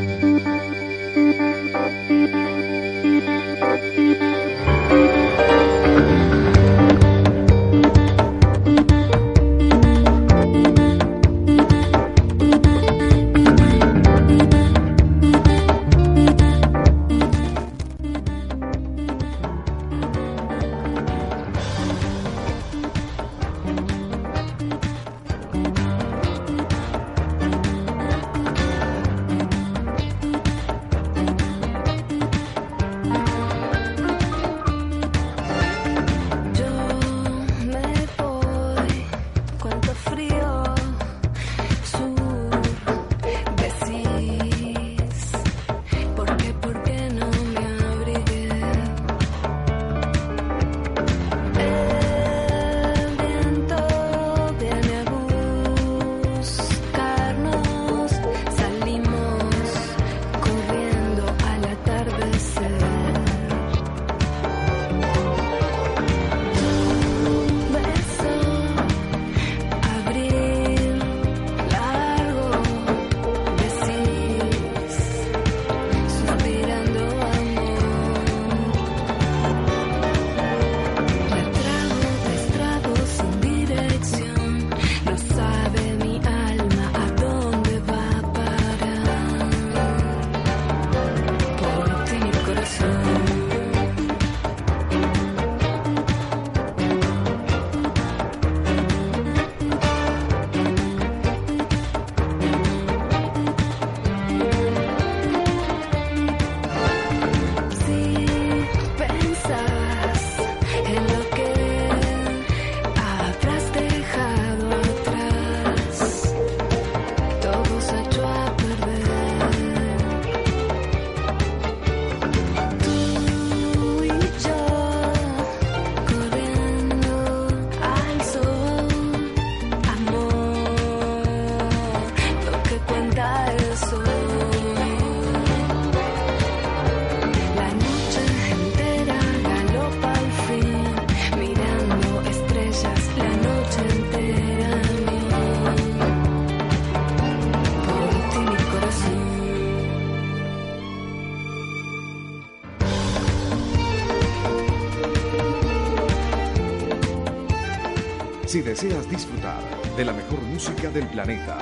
Si 158.53 158.61
deseas 158.61 159.09
disfrutar 159.09 159.63
de 159.97 160.05
la 160.05 160.13
mejor 160.13 160.43
música 160.43 160.91
del 160.91 161.07
planeta, 161.07 161.57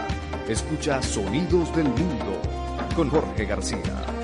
escucha 0.48 1.00
Sonidos 1.00 1.72
del 1.76 1.84
Mundo 1.84 2.42
con 2.96 3.08
Jorge 3.08 3.44
García. 3.46 4.19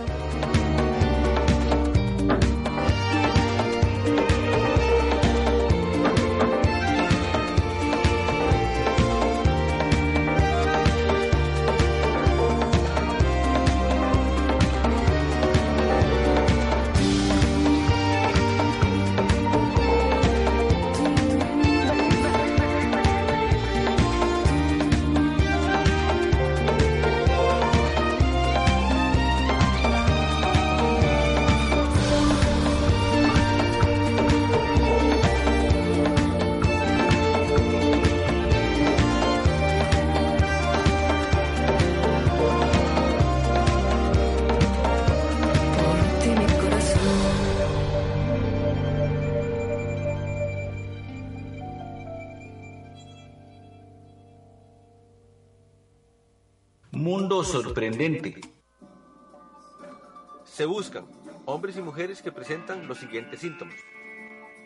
Presentan 62.46 62.86
los 62.86 62.98
siguientes 62.98 63.40
síntomas. 63.40 63.74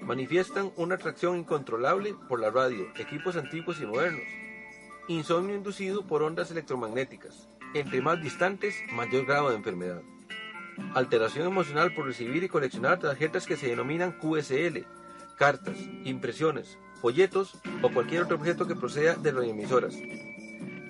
Manifiestan 0.02 0.70
una 0.76 0.96
atracción 0.96 1.38
incontrolable 1.38 2.14
por 2.28 2.38
la 2.38 2.50
radio, 2.50 2.88
equipos 2.98 3.36
antiguos 3.36 3.80
y 3.80 3.86
modernos. 3.86 4.26
Insomnio 5.08 5.56
inducido 5.56 6.06
por 6.06 6.22
ondas 6.22 6.50
electromagnéticas. 6.50 7.48
Entre 7.72 8.02
más 8.02 8.22
distantes, 8.22 8.74
mayor 8.92 9.24
grado 9.24 9.48
de 9.48 9.56
enfermedad. 9.56 10.02
Alteración 10.94 11.46
emocional 11.46 11.94
por 11.94 12.04
recibir 12.04 12.44
y 12.44 12.48
coleccionar 12.48 12.98
tarjetas 12.98 13.46
que 13.46 13.56
se 13.56 13.68
denominan 13.68 14.12
QSL, 14.12 14.84
cartas, 15.36 15.78
impresiones, 16.04 16.78
folletos 17.00 17.54
o 17.80 17.88
cualquier 17.90 18.24
otro 18.24 18.36
objeto 18.36 18.66
que 18.66 18.76
proceda 18.76 19.14
de 19.14 19.32
radioemisoras. 19.32 19.94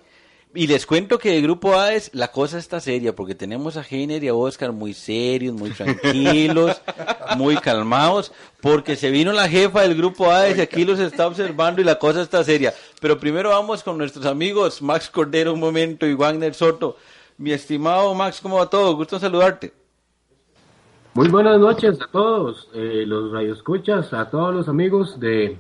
Y 0.55 0.67
les 0.67 0.85
cuento 0.85 1.19
que 1.19 1.35
el 1.35 1.43
grupo 1.43 1.79
A 1.79 1.95
es, 1.95 2.11
la 2.13 2.31
cosa 2.31 2.59
está 2.59 2.79
seria, 2.79 3.17
porque 3.17 3.35
tenemos 3.35 3.79
a 3.79 3.87
Heiner 3.89 4.23
y 4.23 4.29
a 4.29 4.35
Oscar 4.35 4.71
muy 4.71 4.93
serios, 4.93 5.55
muy 5.55 5.71
tranquilos, 5.71 6.81
muy 7.39 7.57
calmados, 7.57 8.33
porque 8.61 8.95
se 8.95 9.11
vino 9.11 9.33
la 9.33 9.49
jefa 9.49 9.81
del 9.81 9.97
grupo 9.97 10.31
A 10.31 10.51
y 10.51 10.61
aquí 10.61 10.85
los 10.85 11.01
está 11.01 11.27
observando 11.27 11.81
y 11.81 11.85
la 11.85 11.99
cosa 11.99 12.21
está 12.21 12.45
seria. 12.45 12.75
Pero 13.01 13.19
primero 13.19 13.49
vamos 13.49 13.83
con 13.83 13.97
nuestros 13.97 14.27
amigos 14.27 14.83
Max 14.83 15.09
Cordero 15.09 15.55
un 15.55 15.61
momento 15.61 16.07
y 16.07 16.13
Wagner 16.13 16.53
Soto. 16.53 16.99
Mi 17.39 17.53
estimado 17.53 18.15
Max, 18.15 18.41
¿cómo 18.41 18.57
va 18.57 18.69
todo? 18.69 18.95
Gusto 18.95 19.17
en 19.17 19.21
saludarte. 19.21 19.73
Muy 21.15 21.29
buenas 21.29 21.59
noches 21.59 22.01
a 22.01 22.07
todos 22.11 22.69
eh, 22.75 23.05
los 23.07 23.33
radioescuchas, 23.33 24.13
a 24.13 24.31
todos 24.31 24.55
los 24.55 24.69
amigos 24.69 25.21
de, 25.21 25.59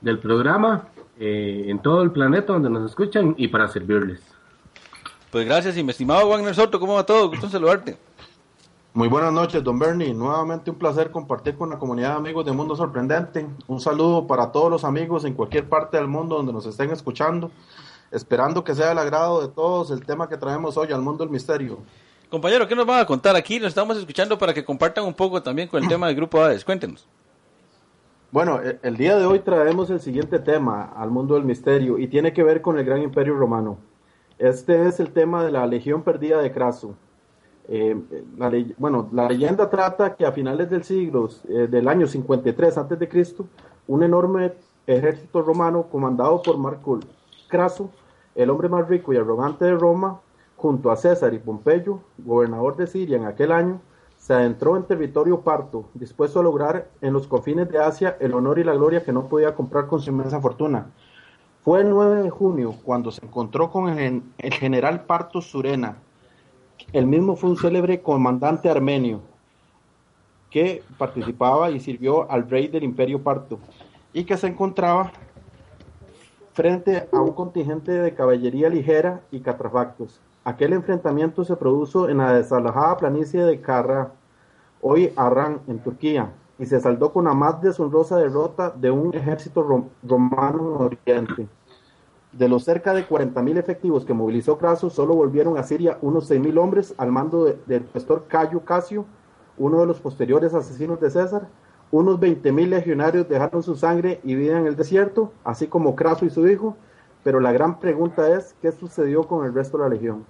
del 0.00 0.18
programa 0.18 0.88
eh, 1.18 1.66
en 1.68 1.80
todo 1.80 2.02
el 2.02 2.12
planeta 2.12 2.52
donde 2.52 2.70
nos 2.70 2.90
escuchan 2.90 3.34
y 3.36 3.48
para 3.48 3.68
servirles. 3.68 4.20
Pues 5.30 5.44
gracias, 5.44 5.76
y 5.76 5.82
mi 5.82 5.90
estimado 5.90 6.28
Wagner 6.28 6.54
Soto, 6.54 6.80
¿cómo 6.80 6.94
va 6.94 7.04
todo? 7.04 7.28
Gusto 7.28 7.46
en 7.46 7.52
saludarte. 7.52 7.98
Muy 8.94 9.08
buenas 9.08 9.30
noches, 9.30 9.62
don 9.62 9.78
Bernie. 9.78 10.14
Nuevamente 10.14 10.70
un 10.70 10.78
placer 10.78 11.10
compartir 11.10 11.56
con 11.56 11.68
la 11.68 11.78
comunidad 11.78 12.12
de 12.12 12.16
amigos 12.16 12.46
de 12.46 12.52
Mundo 12.52 12.74
Sorprendente. 12.74 13.46
Un 13.66 13.78
saludo 13.78 14.26
para 14.26 14.50
todos 14.52 14.70
los 14.70 14.84
amigos 14.84 15.26
en 15.26 15.34
cualquier 15.34 15.68
parte 15.68 15.98
del 15.98 16.08
mundo 16.08 16.36
donde 16.36 16.54
nos 16.54 16.64
estén 16.64 16.90
escuchando. 16.90 17.50
Esperando 18.10 18.62
que 18.62 18.74
sea 18.74 18.88
del 18.88 18.98
agrado 18.98 19.40
de 19.40 19.48
todos 19.48 19.90
el 19.90 20.04
tema 20.04 20.28
que 20.28 20.36
traemos 20.36 20.76
hoy 20.76 20.92
al 20.92 21.02
mundo 21.02 21.24
del 21.24 21.32
misterio. 21.32 21.78
Compañero, 22.30 22.66
¿qué 22.66 22.74
nos 22.74 22.86
van 22.86 23.00
a 23.00 23.06
contar 23.06 23.36
aquí? 23.36 23.58
Nos 23.58 23.68
estamos 23.68 23.96
escuchando 23.96 24.36
para 24.36 24.52
que 24.52 24.64
compartan 24.64 25.04
un 25.04 25.14
poco 25.14 25.42
también 25.42 25.68
con 25.68 25.82
el 25.82 25.88
tema 25.88 26.08
del 26.08 26.16
grupo 26.16 26.42
AES. 26.42 26.64
Cuéntenos. 26.64 27.06
Bueno, 28.32 28.60
e, 28.62 28.78
el 28.82 28.96
día 28.96 29.16
de 29.16 29.24
hoy 29.24 29.38
traemos 29.38 29.90
el 29.90 30.00
siguiente 30.00 30.38
tema 30.38 30.92
al 30.96 31.10
mundo 31.10 31.34
del 31.34 31.44
misterio 31.44 31.98
y 31.98 32.08
tiene 32.08 32.32
que 32.32 32.42
ver 32.42 32.60
con 32.60 32.78
el 32.78 32.84
gran 32.84 33.02
imperio 33.02 33.36
romano. 33.36 33.78
Este 34.38 34.86
es 34.86 35.00
el 35.00 35.12
tema 35.12 35.44
de 35.44 35.52
la 35.52 35.66
legión 35.66 36.02
perdida 36.02 36.42
de 36.42 36.52
Craso. 36.52 36.94
Eh, 37.68 37.96
la 38.36 38.52
bueno, 38.78 39.08
la 39.12 39.28
leyenda 39.28 39.70
trata 39.70 40.14
que 40.14 40.26
a 40.26 40.32
finales 40.32 40.68
del 40.68 40.84
siglo 40.84 41.28
eh, 41.48 41.66
del 41.68 41.88
año 41.88 42.06
53 42.06 42.78
a.C., 42.78 43.44
un 43.88 44.02
enorme 44.02 44.52
ejército 44.86 45.42
romano 45.42 45.84
comandado 45.90 46.42
por 46.42 46.58
Marco 46.58 47.00
Craso, 47.48 47.90
el 48.34 48.50
hombre 48.50 48.68
más 48.68 48.88
rico 48.88 49.12
y 49.12 49.16
arrogante 49.16 49.64
de 49.64 49.74
Roma, 49.74 50.20
junto 50.56 50.90
a 50.90 50.96
César 50.96 51.32
y 51.34 51.38
Pompeyo, 51.38 52.00
gobernador 52.18 52.76
de 52.76 52.86
Siria 52.86 53.16
en 53.16 53.24
aquel 53.24 53.52
año, 53.52 53.80
se 54.16 54.34
adentró 54.34 54.76
en 54.76 54.84
territorio 54.84 55.40
parto, 55.42 55.88
dispuesto 55.94 56.40
a 56.40 56.42
lograr 56.42 56.88
en 57.00 57.12
los 57.12 57.28
confines 57.28 57.70
de 57.70 57.78
Asia 57.78 58.16
el 58.18 58.34
honor 58.34 58.58
y 58.58 58.64
la 58.64 58.74
gloria 58.74 59.04
que 59.04 59.12
no 59.12 59.28
podía 59.28 59.54
comprar 59.54 59.86
con 59.86 60.00
su 60.00 60.10
inmensa 60.10 60.40
fortuna. 60.40 60.90
Fue 61.62 61.80
el 61.80 61.90
9 61.90 62.22
de 62.22 62.30
junio 62.30 62.74
cuando 62.82 63.10
se 63.10 63.24
encontró 63.24 63.70
con 63.70 63.88
el, 63.98 64.22
general 64.52 65.04
Parto 65.04 65.40
Surena. 65.40 65.98
El 66.92 67.06
mismo 67.06 67.36
fue 67.36 67.50
un 67.50 67.56
célebre 67.56 68.02
comandante 68.02 68.68
armenio 68.68 69.20
que 70.50 70.82
participaba 70.96 71.70
y 71.70 71.80
sirvió 71.80 72.30
al 72.30 72.48
rey 72.48 72.68
del 72.68 72.84
imperio 72.84 73.22
Parto 73.22 73.58
y 74.12 74.24
que 74.24 74.36
se 74.36 74.46
encontraba 74.46 75.12
frente 76.56 77.06
a 77.12 77.20
un 77.20 77.32
contingente 77.32 77.92
de 77.92 78.14
caballería 78.14 78.70
ligera 78.70 79.20
y 79.30 79.40
catrafactos. 79.40 80.22
Aquel 80.42 80.72
enfrentamiento 80.72 81.44
se 81.44 81.54
produjo 81.54 82.08
en 82.08 82.16
la 82.16 82.32
desalojada 82.32 82.96
planicie 82.96 83.42
de 83.42 83.60
Carra, 83.60 84.12
hoy 84.80 85.12
Arran, 85.16 85.60
en 85.66 85.80
Turquía, 85.80 86.32
y 86.58 86.64
se 86.64 86.80
saldó 86.80 87.12
con 87.12 87.26
la 87.26 87.34
más 87.34 87.60
deshonrosa 87.60 88.16
derrota 88.16 88.70
de 88.70 88.90
un 88.90 89.14
ejército 89.14 89.84
romano 90.02 90.76
en 90.76 90.82
Oriente. 90.86 91.46
De 92.32 92.48
los 92.48 92.64
cerca 92.64 92.94
de 92.94 93.06
40.000 93.06 93.58
efectivos 93.58 94.06
que 94.06 94.14
movilizó 94.14 94.56
Craso, 94.56 94.88
solo 94.88 95.14
volvieron 95.14 95.58
a 95.58 95.62
Siria 95.62 95.98
unos 96.00 96.30
6.000 96.30 96.58
hombres 96.58 96.94
al 96.96 97.12
mando 97.12 97.44
del 97.44 97.82
pastor 97.82 98.24
Cayo 98.28 98.64
Casio, 98.64 99.04
uno 99.58 99.80
de 99.80 99.86
los 99.86 100.00
posteriores 100.00 100.54
asesinos 100.54 101.02
de 101.02 101.10
César, 101.10 101.48
unos 101.90 102.18
20.000 102.18 102.68
legionarios 102.68 103.28
dejaron 103.28 103.62
su 103.62 103.76
sangre 103.76 104.20
y 104.24 104.34
vida 104.34 104.58
en 104.58 104.66
el 104.66 104.76
desierto, 104.76 105.32
así 105.44 105.66
como 105.66 105.94
Craso 105.94 106.24
y 106.24 106.30
su 106.30 106.48
hijo, 106.48 106.76
pero 107.26 107.40
la 107.40 107.52
gran 107.52 107.80
pregunta 107.80 108.36
es, 108.36 108.54
¿qué 108.62 108.70
sucedió 108.70 109.24
con 109.24 109.44
el 109.44 109.52
resto 109.52 109.78
de 109.78 109.82
la 109.82 109.88
legión? 109.90 110.24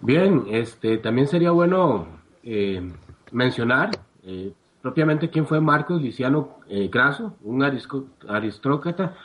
Bien, 0.00 0.44
este, 0.50 0.98
también 0.98 1.26
sería 1.26 1.52
bueno 1.52 2.06
eh, 2.42 2.92
mencionar 3.32 3.90
eh, 4.22 4.52
propiamente 4.82 5.30
quién 5.30 5.46
fue 5.46 5.60
Marcos 5.60 6.02
Liciano 6.02 6.58
eh, 6.68 6.90
Craso, 6.90 7.34
un 7.42 7.62
aristócrata, 7.62 9.16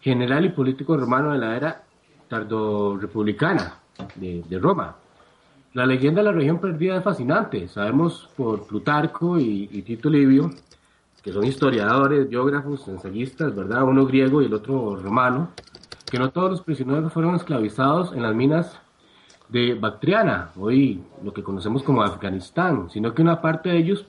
general 0.00 0.44
y 0.44 0.50
político 0.50 0.96
romano 0.96 1.32
de 1.32 1.38
la 1.38 1.56
era 1.56 1.84
tardo-republicana 2.28 3.80
de, 4.16 4.44
de 4.46 4.58
Roma. 4.58 4.97
La 5.78 5.86
leyenda 5.86 6.22
de 6.22 6.24
la 6.24 6.32
región 6.32 6.58
perdida 6.58 6.96
es 6.96 7.04
fascinante. 7.04 7.68
Sabemos 7.68 8.28
por 8.36 8.66
Plutarco 8.66 9.38
y, 9.38 9.68
Tito 9.82 10.10
Livio, 10.10 10.50
que 11.22 11.32
son 11.32 11.44
historiadores, 11.44 12.28
biógrafos, 12.28 12.88
ensayistas, 12.88 13.54
¿verdad? 13.54 13.84
Uno 13.84 14.04
griego 14.04 14.42
y 14.42 14.46
el 14.46 14.54
otro 14.54 14.96
romano, 14.96 15.50
que 16.10 16.18
no 16.18 16.30
todos 16.30 16.50
los 16.50 16.62
prisioneros 16.62 17.12
fueron 17.12 17.36
esclavizados 17.36 18.12
en 18.12 18.22
las 18.22 18.34
minas 18.34 18.76
de 19.50 19.74
Bactriana, 19.74 20.50
hoy 20.56 21.00
lo 21.22 21.32
que 21.32 21.44
conocemos 21.44 21.84
como 21.84 22.02
Afganistán, 22.02 22.90
sino 22.90 23.14
que 23.14 23.22
una 23.22 23.40
parte 23.40 23.68
de 23.68 23.78
ellos 23.78 24.04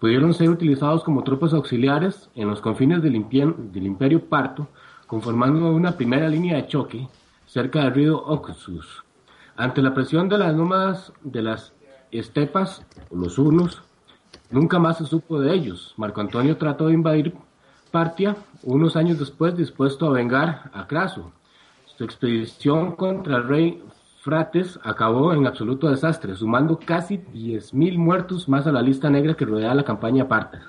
pudieron 0.00 0.34
ser 0.34 0.50
utilizados 0.50 1.04
como 1.04 1.22
tropas 1.22 1.52
auxiliares 1.52 2.28
en 2.34 2.48
los 2.48 2.60
confines 2.60 3.04
del, 3.04 3.24
del 3.70 3.86
imperio 3.86 4.24
parto, 4.24 4.66
conformando 5.06 5.70
una 5.70 5.96
primera 5.96 6.28
línea 6.28 6.56
de 6.56 6.66
choque 6.66 7.06
cerca 7.46 7.84
del 7.84 7.94
río 7.94 8.18
Oxus. 8.18 9.04
Ante 9.58 9.82
la 9.82 9.92
presión 9.92 10.28
de 10.28 10.38
las 10.38 10.54
nómadas 10.54 11.12
de 11.24 11.42
las 11.42 11.74
estepas, 12.12 12.86
los 13.10 13.40
hunos, 13.40 13.82
nunca 14.52 14.78
más 14.78 14.98
se 14.98 15.04
supo 15.04 15.40
de 15.40 15.52
ellos. 15.52 15.94
Marco 15.96 16.20
Antonio 16.20 16.56
trató 16.56 16.86
de 16.86 16.94
invadir 16.94 17.34
Partia 17.90 18.36
unos 18.62 18.94
años 18.94 19.18
después, 19.18 19.56
dispuesto 19.56 20.06
a 20.06 20.12
vengar 20.12 20.70
a 20.72 20.86
Craso. 20.86 21.32
Su 21.86 22.04
expedición 22.04 22.94
contra 22.94 23.38
el 23.38 23.48
rey 23.48 23.82
Frates 24.20 24.78
acabó 24.84 25.32
en 25.32 25.44
absoluto 25.44 25.90
desastre, 25.90 26.36
sumando 26.36 26.78
casi 26.78 27.18
10.000 27.18 27.98
muertos 27.98 28.48
más 28.48 28.68
a 28.68 28.72
la 28.72 28.80
lista 28.80 29.10
negra 29.10 29.34
que 29.34 29.44
rodea 29.44 29.74
la 29.74 29.82
campaña 29.82 30.28
Parta. 30.28 30.62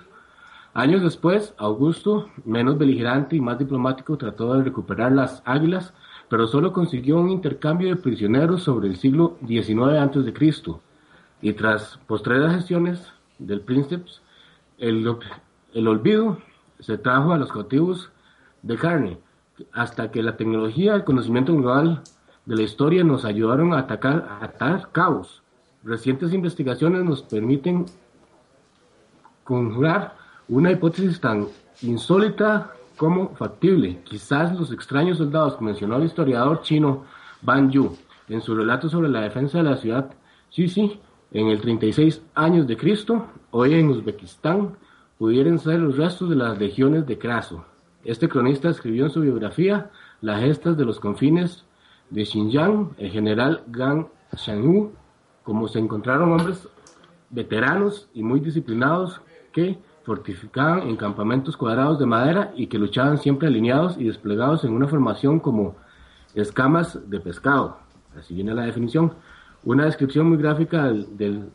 Años 0.73 1.03
después, 1.03 1.53
Augusto, 1.59 2.31
menos 2.43 2.79
beligerante 2.79 3.35
y 3.35 3.39
más 3.39 3.59
diplomático, 3.59 4.17
trató 4.17 4.55
de 4.55 4.63
recuperar 4.63 5.11
las 5.11 5.43
águilas 5.45 5.93
pero 6.29 6.47
solo 6.47 6.71
consiguió 6.71 7.19
un 7.19 7.29
intercambio 7.29 7.89
de 7.89 8.01
prisioneros 8.01 8.63
sobre 8.63 8.87
el 8.87 8.97
siglo 8.97 9.37
XIX 9.45 9.97
a.C. 9.99 10.73
Y 11.41 11.53
tras 11.53 11.99
postreras 12.05 12.55
gestiones 12.55 13.01
del 13.39 13.61
príncipe, 13.61 14.05
el, 14.77 15.15
el 15.73 15.87
olvido 15.87 16.37
se 16.79 16.97
trajo 16.97 17.33
a 17.33 17.37
los 17.37 17.51
cautivos 17.51 18.11
de 18.61 18.77
carne, 18.77 19.17
hasta 19.73 20.11
que 20.11 20.23
la 20.23 20.37
tecnología 20.37 20.95
el 20.95 21.03
conocimiento 21.03 21.55
global 21.55 22.03
de 22.45 22.55
la 22.55 22.61
historia 22.61 23.03
nos 23.03 23.25
ayudaron 23.25 23.73
a 23.73 23.79
atacar 23.79 24.27
a 24.29 24.45
atar 24.45 24.89
caos. 24.91 25.41
Recientes 25.83 26.33
investigaciones 26.33 27.03
nos 27.03 27.23
permiten 27.23 27.85
conjurar 29.43 30.15
una 30.47 30.71
hipótesis 30.71 31.19
tan 31.19 31.47
insólita 31.81 32.73
como 32.99 33.33
factible. 33.35 34.01
Quizás 34.03 34.59
los 34.59 34.73
extraños 34.73 35.19
soldados 35.19 35.55
que 35.55 35.63
mencionó 35.63 35.95
el 35.95 36.03
historiador 36.03 36.61
chino 36.63 37.05
Ban 37.41 37.71
Yu 37.71 37.95
en 38.27 38.41
su 38.41 38.53
relato 38.53 38.89
sobre 38.89 39.07
la 39.07 39.21
defensa 39.21 39.59
de 39.59 39.63
la 39.63 39.77
ciudad 39.77 40.11
Sisi 40.49 40.99
en 41.31 41.47
el 41.47 41.61
36 41.61 42.21
años 42.35 42.67
de 42.67 42.75
Cristo, 42.75 43.27
hoy 43.51 43.75
en 43.75 43.87
Uzbekistán, 43.87 44.75
pudieran 45.17 45.59
ser 45.59 45.79
los 45.79 45.95
restos 45.95 46.29
de 46.29 46.35
las 46.35 46.59
legiones 46.59 47.07
de 47.07 47.17
Craso. 47.17 47.63
Este 48.03 48.27
cronista 48.27 48.69
escribió 48.69 49.05
en 49.05 49.11
su 49.11 49.21
biografía 49.21 49.91
las 50.19 50.41
gestas 50.41 50.75
de 50.75 50.83
los 50.83 50.99
confines 50.99 51.63
de 52.09 52.25
Xinjiang, 52.25 52.95
el 52.97 53.11
general 53.11 53.63
Gang 53.67 54.07
Shanghu, 54.35 54.91
como 55.43 55.69
se 55.69 55.79
encontraron 55.79 56.33
hombres 56.33 56.67
veteranos 57.29 58.09
y 58.13 58.23
muy 58.23 58.41
disciplinados 58.41 59.21
que 59.53 59.77
fortificaban 60.03 60.87
en 60.87 60.95
campamentos 60.95 61.57
cuadrados 61.57 61.99
de 61.99 62.05
madera 62.05 62.51
y 62.55 62.67
que 62.67 62.77
luchaban 62.77 63.17
siempre 63.17 63.47
alineados 63.47 63.97
y 63.97 64.05
desplegados 64.05 64.63
en 64.63 64.73
una 64.73 64.87
formación 64.87 65.39
como 65.39 65.75
escamas 66.33 67.09
de 67.09 67.19
pescado. 67.19 67.77
Así 68.17 68.33
viene 68.33 68.53
la 68.53 68.63
definición. 68.63 69.13
Una 69.63 69.85
descripción 69.85 70.27
muy 70.27 70.37
gráfica 70.37 70.85
del, 70.85 71.17
del 71.17 71.51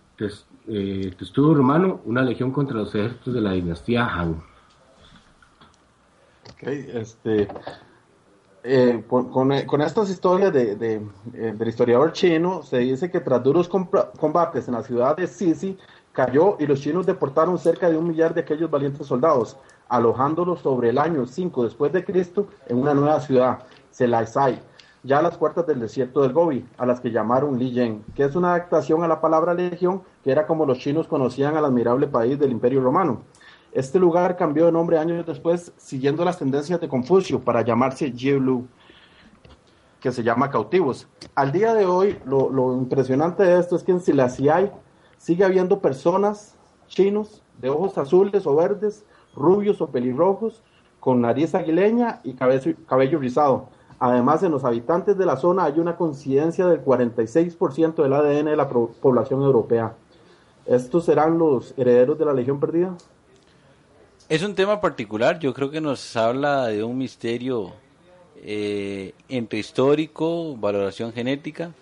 eh, 0.68 1.12
testudo 1.18 1.54
romano, 1.54 2.00
una 2.04 2.22
legión 2.22 2.50
contra 2.50 2.76
los 2.76 2.94
ejércitos 2.94 3.34
de 3.34 3.40
la 3.40 3.52
dinastía 3.52 4.06
Han. 4.06 4.42
Okay, 6.54 6.86
este, 6.94 7.48
eh, 8.62 9.04
con, 9.06 9.30
con, 9.30 9.82
estas 9.82 10.08
historias 10.08 10.52
de, 10.52 10.76
de, 10.76 10.94
eh, 11.34 11.54
del 11.54 11.68
historiador 11.68 12.12
chino, 12.12 12.62
se 12.62 12.78
dice 12.78 13.10
que 13.10 13.20
tras 13.20 13.42
duros 13.42 13.68
combates 13.68 14.68
en 14.68 14.74
la 14.74 14.82
ciudad 14.82 15.16
de 15.16 15.26
Sisi, 15.26 15.76
cayó 16.14 16.56
y 16.58 16.66
los 16.66 16.80
chinos 16.80 17.04
deportaron 17.04 17.58
cerca 17.58 17.90
de 17.90 17.98
un 17.98 18.08
millar 18.08 18.32
de 18.32 18.40
aquellos 18.40 18.70
valientes 18.70 19.06
soldados, 19.06 19.58
alojándolos 19.88 20.60
sobre 20.60 20.88
el 20.88 20.98
año 20.98 21.26
5 21.26 21.64
después 21.64 21.92
de 21.92 22.04
Cristo 22.04 22.46
en 22.68 22.78
una 22.78 22.94
nueva 22.94 23.20
ciudad, 23.20 23.58
Selaisai, 23.90 24.62
ya 25.02 25.18
a 25.18 25.22
las 25.22 25.36
puertas 25.36 25.66
del 25.66 25.80
desierto 25.80 26.22
del 26.22 26.32
Gobi, 26.32 26.64
a 26.78 26.86
las 26.86 27.00
que 27.00 27.10
llamaron 27.10 27.58
Liyen, 27.58 28.02
que 28.14 28.24
es 28.24 28.34
una 28.36 28.54
adaptación 28.54 29.02
a 29.02 29.08
la 29.08 29.20
palabra 29.20 29.52
legión, 29.52 30.02
que 30.22 30.30
era 30.30 30.46
como 30.46 30.64
los 30.64 30.78
chinos 30.78 31.08
conocían 31.08 31.56
al 31.56 31.64
admirable 31.64 32.06
país 32.06 32.38
del 32.38 32.52
Imperio 32.52 32.80
Romano. 32.80 33.22
Este 33.72 33.98
lugar 33.98 34.36
cambió 34.36 34.66
de 34.66 34.72
nombre 34.72 34.98
años 34.98 35.26
después, 35.26 35.72
siguiendo 35.76 36.24
las 36.24 36.38
tendencias 36.38 36.80
de 36.80 36.88
Confucio, 36.88 37.40
para 37.40 37.62
llamarse 37.62 38.12
Jielu, 38.12 38.66
que 40.00 40.12
se 40.12 40.22
llama 40.22 40.50
cautivos. 40.50 41.08
Al 41.34 41.50
día 41.50 41.74
de 41.74 41.84
hoy, 41.84 42.18
lo, 42.24 42.76
impresionante 42.76 43.42
de 43.42 43.58
esto 43.58 43.74
es 43.74 43.82
que 43.82 43.90
en 43.90 44.00
Silasiai 44.00 44.70
sigue 45.16 45.44
habiendo 45.44 45.80
personas 45.80 46.56
chinos 46.86 47.42
de 47.60 47.70
ojos 47.70 47.96
azules 47.98 48.46
o 48.46 48.56
verdes, 48.56 49.04
rubios 49.34 49.80
o 49.80 49.88
pelirrojos, 49.88 50.62
con 51.00 51.20
nariz 51.20 51.54
aguileña 51.54 52.20
y 52.24 52.34
cabello, 52.34 52.74
cabello 52.86 53.18
rizado. 53.18 53.68
Además, 53.98 54.42
en 54.42 54.52
los 54.52 54.64
habitantes 54.64 55.16
de 55.16 55.26
la 55.26 55.36
zona 55.36 55.64
hay 55.64 55.78
una 55.78 55.96
coincidencia 55.96 56.66
del 56.66 56.84
46% 56.84 58.02
del 58.02 58.12
ADN 58.12 58.46
de 58.46 58.56
la 58.56 58.68
población 58.68 59.42
europea. 59.42 59.94
¿Estos 60.66 61.04
serán 61.04 61.38
los 61.38 61.74
herederos 61.76 62.18
de 62.18 62.24
la 62.24 62.32
Legión 62.32 62.58
Perdida? 62.58 62.94
Es 64.28 64.42
un 64.42 64.54
tema 64.54 64.80
particular, 64.80 65.38
yo 65.38 65.52
creo 65.52 65.70
que 65.70 65.82
nos 65.82 66.16
habla 66.16 66.66
de 66.68 66.82
un 66.82 66.96
misterio 66.96 67.72
eh, 68.36 69.12
entre 69.28 69.58
histórico, 69.58 70.56
valoración 70.56 71.12
genética, 71.12 71.72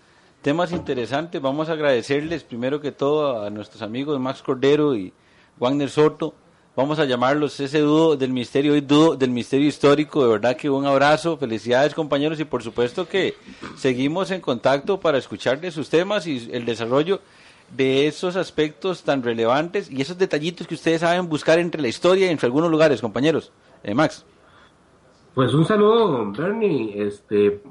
temas 0.42 0.72
interesantes. 0.72 1.40
Vamos 1.40 1.68
a 1.68 1.72
agradecerles 1.72 2.42
primero 2.42 2.80
que 2.80 2.92
todo 2.92 3.44
a 3.44 3.50
nuestros 3.50 3.80
amigos 3.80 4.20
Max 4.20 4.42
Cordero 4.42 4.94
y 4.94 5.12
Wagner 5.58 5.88
Soto. 5.88 6.34
Vamos 6.74 6.98
a 6.98 7.04
llamarlos 7.04 7.60
ese 7.60 7.80
dúo 7.80 8.16
del 8.16 8.32
misterio 8.32 8.74
y 8.76 8.80
dúo 8.80 9.14
del 9.14 9.30
misterio 9.30 9.68
histórico. 9.68 10.24
De 10.24 10.30
verdad 10.30 10.56
que 10.56 10.68
un 10.68 10.86
abrazo, 10.86 11.36
felicidades 11.36 11.94
compañeros 11.94 12.40
y 12.40 12.44
por 12.44 12.62
supuesto 12.62 13.06
que 13.06 13.34
seguimos 13.76 14.30
en 14.30 14.40
contacto 14.40 14.98
para 14.98 15.18
escuchar 15.18 15.60
de 15.60 15.70
sus 15.70 15.88
temas 15.88 16.26
y 16.26 16.50
el 16.52 16.64
desarrollo 16.64 17.20
de 17.76 18.06
esos 18.06 18.36
aspectos 18.36 19.02
tan 19.02 19.22
relevantes 19.22 19.90
y 19.90 20.00
esos 20.02 20.18
detallitos 20.18 20.66
que 20.66 20.74
ustedes 20.74 21.02
saben 21.02 21.28
buscar 21.28 21.58
entre 21.58 21.80
la 21.80 21.88
historia 21.88 22.26
y 22.26 22.30
entre 22.30 22.46
algunos 22.46 22.70
lugares, 22.70 23.00
compañeros. 23.00 23.52
Eh, 23.82 23.94
Max. 23.94 24.24
Pues 25.34 25.54
un 25.54 25.64
saludo, 25.64 26.30
Bernie. 26.30 26.92
Este, 26.94 27.62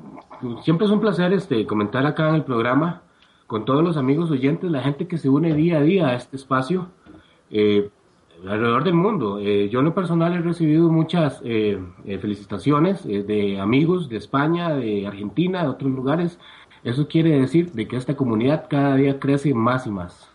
siempre 0.64 0.88
es 0.88 0.91
un 0.91 0.99
placer 0.99 1.32
este, 1.32 1.68
comentar 1.68 2.07
acá 2.07 2.30
en 2.30 2.36
el 2.36 2.43
programa 2.43 3.03
con 3.45 3.66
todos 3.66 3.84
los 3.84 3.97
amigos 3.97 4.32
oyentes, 4.32 4.72
la 4.72 4.82
gente 4.82 5.07
que 5.07 5.20
se 5.20 5.30
une 5.30 5.53
día 5.53 5.78
a 5.78 5.82
día 5.82 6.07
a 6.07 6.16
este 6.16 6.38
espacio 6.38 6.88
eh, 7.51 7.89
alrededor 8.47 8.84
del 8.84 8.95
mundo. 8.95 9.38
Eh, 9.39 9.70
yo 9.70 9.80
en 9.80 9.86
lo 9.86 9.93
personal 9.93 10.34
he 10.34 10.41
recibido 10.41 10.89
muchas 10.89 11.39
eh, 11.43 11.80
felicitaciones 12.20 13.03
de 13.03 13.59
amigos 13.59 14.09
de 14.09 14.18
España, 14.18 14.74
de 14.74 15.05
Argentina, 15.05 15.62
de 15.62 15.70
otros 15.70 15.91
lugares. 15.91 16.39
Eso 16.84 17.07
quiere 17.07 17.41
decir 17.41 17.74
de 17.74 17.88
que 17.88 17.95
esta 17.95 18.16
comunidad 18.16 18.66
cada 18.70 18.95
día 18.95 19.20
crece 19.20 19.53
más 19.53 19.86
y 19.86 19.91
más. 19.91 20.32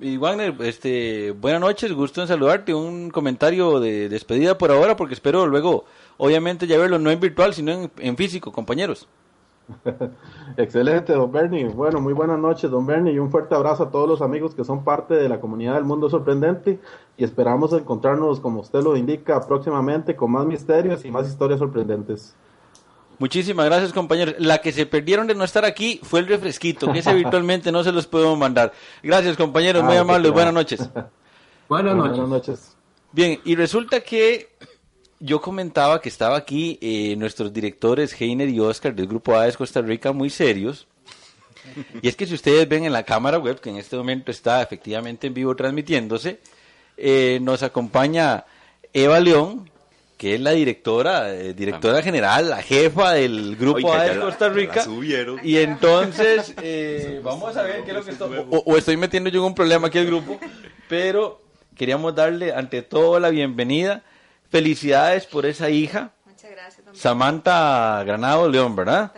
Y 0.00 0.16
Wagner, 0.16 0.54
este, 0.60 1.32
buenas 1.32 1.60
noches, 1.60 1.92
gusto 1.92 2.20
en 2.20 2.28
saludarte. 2.28 2.72
Un 2.72 3.10
comentario 3.10 3.80
de 3.80 4.08
despedida 4.08 4.56
por 4.56 4.70
ahora, 4.70 4.94
porque 4.94 5.14
espero 5.14 5.46
luego 5.46 5.86
obviamente 6.18 6.66
ya 6.66 6.76
verlo 6.78 6.98
no 6.98 7.10
en 7.10 7.18
virtual, 7.18 7.54
sino 7.54 7.90
en, 7.96 8.16
físico, 8.16 8.52
compañeros. 8.52 9.08
Excelente, 10.56 11.12
don 11.12 11.32
Bernie. 11.32 11.68
Bueno, 11.68 12.00
muy 12.00 12.12
buenas 12.12 12.38
noches, 12.38 12.70
don 12.70 12.86
Bernie, 12.86 13.12
y 13.12 13.18
un 13.18 13.30
fuerte 13.30 13.54
abrazo 13.54 13.84
a 13.84 13.90
todos 13.90 14.08
los 14.08 14.20
amigos 14.20 14.54
que 14.54 14.64
son 14.64 14.84
parte 14.84 15.14
de 15.14 15.28
la 15.28 15.40
comunidad 15.40 15.74
del 15.74 15.84
mundo 15.84 16.10
sorprendente 16.10 16.78
y 17.16 17.24
esperamos 17.24 17.72
encontrarnos, 17.72 18.40
como 18.40 18.60
usted 18.60 18.82
lo 18.82 18.96
indica, 18.96 19.40
próximamente 19.46 20.16
con 20.16 20.32
más 20.32 20.46
misterios 20.46 21.04
y 21.04 21.10
más 21.10 21.26
historias 21.28 21.58
sorprendentes. 21.58 22.34
Muchísimas 23.18 23.66
gracias, 23.66 23.92
compañeros. 23.92 24.36
La 24.38 24.58
que 24.58 24.70
se 24.70 24.86
perdieron 24.86 25.26
de 25.26 25.34
no 25.34 25.42
estar 25.42 25.64
aquí 25.64 26.00
fue 26.04 26.20
el 26.20 26.28
refresquito, 26.28 26.92
que 26.92 27.00
ese 27.00 27.12
virtualmente 27.14 27.72
no 27.72 27.82
se 27.82 27.90
los 27.90 28.06
podemos 28.06 28.38
mandar. 28.38 28.72
Gracias, 29.02 29.36
compañeros, 29.36 29.82
muy 29.82 29.96
ah, 29.96 30.00
amables. 30.00 30.30
Buenas 30.32 30.54
noches. 30.54 30.88
Buenas 31.68 31.96
noches. 31.96 32.16
Buenas 32.16 32.28
noches. 32.28 32.76
Bien, 33.10 33.40
y 33.44 33.56
resulta 33.56 34.00
que 34.00 34.50
yo 35.20 35.40
comentaba 35.40 36.00
que 36.00 36.08
estaba 36.08 36.36
aquí 36.36 36.78
eh, 36.80 37.16
nuestros 37.16 37.52
directores 37.52 38.18
Heiner 38.20 38.48
y 38.48 38.60
Oscar 38.60 38.94
del 38.94 39.06
Grupo 39.06 39.36
AES 39.36 39.56
Costa 39.56 39.80
Rica 39.80 40.12
muy 40.12 40.30
serios. 40.30 40.86
Y 42.00 42.08
es 42.08 42.16
que 42.16 42.26
si 42.26 42.34
ustedes 42.34 42.68
ven 42.68 42.84
en 42.84 42.92
la 42.92 43.02
cámara 43.02 43.38
web, 43.38 43.60
que 43.60 43.68
en 43.68 43.76
este 43.76 43.96
momento 43.96 44.30
está 44.30 44.62
efectivamente 44.62 45.26
en 45.26 45.34
vivo 45.34 45.54
transmitiéndose, 45.54 46.38
eh, 46.96 47.38
nos 47.42 47.62
acompaña 47.62 48.44
Eva 48.92 49.20
León, 49.20 49.68
que 50.16 50.34
es 50.34 50.40
la 50.40 50.52
directora, 50.52 51.34
eh, 51.34 51.52
directora 51.52 52.00
general, 52.00 52.48
la 52.50 52.62
jefa 52.62 53.12
del 53.12 53.56
Grupo 53.56 53.92
AES 53.92 54.18
Costa 54.18 54.48
Rica. 54.48 54.84
y 55.42 55.58
entonces, 55.58 56.54
vamos 57.22 57.56
a 57.56 57.62
ver 57.62 57.84
qué 57.84 57.90
es 57.90 57.96
lo 57.96 58.04
que 58.04 58.12
está... 58.12 58.24
O, 58.24 58.62
o 58.64 58.76
estoy 58.76 58.96
metiendo 58.96 59.28
yo 59.28 59.40
en 59.40 59.46
un 59.46 59.54
problema 59.54 59.88
aquí 59.88 59.98
al 59.98 60.06
grupo, 60.06 60.38
pero 60.88 61.42
queríamos 61.76 62.14
darle 62.14 62.52
ante 62.52 62.82
todo 62.82 63.20
la 63.20 63.30
bienvenida 63.30 64.02
Felicidades 64.50 65.26
por 65.26 65.46
esa 65.46 65.70
hija. 65.70 66.12
Muchas 66.26 66.50
gracias. 66.50 66.86
Samantha 66.92 68.02
Granado 68.04 68.48
León, 68.48 68.74
¿verdad? 68.76 69.12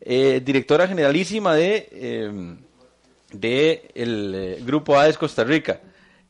Eh, 0.00 0.40
directora 0.44 0.88
generalísima 0.88 1.54
de, 1.54 1.88
eh, 1.92 2.56
de 3.32 3.90
el 3.94 4.34
eh, 4.34 4.58
Grupo 4.62 4.98
AES 4.98 5.18
Costa 5.18 5.44
Rica. 5.44 5.80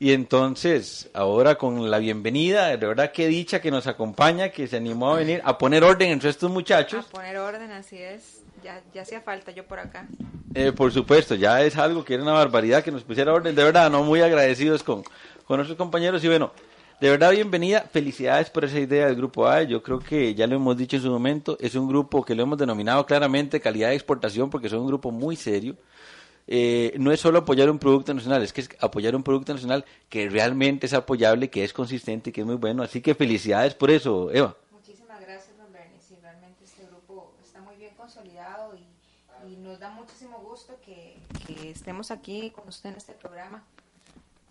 Y 0.02 0.12
entonces, 0.12 1.10
ahora 1.12 1.56
con 1.56 1.90
la 1.90 1.98
bienvenida, 1.98 2.68
de 2.68 2.86
verdad 2.86 3.12
que 3.12 3.28
dicha 3.28 3.60
que 3.60 3.70
nos 3.70 3.86
acompaña, 3.86 4.48
que 4.48 4.66
se 4.66 4.78
animó 4.78 5.12
a 5.12 5.18
venir 5.18 5.42
a 5.44 5.58
poner 5.58 5.84
orden 5.84 6.10
entre 6.10 6.30
estos 6.30 6.50
muchachos. 6.50 7.04
A 7.06 7.10
poner 7.10 7.36
orden, 7.36 7.70
así 7.70 7.98
es. 7.98 8.42
Ya, 8.64 8.80
ya 8.94 9.02
hacía 9.02 9.20
falta 9.20 9.50
yo 9.52 9.66
por 9.66 9.78
acá. 9.78 10.06
Eh, 10.54 10.72
por 10.72 10.90
supuesto, 10.90 11.34
ya 11.34 11.62
es 11.62 11.76
algo 11.76 12.02
que 12.02 12.14
era 12.14 12.22
una 12.22 12.32
barbaridad 12.32 12.82
que 12.82 12.90
nos 12.90 13.04
pusiera 13.04 13.32
orden. 13.34 13.54
De 13.54 13.62
verdad, 13.62 13.90
no 13.90 14.02
muy 14.02 14.22
agradecidos 14.22 14.82
con, 14.82 15.04
con 15.44 15.58
nuestros 15.58 15.76
compañeros. 15.76 16.24
Y 16.24 16.28
bueno, 16.28 16.52
de 17.00 17.08
verdad, 17.08 17.30
bienvenida. 17.30 17.82
Felicidades 17.90 18.50
por 18.50 18.64
esa 18.64 18.78
idea 18.78 19.06
del 19.06 19.16
Grupo 19.16 19.46
A. 19.46 19.62
Yo 19.62 19.82
creo 19.82 19.98
que 19.98 20.34
ya 20.34 20.46
lo 20.46 20.56
hemos 20.56 20.76
dicho 20.76 20.96
en 20.96 21.02
su 21.02 21.10
momento. 21.10 21.56
Es 21.58 21.74
un 21.74 21.88
grupo 21.88 22.22
que 22.22 22.34
lo 22.34 22.42
hemos 22.42 22.58
denominado 22.58 23.06
claramente 23.06 23.58
calidad 23.58 23.88
de 23.88 23.94
exportación 23.94 24.50
porque 24.50 24.68
son 24.68 24.80
un 24.80 24.86
grupo 24.86 25.10
muy 25.10 25.34
serio. 25.34 25.76
Eh, 26.46 26.94
no 26.98 27.10
es 27.10 27.20
solo 27.20 27.38
apoyar 27.38 27.70
un 27.70 27.78
producto 27.78 28.12
nacional, 28.12 28.42
es 28.42 28.52
que 28.52 28.60
es 28.60 28.68
apoyar 28.80 29.16
un 29.16 29.22
producto 29.22 29.54
nacional 29.54 29.84
que 30.08 30.28
realmente 30.28 30.86
es 30.86 30.92
apoyable, 30.92 31.48
que 31.48 31.64
es 31.64 31.72
consistente, 31.72 32.32
que 32.32 32.42
es 32.42 32.46
muy 32.46 32.56
bueno. 32.56 32.82
Así 32.82 33.00
que 33.00 33.14
felicidades 33.14 33.74
por 33.74 33.90
eso, 33.90 34.30
Eva. 34.30 34.56
Muchísimas 34.70 35.20
gracias, 35.20 35.56
don 35.56 35.72
Bernie. 35.72 36.00
Sí, 36.00 36.16
realmente 36.20 36.64
este 36.64 36.84
grupo 36.86 37.32
está 37.42 37.60
y 39.48 39.56
nos 39.56 39.78
da 39.78 39.90
muchísimo 39.90 40.38
gusto 40.40 40.76
que, 40.84 41.16
que 41.46 41.70
estemos 41.70 42.10
aquí 42.10 42.50
con 42.50 42.68
usted 42.68 42.90
en 42.90 42.96
este 42.96 43.12
programa, 43.12 43.64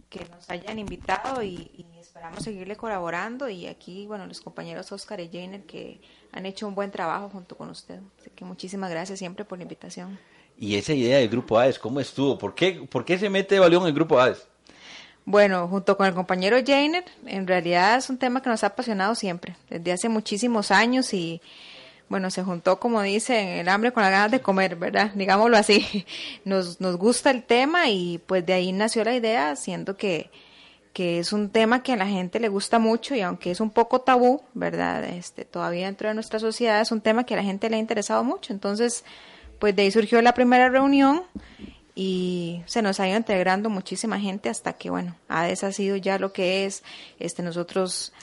que 0.09 0.25
nos 0.29 0.49
hayan 0.49 0.79
invitado 0.79 1.43
y, 1.43 1.71
y 1.73 1.85
esperamos 1.99 2.43
seguirle 2.43 2.75
colaborando 2.75 3.47
y 3.49 3.67
aquí, 3.67 4.07
bueno, 4.07 4.25
los 4.25 4.41
compañeros 4.41 4.91
Oscar 4.91 5.19
y 5.19 5.29
Jainer 5.29 5.63
que 5.63 6.01
han 6.31 6.45
hecho 6.45 6.67
un 6.67 6.75
buen 6.75 6.91
trabajo 6.91 7.29
junto 7.29 7.55
con 7.55 7.69
usted. 7.69 7.99
Así 8.19 8.29
que 8.31 8.43
muchísimas 8.43 8.89
gracias 8.89 9.19
siempre 9.19 9.45
por 9.45 9.57
la 9.57 9.63
invitación. 9.63 10.19
Y 10.57 10.75
esa 10.75 10.93
idea 10.93 11.19
del 11.19 11.29
grupo 11.29 11.57
AES, 11.57 11.79
¿cómo 11.79 11.99
estuvo? 11.99 12.37
¿Por 12.37 12.55
qué, 12.55 12.87
por 12.89 13.05
qué 13.05 13.17
se 13.17 13.29
mete 13.29 13.59
Baleón 13.59 13.83
en 13.83 13.89
el 13.89 13.93
grupo 13.93 14.19
AES? 14.19 14.45
Bueno, 15.23 15.67
junto 15.67 15.95
con 15.95 16.07
el 16.07 16.13
compañero 16.13 16.57
Jainer, 16.65 17.05
en 17.25 17.47
realidad 17.47 17.97
es 17.97 18.09
un 18.09 18.17
tema 18.17 18.41
que 18.41 18.49
nos 18.49 18.63
ha 18.63 18.67
apasionado 18.67 19.13
siempre, 19.15 19.55
desde 19.69 19.91
hace 19.91 20.09
muchísimos 20.09 20.71
años 20.71 21.13
y 21.13 21.39
bueno, 22.09 22.31
se 22.31 22.43
juntó, 22.43 22.79
como 22.79 23.01
dicen, 23.03 23.47
el 23.47 23.69
hambre 23.69 23.93
con 23.93 24.01
las 24.03 24.11
ganas 24.11 24.31
de 24.31 24.41
comer, 24.41 24.75
¿verdad? 24.75 25.11
Digámoslo 25.15 25.55
así. 25.57 26.05
Nos, 26.43 26.81
nos 26.81 26.97
gusta 26.97 27.29
el 27.31 27.43
tema 27.43 27.89
y 27.89 28.17
pues 28.25 28.45
de 28.45 28.53
ahí 28.53 28.71
nació 28.71 29.03
la 29.03 29.15
idea, 29.15 29.55
siendo 29.55 29.95
que, 29.95 30.31
que 30.91 31.19
es 31.19 31.31
un 31.31 31.51
tema 31.51 31.83
que 31.83 31.93
a 31.93 31.97
la 31.97 32.07
gente 32.07 32.39
le 32.39 32.49
gusta 32.49 32.79
mucho 32.79 33.15
y 33.15 33.21
aunque 33.21 33.51
es 33.51 33.59
un 33.59 33.69
poco 33.69 34.01
tabú, 34.01 34.41
¿verdad? 34.55 35.03
Este, 35.05 35.45
todavía 35.45 35.85
dentro 35.85 36.07
de 36.09 36.15
nuestra 36.15 36.39
sociedad 36.39 36.81
es 36.81 36.91
un 36.91 37.01
tema 37.01 37.25
que 37.25 37.35
a 37.35 37.37
la 37.37 37.43
gente 37.43 37.69
le 37.69 37.75
ha 37.75 37.79
interesado 37.79 38.23
mucho. 38.23 38.53
Entonces, 38.53 39.05
pues 39.59 39.75
de 39.75 39.83
ahí 39.83 39.91
surgió 39.91 40.21
la 40.23 40.33
primera 40.33 40.69
reunión 40.69 41.23
y 41.93 42.63
se 42.65 42.81
nos 42.81 42.99
ha 42.99 43.07
ido 43.07 43.17
integrando 43.17 43.69
muchísima 43.69 44.19
gente 44.19 44.49
hasta 44.49 44.73
que, 44.73 44.89
bueno, 44.89 45.15
ha 45.27 45.53
sido 45.55 45.95
ya 45.95 46.17
lo 46.17 46.33
que 46.33 46.65
es. 46.65 46.81
Este, 47.19 47.43
nosotros 47.43 48.13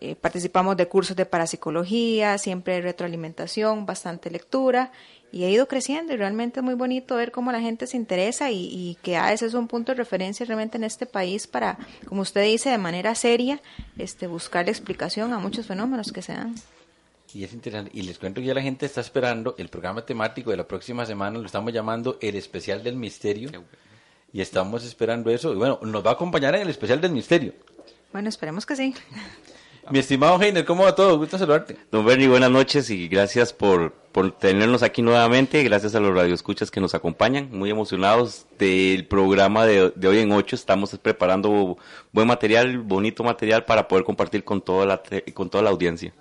eh, 0.00 0.14
participamos 0.16 0.76
de 0.76 0.88
cursos 0.88 1.16
de 1.16 1.26
parapsicología, 1.26 2.38
siempre 2.38 2.80
retroalimentación, 2.80 3.86
bastante 3.86 4.30
lectura 4.30 4.92
y 5.30 5.44
ha 5.44 5.50
ido 5.50 5.66
creciendo 5.66 6.12
y 6.12 6.16
realmente 6.16 6.60
es 6.60 6.64
muy 6.64 6.74
bonito 6.74 7.16
ver 7.16 7.32
cómo 7.32 7.50
la 7.50 7.60
gente 7.60 7.86
se 7.86 7.96
interesa 7.96 8.50
y, 8.50 8.68
y 8.70 8.98
que 9.02 9.16
AES 9.16 9.42
es 9.42 9.54
un 9.54 9.66
punto 9.66 9.92
de 9.92 9.96
referencia 9.96 10.46
realmente 10.46 10.76
en 10.76 10.84
este 10.84 11.06
país 11.06 11.46
para, 11.46 11.76
como 12.06 12.22
usted 12.22 12.44
dice, 12.44 12.70
de 12.70 12.78
manera 12.78 13.14
seria, 13.14 13.60
este, 13.98 14.26
buscar 14.26 14.68
explicación 14.68 15.32
a 15.32 15.38
muchos 15.38 15.66
fenómenos 15.66 16.12
que 16.12 16.22
se 16.22 16.34
dan. 16.34 16.54
Y 17.34 17.42
es 17.42 17.52
interesante. 17.52 17.90
Y 17.92 18.02
les 18.02 18.18
cuento 18.18 18.40
que 18.40 18.46
ya 18.46 18.54
la 18.54 18.62
gente 18.62 18.86
está 18.86 19.00
esperando 19.00 19.56
el 19.58 19.68
programa 19.68 20.06
temático 20.06 20.52
de 20.52 20.56
la 20.56 20.68
próxima 20.68 21.04
semana. 21.04 21.36
Lo 21.36 21.46
estamos 21.46 21.72
llamando 21.72 22.16
el 22.20 22.36
especial 22.36 22.84
del 22.84 22.94
misterio. 22.94 23.50
Y 24.32 24.40
estamos 24.40 24.84
esperando 24.84 25.30
eso. 25.30 25.52
Y 25.52 25.56
bueno, 25.56 25.80
nos 25.82 26.06
va 26.06 26.10
a 26.10 26.14
acompañar 26.14 26.54
en 26.54 26.62
el 26.62 26.70
especial 26.70 27.00
del 27.00 27.10
misterio. 27.10 27.52
Bueno, 28.12 28.28
esperemos 28.28 28.64
que 28.64 28.76
sí. 28.76 28.94
Mi 29.90 29.98
estimado 29.98 30.40
Heiner, 30.40 30.64
¿cómo 30.64 30.84
va 30.84 30.94
todo? 30.94 31.18
Gusto 31.18 31.36
saludarte. 31.36 31.76
Don 31.92 32.06
Bernie, 32.06 32.26
buenas 32.26 32.50
noches 32.50 32.88
y 32.88 33.06
gracias 33.06 33.52
por, 33.52 33.92
por 34.12 34.32
tenernos 34.32 34.82
aquí 34.82 35.02
nuevamente. 35.02 35.62
Gracias 35.62 35.94
a 35.94 36.00
los 36.00 36.14
radioescuchas 36.14 36.70
que 36.70 36.80
nos 36.80 36.94
acompañan. 36.94 37.50
Muy 37.52 37.70
emocionados 37.70 38.46
del 38.58 39.06
programa 39.06 39.66
de, 39.66 39.92
de 39.94 40.08
hoy 40.08 40.18
en 40.20 40.32
8. 40.32 40.56
Estamos 40.56 40.98
preparando 41.00 41.76
buen 42.12 42.26
material, 42.26 42.78
bonito 42.78 43.22
material 43.24 43.66
para 43.66 43.86
poder 43.86 44.04
compartir 44.04 44.42
con 44.42 44.62
toda 44.62 44.86
la, 44.86 45.02
con 45.34 45.50
toda 45.50 45.62
la 45.62 45.70
audiencia. 45.70 46.14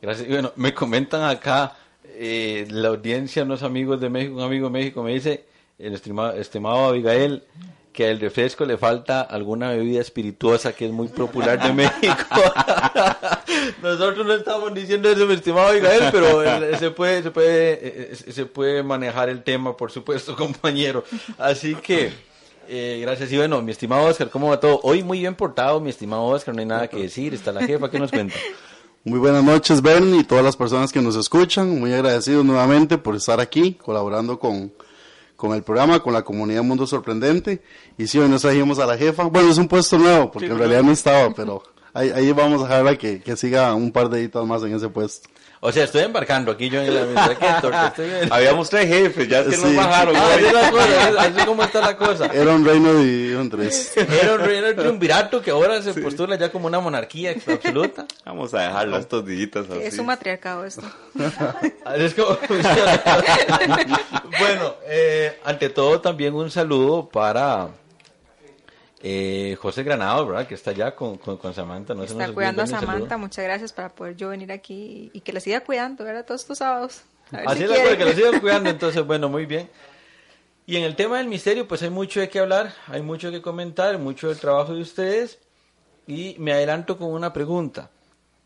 Gracias. 0.00 0.28
Y 0.28 0.30
bueno, 0.32 0.52
me 0.54 0.72
comentan 0.72 1.24
acá 1.24 1.76
eh, 2.04 2.66
la 2.70 2.88
audiencia, 2.90 3.42
unos 3.42 3.64
amigos 3.64 4.00
de 4.00 4.08
México, 4.08 4.36
un 4.36 4.42
amigo 4.42 4.66
de 4.66 4.72
México 4.72 5.02
me 5.02 5.12
dice, 5.14 5.44
el 5.78 5.94
estimado, 5.94 6.34
estimado 6.34 6.86
Abigail, 6.86 7.42
que 7.92 8.08
al 8.08 8.20
refresco 8.20 8.64
le 8.64 8.76
falta 8.76 9.22
alguna 9.22 9.70
bebida 9.70 10.00
espirituosa 10.00 10.72
que 10.72 10.86
es 10.86 10.92
muy 10.92 11.08
popular 11.08 11.60
de 11.60 11.72
México. 11.72 12.14
Nosotros 13.82 14.24
no 14.24 14.34
estamos 14.34 14.72
diciendo 14.74 15.10
eso, 15.10 15.26
mi 15.26 15.34
estimado 15.34 15.68
Abigail, 15.68 16.04
pero 16.12 16.42
eh, 16.42 16.76
se 16.78 16.90
puede, 16.92 17.22
se 17.22 17.30
puede, 17.30 18.12
eh, 18.12 18.16
se 18.16 18.46
puede 18.46 18.82
manejar 18.82 19.28
el 19.28 19.42
tema, 19.42 19.76
por 19.76 19.90
supuesto, 19.90 20.36
compañero. 20.36 21.04
Así 21.36 21.74
que, 21.74 22.12
eh, 22.68 22.98
gracias. 23.02 23.32
Y 23.32 23.36
bueno, 23.36 23.60
mi 23.60 23.72
estimado 23.72 24.04
Oscar, 24.04 24.30
¿cómo 24.30 24.50
va 24.50 24.60
todo? 24.60 24.80
Hoy 24.84 25.02
muy 25.02 25.18
bien 25.18 25.34
portado, 25.34 25.80
mi 25.80 25.90
estimado 25.90 26.24
Oscar, 26.26 26.54
no 26.54 26.60
hay 26.60 26.66
nada 26.66 26.88
que 26.88 26.98
decir, 26.98 27.34
está 27.34 27.50
la 27.50 27.66
jefa, 27.66 27.90
¿qué 27.90 27.98
nos 27.98 28.10
cuenta? 28.10 28.36
Muy 29.02 29.18
buenas 29.18 29.42
noches, 29.42 29.82
Ben, 29.82 30.14
y 30.14 30.24
todas 30.24 30.44
las 30.44 30.56
personas 30.56 30.92
que 30.92 31.00
nos 31.00 31.16
escuchan. 31.16 31.80
Muy 31.80 31.92
agradecidos 31.92 32.44
nuevamente 32.44 32.98
por 32.98 33.16
estar 33.16 33.40
aquí 33.40 33.72
colaborando 33.72 34.38
con, 34.38 34.72
con 35.40 35.54
el 35.54 35.62
programa, 35.62 36.00
con 36.00 36.12
la 36.12 36.22
comunidad 36.22 36.62
Mundo 36.62 36.86
Sorprendente. 36.86 37.62
Y 37.96 38.06
sí, 38.06 38.18
hoy 38.18 38.28
nos 38.28 38.42
trajimos 38.42 38.78
a 38.78 38.84
la 38.84 38.98
jefa. 38.98 39.24
Bueno, 39.24 39.50
es 39.50 39.56
un 39.56 39.68
puesto 39.68 39.96
nuevo, 39.96 40.30
porque 40.30 40.48
Sí, 40.48 40.52
en 40.52 40.58
realidad 40.58 40.82
no 40.82 40.92
estaba, 40.92 41.32
pero 41.32 41.62
ahí, 41.94 42.10
ahí 42.10 42.30
vamos 42.32 42.60
a 42.60 42.64
dejarla 42.64 42.98
que, 42.98 43.22
que 43.22 43.34
siga 43.36 43.74
un 43.74 43.90
par 43.90 44.10
de 44.10 44.20
editas 44.20 44.44
más 44.44 44.62
en 44.62 44.74
ese 44.74 44.90
puesto. 44.90 45.30
O 45.62 45.70
sea, 45.70 45.84
estoy 45.84 46.02
embarcando 46.04 46.52
aquí 46.52 46.70
yo 46.70 46.80
en 46.80 46.94
la 46.94 47.04
bien. 47.04 48.32
Habíamos 48.32 48.70
tres 48.70 48.88
jefes, 48.88 49.28
ya 49.28 49.40
es 49.40 49.48
que 49.48 49.56
nos 49.58 49.76
bajaron. 49.76 50.16
Ah, 50.16 50.34
así 50.34 50.44
es 50.46 50.52
la 50.54 50.70
cosa, 50.70 51.22
así 51.22 51.46
como 51.46 51.62
está 51.62 51.80
la 51.82 51.96
cosa. 51.98 52.26
Era 52.32 52.54
un 52.54 52.64
reino 52.64 52.94
dividido 52.94 53.42
en 53.42 53.50
tres. 53.50 53.94
Era 53.94 54.34
un 54.34 54.40
reino 54.40 54.68
de 54.68 54.74
triunvirato 54.74 55.42
que 55.42 55.50
ahora 55.50 55.82
se 55.82 55.92
postula 55.92 56.36
ya 56.36 56.50
como 56.50 56.66
una 56.66 56.80
monarquía 56.80 57.34
absoluta. 57.46 58.06
Vamos 58.24 58.54
a 58.54 58.62
dejarlo 58.62 58.96
estos 58.96 59.26
días 59.26 59.50
así. 59.54 59.82
Es 59.82 59.98
un 59.98 60.06
matriarcado 60.06 60.64
esto. 60.64 60.82
Así 61.84 62.04
es 62.04 62.14
como 62.14 62.36
funciona. 62.36 63.02
bueno, 64.38 64.74
eh, 64.86 65.38
ante 65.44 65.68
todo 65.68 66.00
también 66.00 66.34
un 66.34 66.50
saludo 66.50 67.06
para 67.06 67.68
eh, 69.02 69.56
José 69.60 69.82
Granado, 69.82 70.26
¿verdad? 70.26 70.46
Que 70.46 70.54
está 70.54 70.72
allá 70.72 70.94
con, 70.94 71.16
con, 71.16 71.38
con 71.38 71.54
Samantha. 71.54 71.94
No 71.94 72.04
Está 72.04 72.32
cuidando 72.32 72.62
a. 72.62 72.66
Samantha, 72.66 73.16
muchas 73.16 73.44
gracias 73.44 73.72
para 73.72 73.88
poder 73.88 74.16
yo 74.16 74.28
venir 74.28 74.52
aquí 74.52 75.10
y, 75.12 75.20
que 75.20 75.32
la 75.32 75.40
siga 75.40 75.60
cuidando, 75.60 76.04
¿verdad? 76.04 76.26
Todos 76.26 76.42
estos 76.42 76.58
sábados. 76.58 77.02
Así 77.32 77.58
si 77.58 77.64
es 77.64 77.70
la 77.70 77.96
que 77.96 78.04
lo 78.04 78.12
sigan 78.12 78.40
cuidando, 78.40 78.70
entonces, 78.70 79.04
bueno, 79.06 79.28
muy 79.28 79.46
bien. 79.46 79.70
Y 80.66 80.76
en 80.76 80.84
el 80.84 80.96
tema 80.96 81.18
del 81.18 81.28
misterio, 81.28 81.66
pues 81.66 81.82
hay 81.82 81.90
mucho 81.90 82.20
de 82.20 82.28
qué 82.28 82.40
hablar, 82.40 82.74
hay 82.86 83.02
mucho 83.02 83.30
que 83.30 83.40
comentar, 83.40 83.98
mucho 83.98 84.28
del 84.28 84.38
trabajo 84.38 84.74
de 84.74 84.82
ustedes. 84.82 85.38
Y 86.06 86.36
me 86.38 86.52
adelanto 86.52 86.98
con 86.98 87.12
una 87.12 87.32
pregunta, 87.32 87.90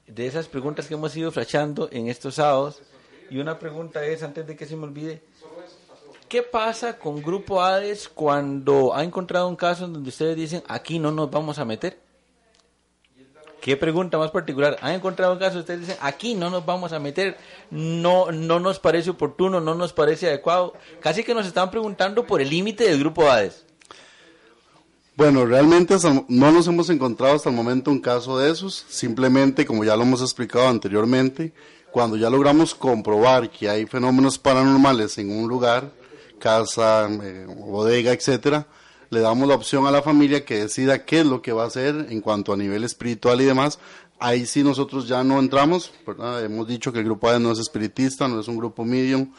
de 0.07 0.27
esas 0.27 0.49
preguntas 0.49 0.87
que 0.87 0.95
hemos 0.95 1.17
ido 1.17 1.33
flashando 1.33 1.89
en 1.91 2.09
estos 2.09 2.37
sábados. 2.37 2.83
Y 3.31 3.39
una 3.39 3.59
pregunta 3.59 4.05
es, 4.05 4.23
antes 4.23 4.47
de 4.47 4.57
que 4.57 4.67
se 4.67 4.77
me 4.77 4.85
olvide, 4.85 5.23
¿qué 6.29 6.43
pasa 6.43 6.99
con 6.99 7.23
Grupo 7.23 7.63
Hades 7.63 8.09
cuando 8.09 8.95
ha 8.95 9.05
encontrado 9.05 9.49
un 9.49 9.57
caso 9.57 9.85
en 9.85 9.93
donde 9.93 10.09
ustedes 10.09 10.37
dicen, 10.37 10.63
aquí 10.69 10.99
no 10.99 11.11
nos 11.11 11.31
vamos 11.31 11.59
a 11.59 11.65
meter? 11.65 11.99
¿Qué 13.61 13.79
pregunta 13.79 14.19
más 14.19 14.31
particular? 14.31 14.77
¿Han 14.83 14.93
encontrado 14.93 15.33
un 15.33 15.39
caso? 15.39 15.61
Ustedes 15.61 15.81
dicen, 15.81 15.97
aquí 16.03 16.35
no 16.35 16.51
nos 16.51 16.67
vamos 16.67 16.93
a 16.93 16.99
meter, 16.99 17.39
no, 17.71 18.31
no 18.31 18.61
nos 18.61 18.79
parece 18.79 19.09
oportuno, 19.09 19.59
no 19.59 19.75
nos 19.75 19.95
parece 19.95 20.27
adecuado. 20.27 20.75
Casi 21.01 21.25
que 21.25 21.33
nos 21.33 21.47
están 21.47 21.71
preguntando 21.71 22.27
por 22.27 22.43
el 22.43 22.51
límite 22.51 22.85
del 22.85 22.99
grupo 22.99 23.31
Hades. 23.31 23.65
Bueno, 25.17 25.47
realmente 25.47 25.97
no 26.29 26.51
nos 26.53 26.67
hemos 26.67 26.91
encontrado 26.91 27.37
hasta 27.37 27.49
el 27.49 27.57
momento 27.57 27.91
un 27.91 28.01
caso 28.01 28.37
de 28.37 28.51
esos. 28.51 28.85
Simplemente, 28.89 29.65
como 29.65 29.83
ya 29.83 29.97
lo 29.97 30.03
hemos 30.03 30.21
explicado 30.21 30.69
anteriormente, 30.69 31.55
cuando 31.91 32.17
ya 32.17 32.29
logramos 32.29 32.75
comprobar 32.75 33.49
que 33.49 33.71
hay 33.71 33.87
fenómenos 33.87 34.39
paranormales 34.39 35.17
en 35.17 35.31
un 35.31 35.49
lugar, 35.49 35.91
casa, 36.39 37.09
eh, 37.11 37.47
bodega, 37.49 38.13
etcétera, 38.13 38.67
le 39.11 39.21
damos 39.21 39.49
la 39.49 39.55
opción 39.55 39.87
a 39.87 39.91
la 39.91 40.03
familia 40.03 40.45
que 40.45 40.61
decida 40.61 41.05
qué 41.05 41.21
es 41.21 41.27
lo 41.27 41.43
que 41.43 41.53
va 41.53 41.65
a 41.65 41.69
hacer 41.69 42.07
en 42.11 42.21
cuanto 42.21 42.53
a 42.53 42.57
nivel 42.57 42.85
espiritual 42.85 43.41
y 43.41 43.45
demás. 43.45 43.79
Ahí 44.19 44.47
sí 44.47 44.63
nosotros 44.63 45.09
ya 45.09 45.23
no 45.25 45.39
entramos. 45.39 45.93
Hemos 46.43 46.67
dicho 46.67 46.93
que 46.93 47.01
el 47.01 47.05
grupo 47.05 47.29
ADE 47.29 47.41
no 47.41 47.53
es 47.53 47.59
espiritista, 47.59 48.29
no 48.29 48.41
es 48.41 48.49
un 48.49 48.57
grupo 48.57 48.85
medium, 48.85 49.31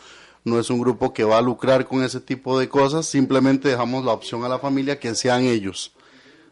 no 0.45 0.59
es 0.59 0.69
un 0.69 0.79
grupo 0.79 1.11
que 1.11 1.23
va 1.23 1.39
a 1.39 1.41
lucrar 1.41 1.87
con 1.87 2.03
ese 2.03 2.21
tipo 2.21 2.59
de 2.59 2.69
cosas, 2.69 3.07
simplemente 3.07 3.67
dejamos 3.67 4.05
la 4.05 4.13
opción 4.13 4.43
a 4.43 4.49
la 4.49 4.59
familia 4.59 4.99
que 4.99 5.13
sean 5.15 5.43
ellos. 5.43 5.91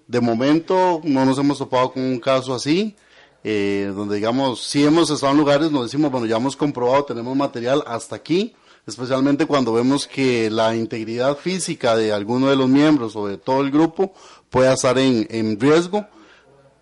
De 0.07 0.19
momento 0.19 0.99
no 1.03 1.25
nos 1.25 1.37
hemos 1.37 1.59
topado 1.59 1.93
con 1.93 2.03
un 2.03 2.19
caso 2.19 2.55
así, 2.55 2.95
eh, 3.43 3.91
donde 3.95 4.15
digamos, 4.15 4.63
si 4.63 4.83
hemos 4.83 5.09
estado 5.09 5.31
en 5.31 5.37
lugares 5.37 5.69
donde 5.69 5.85
decimos, 5.85 6.11
bueno, 6.11 6.25
ya 6.25 6.37
hemos 6.37 6.55
comprobado, 6.55 7.05
tenemos 7.05 7.35
material 7.37 7.83
hasta 7.85 8.15
aquí, 8.15 8.55
especialmente 8.86 9.45
cuando 9.45 9.73
vemos 9.73 10.07
que 10.07 10.49
la 10.49 10.75
integridad 10.75 11.38
física 11.38 11.95
de 11.95 12.11
alguno 12.11 12.49
de 12.49 12.55
los 12.55 12.69
miembros 12.69 13.15
o 13.15 13.27
de 13.27 13.38
todo 13.38 13.61
el 13.61 13.71
grupo 13.71 14.13
puede 14.49 14.73
estar 14.73 14.97
en, 14.97 15.27
en 15.29 15.59
riesgo, 15.59 16.05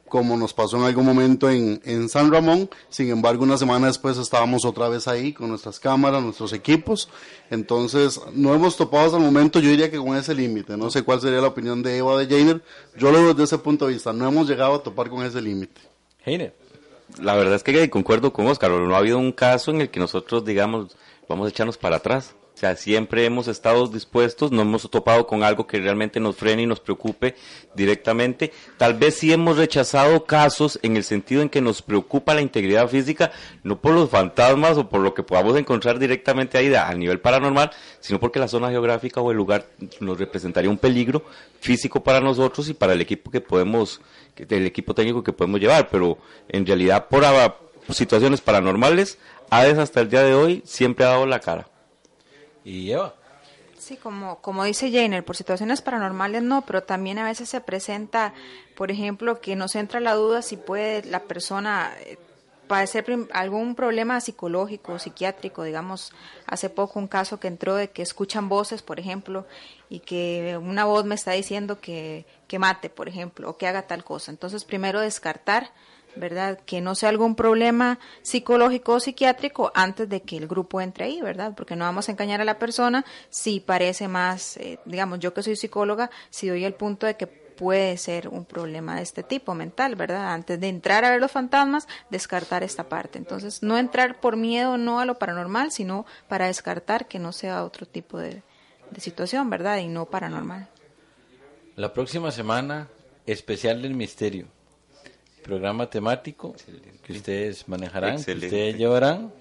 como 0.08 0.36
nos 0.36 0.54
pasó 0.54 0.76
en 0.76 0.84
algún 0.84 1.06
momento 1.06 1.50
en, 1.50 1.82
en 1.86 2.10
San 2.10 2.32
Ramón. 2.32 2.70
Sin 2.90 3.10
embargo, 3.10 3.44
una 3.44 3.58
semana 3.58 3.88
después 3.88 4.18
estábamos 4.18 4.66
otra 4.66 4.90
vez 4.90 5.08
ahí 5.08 5.32
con 5.32 5.48
nuestras 5.48 5.80
cámaras, 5.80 6.22
nuestros 6.22 6.52
equipos. 6.52 7.08
Entonces, 7.50 8.20
no 8.34 8.54
hemos 8.54 8.76
topado 8.76 9.06
hasta 9.06 9.18
el 9.18 9.24
momento, 9.24 9.62
yo 9.62 9.70
diría 9.70 9.90
que 9.90 9.98
con 9.98 10.18
ese 10.18 10.36
límite. 10.36 10.76
No 10.76 10.92
sé 10.92 11.04
cuál 11.04 11.22
sería 11.22 11.40
la 11.40 11.48
opinión 11.48 11.82
de 11.82 11.98
Eva 11.98 12.18
de 12.18 12.28
Jainer. 12.28 12.62
Yo 12.98 13.10
lo 13.10 13.20
veo 13.20 13.34
desde 13.34 13.44
ese 13.44 13.58
punto 13.60 13.88
de 13.88 13.94
vista. 13.94 14.12
No 14.12 14.28
hemos 14.28 14.50
llegado 14.50 14.76
a 14.76 14.84
topar 14.84 15.10
con 15.10 15.26
ese 15.26 15.42
límite. 15.42 15.80
Heiner. 16.26 16.54
La 17.20 17.36
verdad 17.36 17.56
es 17.56 17.64
que 17.64 17.90
concuerdo 17.90 18.34
con 18.34 18.48
Oscar, 18.48 18.72
no 18.72 18.96
ha 18.96 18.98
habido 18.98 19.18
un 19.18 19.32
caso 19.32 19.72
en 19.72 19.82
el 19.82 19.90
que 19.90 20.00
nosotros 20.00 20.46
digamos, 20.46 20.96
vamos 21.28 21.48
a 21.48 21.50
echarnos 21.50 21.78
para 21.78 21.98
atrás. 21.98 22.36
sea, 22.62 22.76
siempre 22.76 23.26
hemos 23.26 23.48
estado 23.48 23.88
dispuestos, 23.88 24.52
no 24.52 24.62
hemos 24.62 24.88
topado 24.90 25.26
con 25.26 25.42
algo 25.42 25.66
que 25.66 25.80
realmente 25.80 26.20
nos 26.20 26.36
frene 26.36 26.62
y 26.62 26.68
nos 26.68 26.80
preocupe 26.80 27.36
directamente. 27.74 28.52
Tal 28.78 28.94
vez 28.94 29.16
sí 29.16 29.34
hemos 29.34 29.58
rechazado 29.58 30.26
casos 30.26 30.80
en 30.84 30.96
el 30.96 31.04
sentido 31.04 31.42
en 31.42 31.50
que 31.50 31.60
nos 31.60 31.82
preocupa 31.82 32.36
la 32.36 32.42
integridad 32.42 32.88
física, 32.88 33.32
no 33.64 33.82
por 33.82 33.94
los 33.94 34.10
fantasmas 34.10 34.78
o 34.78 34.90
por 34.90 35.02
lo 35.02 35.14
que 35.14 35.24
podamos 35.24 35.58
encontrar 35.58 35.98
directamente 35.98 36.58
ahí 36.58 36.72
a 36.76 36.94
nivel 36.94 37.20
paranormal, 37.20 37.72
sino 38.00 38.20
porque 38.20 38.40
la 38.40 38.48
zona 38.48 38.70
geográfica 38.70 39.22
o 39.22 39.32
el 39.32 39.38
lugar 39.38 39.68
nos 40.00 40.20
representaría 40.20 40.70
un 40.70 40.78
peligro 40.78 41.24
físico 41.60 42.04
para 42.04 42.22
nosotros 42.22 42.70
y 42.70 42.76
para 42.76 42.94
el 42.94 43.02
equipo 43.02 43.32
que 43.32 43.42
podemos, 43.42 44.02
el 44.38 44.66
equipo 44.68 44.94
técnico 44.94 45.24
que 45.24 45.34
podemos 45.34 45.60
llevar. 45.60 45.90
Pero 45.90 46.20
en 46.48 46.66
realidad, 46.66 47.08
por 47.10 47.24
situaciones 47.90 48.42
paranormales, 48.42 49.18
ADES 49.52 49.80
hasta 49.80 50.00
el 50.00 50.10
día 50.10 50.24
de 50.24 50.34
hoy 50.34 50.64
siempre 50.66 51.06
ha 51.06 51.10
dado 51.10 51.26
la 51.26 51.42
cara. 51.42 51.68
Y 52.64 52.90
Eva. 52.92 53.14
Sí, 53.78 53.98
como, 53.98 54.40
como 54.40 54.64
dice 54.64 54.90
Jainer, 54.90 55.26
por 55.26 55.36
situaciones 55.36 55.82
paranormales 55.82 56.42
no, 56.42 56.62
pero 56.66 56.84
también 56.84 57.18
a 57.20 57.26
veces 57.26 57.50
se 57.50 57.60
presenta, 57.60 58.34
por 58.78 58.92
ejemplo, 58.92 59.42
que 59.42 59.58
nos 59.58 59.76
entra 59.76 60.00
la 60.00 60.14
duda 60.14 60.42
si 60.42 60.56
puede 60.56 61.04
la 61.04 61.24
persona 61.24 61.92
eh, 62.00 62.18
padecer 62.68 63.06
algún 63.34 63.76
problema 63.76 64.22
psicológico, 64.22 65.00
psiquiátrico, 65.00 65.64
digamos, 65.64 66.14
hace 66.46 66.70
poco 66.70 67.00
un 67.00 67.08
caso 67.08 67.42
que 67.42 67.50
entró 67.50 67.76
de 67.76 67.90
que 67.90 68.04
escuchan 68.04 68.48
voces, 68.48 68.82
por 68.82 69.02
ejemplo, 69.02 69.46
y 69.90 70.00
que 70.00 70.58
una 70.62 70.86
voz 70.86 71.04
me 71.04 71.16
está 71.16 71.32
diciendo 71.32 71.82
que, 71.82 72.26
que 72.48 72.58
mate, 72.58 72.90
por 72.90 73.10
ejemplo, 73.10 73.50
o 73.50 73.58
que 73.58 73.68
haga 73.68 73.82
tal 73.82 74.06
cosa. 74.06 74.32
Entonces, 74.32 74.64
primero 74.64 75.02
descartar 75.02 75.72
¿verdad? 76.16 76.60
Que 76.66 76.82
no 76.82 76.96
sea 76.96 77.10
algún 77.10 77.36
problema 77.36 78.00
psicológico 78.22 78.94
o 78.94 79.00
psiquiátrico 79.00 79.72
antes 79.76 80.10
de 80.10 80.22
que 80.22 80.38
el 80.38 80.48
grupo 80.48 80.82
entre 80.82 81.06
ahí, 81.06 81.22
¿verdad? 81.22 81.54
Porque 81.56 81.76
no 81.76 81.86
vamos 81.86 82.08
a 82.08 82.12
engañar 82.12 82.42
a 82.42 82.46
la 82.46 82.60
persona 82.60 83.06
si 83.30 83.60
parece 83.60 84.08
más, 84.08 84.58
eh, 84.58 84.80
digamos, 84.86 85.20
yo 85.20 85.34
que 85.34 85.44
soy 85.44 85.56
psicóloga, 85.56 86.10
si 86.30 86.48
doy 86.48 86.66
el 86.66 86.74
punto 86.74 87.06
de 87.06 87.16
que 87.16 87.28
puede 87.28 87.98
ser 87.98 88.28
un 88.28 88.46
problema 88.46 88.96
de 88.96 89.04
este 89.04 89.22
tipo 89.22 89.54
mental, 89.54 89.96
¿verdad? 89.96 90.34
Antes 90.34 90.60
de 90.60 90.68
entrar 90.68 91.06
a 91.06 91.12
ver 91.12 91.22
los 91.22 91.32
fantasmas, 91.32 91.88
descartar 92.10 92.64
esta 92.64 92.90
parte. 92.90 93.20
Entonces, 93.20 93.62
no 93.62 93.78
entrar 93.78 94.20
por 94.20 94.36
miedo 94.36 94.78
no 94.78 95.00
a 95.00 95.06
lo 95.06 95.20
paranormal, 95.20 95.72
sino 95.72 96.06
para 96.28 96.48
descartar 96.48 97.08
que 97.08 97.20
no 97.20 97.32
sea 97.32 97.64
otro 97.64 97.86
tipo 97.86 98.18
de, 98.18 98.42
de 98.90 99.02
situación, 99.02 99.50
¿verdad? 99.50 99.78
Y 99.78 99.88
no 99.88 100.06
paranormal. 100.06 100.70
La 101.76 101.94
próxima 101.94 102.32
semana, 102.32 102.88
especial 103.26 103.82
del 103.82 103.94
misterio. 103.94 104.48
Programa 105.44 105.90
temático 105.90 106.56
que 107.04 107.14
ustedes 107.14 107.68
manejarán, 107.68 108.24
que 108.24 108.34
ustedes 108.34 108.78
llevarán. 108.78 109.32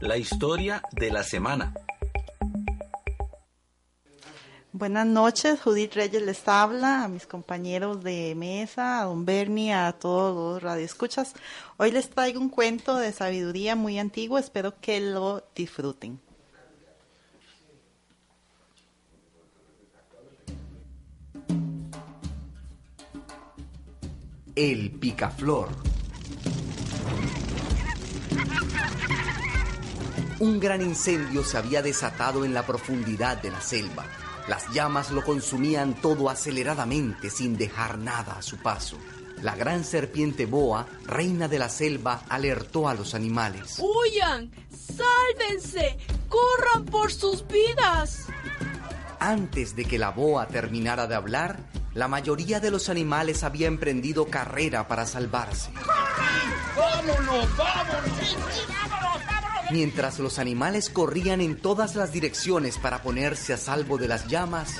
La 0.00 0.16
historia 0.16 0.80
de 0.92 1.10
la 1.10 1.24
semana. 1.24 1.74
Buenas 4.78 5.08
noches, 5.08 5.60
Judith 5.60 5.94
Reyes 5.94 6.22
les 6.22 6.46
habla, 6.46 7.02
a 7.02 7.08
mis 7.08 7.26
compañeros 7.26 8.04
de 8.04 8.36
mesa, 8.36 9.00
a 9.00 9.06
don 9.06 9.24
Bernie, 9.24 9.72
a 9.72 9.90
todos 9.90 10.36
los 10.36 10.62
radioescuchas. 10.62 11.32
Hoy 11.78 11.90
les 11.90 12.08
traigo 12.10 12.38
un 12.38 12.48
cuento 12.48 12.96
de 12.96 13.12
sabiduría 13.12 13.74
muy 13.74 13.98
antiguo, 13.98 14.38
espero 14.38 14.78
que 14.80 15.00
lo 15.00 15.42
disfruten. 15.52 16.20
El 24.54 24.92
picaflor. 24.92 25.70
Un 30.38 30.60
gran 30.60 30.82
incendio 30.82 31.42
se 31.42 31.58
había 31.58 31.82
desatado 31.82 32.44
en 32.44 32.54
la 32.54 32.64
profundidad 32.64 33.42
de 33.42 33.50
la 33.50 33.60
selva. 33.60 34.06
Las 34.48 34.72
llamas 34.72 35.10
lo 35.10 35.22
consumían 35.22 35.94
todo 36.00 36.30
aceleradamente 36.30 37.28
sin 37.28 37.58
dejar 37.58 37.98
nada 37.98 38.38
a 38.38 38.42
su 38.42 38.56
paso. 38.56 38.96
La 39.42 39.54
gran 39.54 39.84
serpiente 39.84 40.46
boa, 40.46 40.86
reina 41.04 41.48
de 41.48 41.58
la 41.58 41.68
selva, 41.68 42.22
alertó 42.30 42.88
a 42.88 42.94
los 42.94 43.14
animales. 43.14 43.78
¡Huyan! 43.78 44.50
¡Sálvense! 44.70 45.98
¡Corran 46.28 46.86
por 46.86 47.12
sus 47.12 47.46
vidas! 47.46 48.26
Antes 49.20 49.76
de 49.76 49.84
que 49.84 49.98
la 49.98 50.10
boa 50.10 50.46
terminara 50.48 51.06
de 51.06 51.14
hablar, 51.14 51.58
la 51.92 52.08
mayoría 52.08 52.58
de 52.58 52.70
los 52.70 52.88
animales 52.88 53.44
había 53.44 53.66
emprendido 53.66 54.28
carrera 54.28 54.88
para 54.88 55.04
salvarse. 55.04 55.70
¡Vámonos! 56.74 57.56
¡Vámonos! 57.56 58.36
Mientras 59.70 60.18
los 60.18 60.38
animales 60.38 60.88
corrían 60.88 61.42
en 61.42 61.60
todas 61.60 61.94
las 61.94 62.10
direcciones 62.10 62.78
para 62.78 63.02
ponerse 63.02 63.52
a 63.52 63.58
salvo 63.58 63.98
de 63.98 64.08
las 64.08 64.26
llamas, 64.26 64.74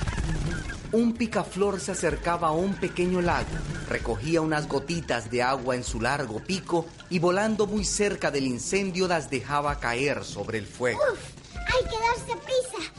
un 0.91 1.13
picaflor 1.13 1.79
se 1.79 1.91
acercaba 1.91 2.47
a 2.47 2.53
un 2.53 2.73
pequeño 2.73 3.21
lago, 3.21 3.47
recogía 3.87 4.41
unas 4.41 4.67
gotitas 4.67 5.29
de 5.29 5.43
agua 5.43 5.75
en 5.75 5.83
su 5.83 6.01
largo 6.01 6.39
pico 6.39 6.87
y 7.11 7.19
volando 7.19 7.67
muy 7.67 7.85
cerca 7.85 8.31
del 8.31 8.47
incendio 8.47 9.07
las 9.07 9.29
dejaba 9.29 9.79
caer 9.79 10.23
sobre 10.23 10.57
el 10.57 10.65
fuego. 10.65 10.99
¡Uf! 11.13 11.19
Hay 11.53 11.83
que 11.83 11.99
darse 11.99 12.43
prisa 12.43 12.91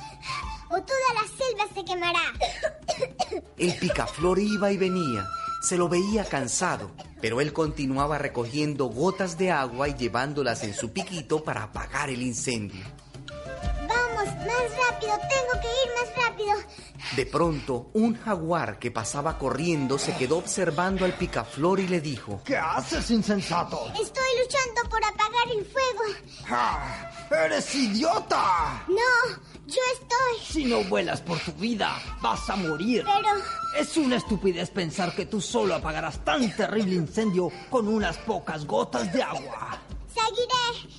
o 0.68 0.74
toda 0.74 1.14
la 1.14 1.26
selva 1.36 1.74
se 1.74 1.84
quemará. 1.84 2.22
El 3.59 3.74
picaflor 3.74 4.38
iba 4.38 4.70
y 4.70 4.76
venía, 4.76 5.26
se 5.61 5.76
lo 5.76 5.88
veía 5.88 6.24
cansado, 6.24 6.90
pero 7.20 7.40
él 7.40 7.52
continuaba 7.52 8.18
recogiendo 8.18 8.86
gotas 8.86 9.36
de 9.38 9.50
agua 9.50 9.88
y 9.88 9.94
llevándolas 9.94 10.64
en 10.64 10.74
su 10.74 10.92
piquito 10.92 11.44
para 11.44 11.64
apagar 11.64 12.11
el 12.11 12.22
incendio. 12.22 12.84
Vamos, 13.86 14.24
más 14.24 14.90
rápido, 14.90 15.12
tengo 15.28 15.61
que 15.61 15.68
ir 15.68 15.90
más 15.96 16.28
rápido. 16.28 16.52
De 17.16 17.26
pronto, 17.26 17.90
un 17.94 18.16
jaguar 18.16 18.78
que 18.78 18.90
pasaba 18.90 19.36
corriendo 19.38 19.98
se 19.98 20.14
quedó 20.16 20.38
observando 20.38 21.04
al 21.04 21.14
picaflor 21.14 21.80
y 21.80 21.88
le 21.88 22.00
dijo, 22.00 22.40
¿Qué 22.44 22.56
haces, 22.56 23.11
insensato? 23.11 23.86
Estoy 24.00 24.24
luchando 24.42 24.88
por 24.88 25.04
apagar 25.04 25.48
el 25.56 25.64
fuego. 25.64 26.02
¡Ah! 26.48 27.11
¡Eres 27.30 27.74
idiota! 27.74 28.84
No, 28.88 29.40
yo 29.70 29.80
estoy. 29.94 30.44
Si 30.44 30.64
no 30.64 30.82
vuelas 30.84 31.20
por 31.20 31.38
tu 31.38 31.52
vida, 31.52 31.96
vas 32.20 32.48
a 32.50 32.56
morir. 32.56 33.04
Pero... 33.04 33.28
Es 33.78 33.96
una 33.96 34.16
estupidez 34.16 34.70
pensar 34.70 35.14
que 35.14 35.26
tú 35.26 35.40
solo 35.40 35.74
apagarás 35.74 36.24
tan 36.24 36.54
terrible 36.56 36.94
incendio 36.94 37.50
con 37.70 37.86
unas 37.86 38.16
pocas 38.18 38.66
gotas 38.66 39.12
de 39.12 39.22
agua. 39.22 39.78
Seguiré. 40.12 40.90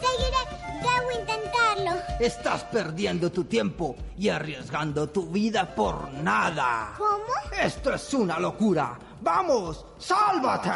Seguiré. 0.00 0.60
Debo 0.80 1.20
intentarlo. 1.20 2.02
Estás 2.18 2.64
perdiendo 2.64 3.30
tu 3.30 3.44
tiempo 3.44 3.96
y 4.18 4.28
arriesgando 4.28 5.08
tu 5.08 5.26
vida 5.30 5.74
por 5.74 6.12
nada. 6.14 6.94
¿Cómo? 6.98 7.20
Esto 7.62 7.94
es 7.94 8.12
una 8.14 8.38
locura. 8.40 8.98
¡Vamos! 9.22 9.84
¡Sálvate! 9.98 10.70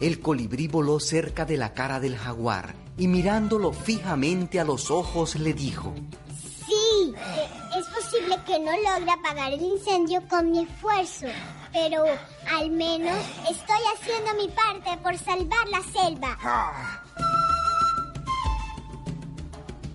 El 0.00 0.20
colibrí 0.20 0.66
voló 0.66 0.98
cerca 0.98 1.44
de 1.44 1.56
la 1.56 1.72
cara 1.72 2.00
del 2.00 2.16
jaguar 2.16 2.74
y 3.00 3.08
mirándolo 3.08 3.72
fijamente 3.72 4.60
a 4.60 4.64
los 4.64 4.90
ojos 4.90 5.34
le 5.36 5.54
dijo, 5.54 5.92
Sí, 6.66 7.14
eh, 7.16 7.48
es 7.78 7.86
posible 7.88 8.36
que 8.46 8.58
no 8.58 8.70
logre 8.72 9.10
apagar 9.10 9.52
el 9.52 9.62
incendio 9.62 10.22
con 10.28 10.50
mi 10.52 10.60
esfuerzo. 10.64 11.26
pero 11.72 12.04
al 12.56 12.70
menos 12.70 13.16
estoy 13.50 13.78
haciendo 13.94 14.34
mi 14.34 14.48
parte 14.48 14.96
por 15.02 15.16
salvar 15.16 15.66
la 15.68 15.82
selva. 15.92 16.36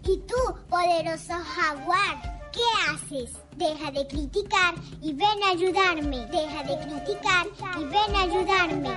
¿Y 0.04 0.18
tú, 0.20 0.36
poderoso 0.70 1.34
jaguar, 1.56 2.42
qué 2.52 2.62
haces? 2.90 3.32
Deja 3.56 3.92
de 3.92 4.06
criticar 4.08 4.74
y 5.02 5.14
ven 5.14 5.44
a 5.46 5.52
ayudarme. 5.52 6.26
Deja 6.28 6.64
de 6.64 6.78
criticar 6.86 7.46
y 7.80 7.84
ven 7.86 8.16
a 8.16 8.22
ayudarme. 8.22 8.90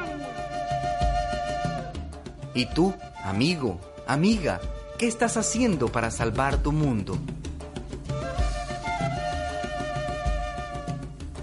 ¿Y 2.55 2.67
tú, 2.75 2.93
amigo, 3.23 3.79
amiga, 4.09 4.61
qué 4.99 5.07
estás 5.07 5.37
haciendo 5.37 5.93
para 5.93 6.11
salvar 6.11 6.63
tu 6.63 6.73
mundo? 6.73 7.19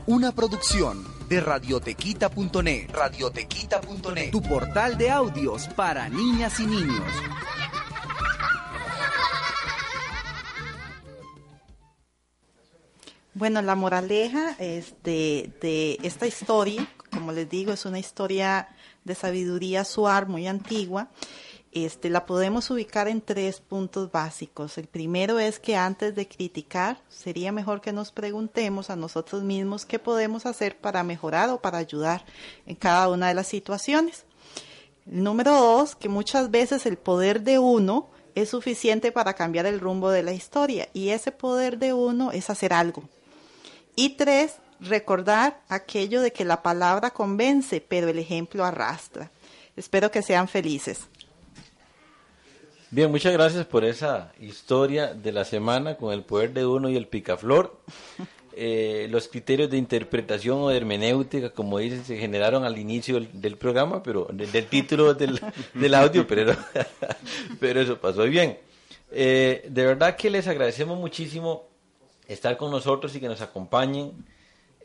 Una 0.07 0.31
producción 0.33 1.05
de 1.29 1.39
radiotequita.net. 1.39 2.89
Radiotequita.net. 2.91 4.31
Tu 4.31 4.41
portal 4.41 4.97
de 4.97 5.09
audios 5.09 5.67
para 5.69 6.09
niñas 6.09 6.59
y 6.59 6.65
niños. 6.65 7.03
Bueno, 13.33 13.61
la 13.61 13.75
moraleja 13.75 14.55
este, 14.59 15.51
de 15.61 15.99
esta 16.03 16.25
historia, 16.25 16.87
como 17.11 17.31
les 17.31 17.49
digo, 17.49 17.73
es 17.73 17.85
una 17.85 17.99
historia 17.99 18.69
de 19.03 19.13
sabiduría 19.13 19.83
suar 19.83 20.27
muy 20.27 20.47
antigua. 20.47 21.09
Este, 21.75 22.09
la 22.09 22.25
podemos 22.25 22.71
ubicar 22.71 23.09
en 23.09 23.19
tres 23.19 23.59
puntos 23.59 24.09
básicos. 24.09 24.77
El 24.77 24.87
primero 24.87 25.39
es 25.39 25.59
que 25.59 25.75
antes 25.75 26.15
de 26.15 26.25
criticar, 26.25 27.01
sería 27.09 27.51
mejor 27.51 27.81
que 27.81 27.91
nos 27.91 28.13
preguntemos 28.13 28.89
a 28.89 28.95
nosotros 28.95 29.43
mismos 29.43 29.85
qué 29.85 29.99
podemos 29.99 30.45
hacer 30.45 30.77
para 30.77 31.03
mejorar 31.03 31.49
o 31.49 31.59
para 31.59 31.77
ayudar 31.77 32.23
en 32.65 32.75
cada 32.77 33.09
una 33.09 33.27
de 33.27 33.33
las 33.33 33.47
situaciones. 33.47 34.23
El 35.05 35.21
número 35.21 35.51
dos, 35.51 35.97
que 35.97 36.07
muchas 36.07 36.49
veces 36.49 36.85
el 36.85 36.95
poder 36.95 37.41
de 37.41 37.59
uno 37.59 38.07
es 38.35 38.51
suficiente 38.51 39.11
para 39.11 39.33
cambiar 39.33 39.65
el 39.65 39.81
rumbo 39.81 40.11
de 40.11 40.23
la 40.23 40.31
historia 40.31 40.87
y 40.93 41.09
ese 41.09 41.33
poder 41.33 41.77
de 41.77 41.91
uno 41.91 42.31
es 42.31 42.49
hacer 42.49 42.71
algo. 42.71 43.03
Y 43.97 44.11
tres, 44.11 44.53
recordar 44.79 45.59
aquello 45.67 46.21
de 46.21 46.31
que 46.31 46.45
la 46.45 46.63
palabra 46.63 47.11
convence, 47.11 47.81
pero 47.81 48.07
el 48.07 48.17
ejemplo 48.17 48.63
arrastra. 48.63 49.29
Espero 49.75 50.09
que 50.09 50.21
sean 50.21 50.47
felices. 50.47 51.09
Bien, 52.91 53.09
muchas 53.09 53.33
gracias 53.33 53.65
por 53.65 53.83
esa 53.83 54.31
historia 54.39 55.13
de 55.13 55.31
la 55.31 55.43
semana 55.43 55.97
con 55.97 56.13
el 56.13 56.23
poder 56.23 56.53
de 56.53 56.65
uno 56.65 56.89
y 56.89 56.95
el 56.95 57.07
picaflor. 57.07 57.77
Eh, 58.57 59.07
los 59.11 59.27
criterios 59.27 59.69
de 59.69 59.75
interpretación 59.75 60.59
o 60.61 60.69
de 60.69 60.77
hermenéutica, 60.77 61.49
como 61.49 61.77
dicen, 61.77 62.05
se 62.05 62.15
generaron 62.15 62.63
al 62.63 62.77
inicio 62.77 63.15
del, 63.15 63.29
del 63.33 63.57
programa, 63.57 64.01
pero 64.01 64.29
del, 64.31 64.49
del 64.49 64.67
título 64.67 65.13
del, 65.13 65.41
del, 65.73 65.93
audio, 65.93 66.25
pero, 66.25 66.55
pero 67.59 67.81
eso 67.81 67.97
pasó 67.97 68.23
bien. 68.23 68.57
Eh, 69.11 69.65
de 69.67 69.85
verdad 69.85 70.15
que 70.15 70.29
les 70.29 70.47
agradecemos 70.47 70.97
muchísimo 70.97 71.67
estar 72.29 72.55
con 72.55 72.71
nosotros 72.71 73.13
y 73.13 73.19
que 73.19 73.27
nos 73.27 73.41
acompañen. 73.41 74.13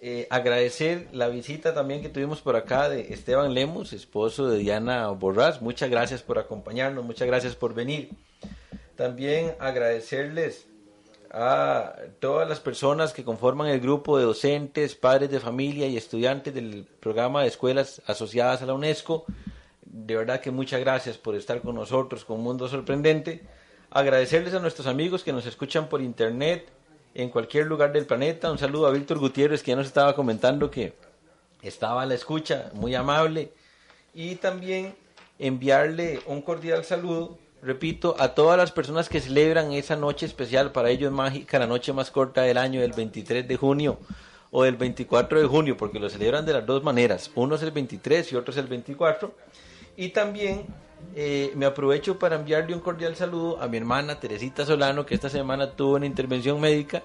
Eh, 0.02 0.26
agradecer 0.30 1.08
la 1.12 1.28
visita 1.28 1.74
también 1.74 2.00
que 2.00 2.08
tuvimos 2.08 2.40
por 2.40 2.56
acá 2.56 2.88
de 2.88 3.12
Esteban 3.12 3.52
Lemus, 3.52 3.92
esposo 3.92 4.48
de 4.48 4.56
Diana 4.56 5.08
Borrás. 5.08 5.60
Muchas 5.60 5.90
gracias 5.90 6.22
por 6.22 6.38
acompañarnos, 6.38 7.04
muchas 7.04 7.26
gracias 7.26 7.54
por 7.54 7.74
venir. 7.74 8.10
También 8.96 9.54
agradecerles 9.58 10.66
a 11.30 11.96
todas 12.18 12.48
las 12.48 12.60
personas 12.60 13.12
que 13.12 13.24
conforman 13.24 13.68
el 13.68 13.80
grupo 13.80 14.16
de 14.16 14.24
docentes, 14.24 14.94
padres 14.94 15.30
de 15.30 15.38
familia 15.38 15.86
y 15.86 15.98
estudiantes 15.98 16.54
del 16.54 16.86
programa 16.98 17.42
de 17.42 17.48
escuelas 17.48 18.00
asociadas 18.06 18.62
a 18.62 18.66
la 18.66 18.72
UNESCO. 18.72 19.26
De 19.82 20.16
verdad 20.16 20.40
que 20.40 20.50
muchas 20.50 20.80
gracias 20.80 21.18
por 21.18 21.36
estar 21.36 21.60
con 21.60 21.74
nosotros 21.74 22.24
con 22.24 22.40
Mundo 22.40 22.68
Sorprendente. 22.68 23.42
Agradecerles 23.90 24.54
a 24.54 24.60
nuestros 24.60 24.86
amigos 24.86 25.24
que 25.24 25.32
nos 25.34 25.44
escuchan 25.44 25.90
por 25.90 26.00
internet 26.00 26.70
en 27.14 27.30
cualquier 27.30 27.66
lugar 27.66 27.92
del 27.92 28.06
planeta. 28.06 28.50
Un 28.50 28.58
saludo 28.58 28.86
a 28.86 28.90
Víctor 28.90 29.18
Gutiérrez 29.18 29.62
que 29.62 29.70
ya 29.70 29.76
nos 29.76 29.86
estaba 29.86 30.14
comentando 30.14 30.70
que 30.70 30.94
estaba 31.62 32.02
a 32.02 32.06
la 32.06 32.14
escucha, 32.14 32.70
muy 32.74 32.94
amable. 32.94 33.52
Y 34.14 34.36
también 34.36 34.94
enviarle 35.38 36.20
un 36.26 36.42
cordial 36.42 36.84
saludo, 36.84 37.38
repito, 37.62 38.16
a 38.18 38.34
todas 38.34 38.56
las 38.56 38.72
personas 38.72 39.08
que 39.08 39.20
celebran 39.20 39.72
esa 39.72 39.96
noche 39.96 40.26
especial, 40.26 40.72
para 40.72 40.90
ellos 40.90 41.12
mágica, 41.12 41.58
la 41.58 41.66
noche 41.66 41.92
más 41.92 42.10
corta 42.10 42.42
del 42.42 42.58
año, 42.58 42.80
del 42.80 42.92
23 42.92 43.46
de 43.46 43.56
junio 43.56 43.98
o 44.50 44.64
del 44.64 44.76
24 44.76 45.40
de 45.40 45.46
junio, 45.46 45.76
porque 45.76 46.00
lo 46.00 46.10
celebran 46.10 46.44
de 46.44 46.54
las 46.54 46.66
dos 46.66 46.82
maneras. 46.82 47.30
Uno 47.34 47.54
es 47.54 47.62
el 47.62 47.70
23 47.70 48.32
y 48.32 48.36
otro 48.36 48.52
es 48.52 48.58
el 48.58 48.66
24. 48.66 49.32
Y 49.96 50.08
también 50.08 50.66
eh, 51.14 51.52
me 51.56 51.66
aprovecho 51.66 52.18
para 52.18 52.36
enviarle 52.36 52.74
un 52.74 52.80
cordial 52.80 53.16
saludo 53.16 53.60
a 53.60 53.68
mi 53.68 53.76
hermana 53.76 54.20
Teresita 54.20 54.64
Solano, 54.64 55.04
que 55.04 55.14
esta 55.14 55.28
semana 55.28 55.72
tuvo 55.72 55.96
una 55.96 56.06
intervención 56.06 56.60
médica 56.60 57.02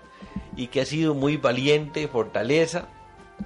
y 0.55 0.67
que 0.67 0.81
ha 0.81 0.85
sido 0.85 1.13
muy 1.13 1.37
valiente, 1.37 2.07
fortaleza. 2.07 2.87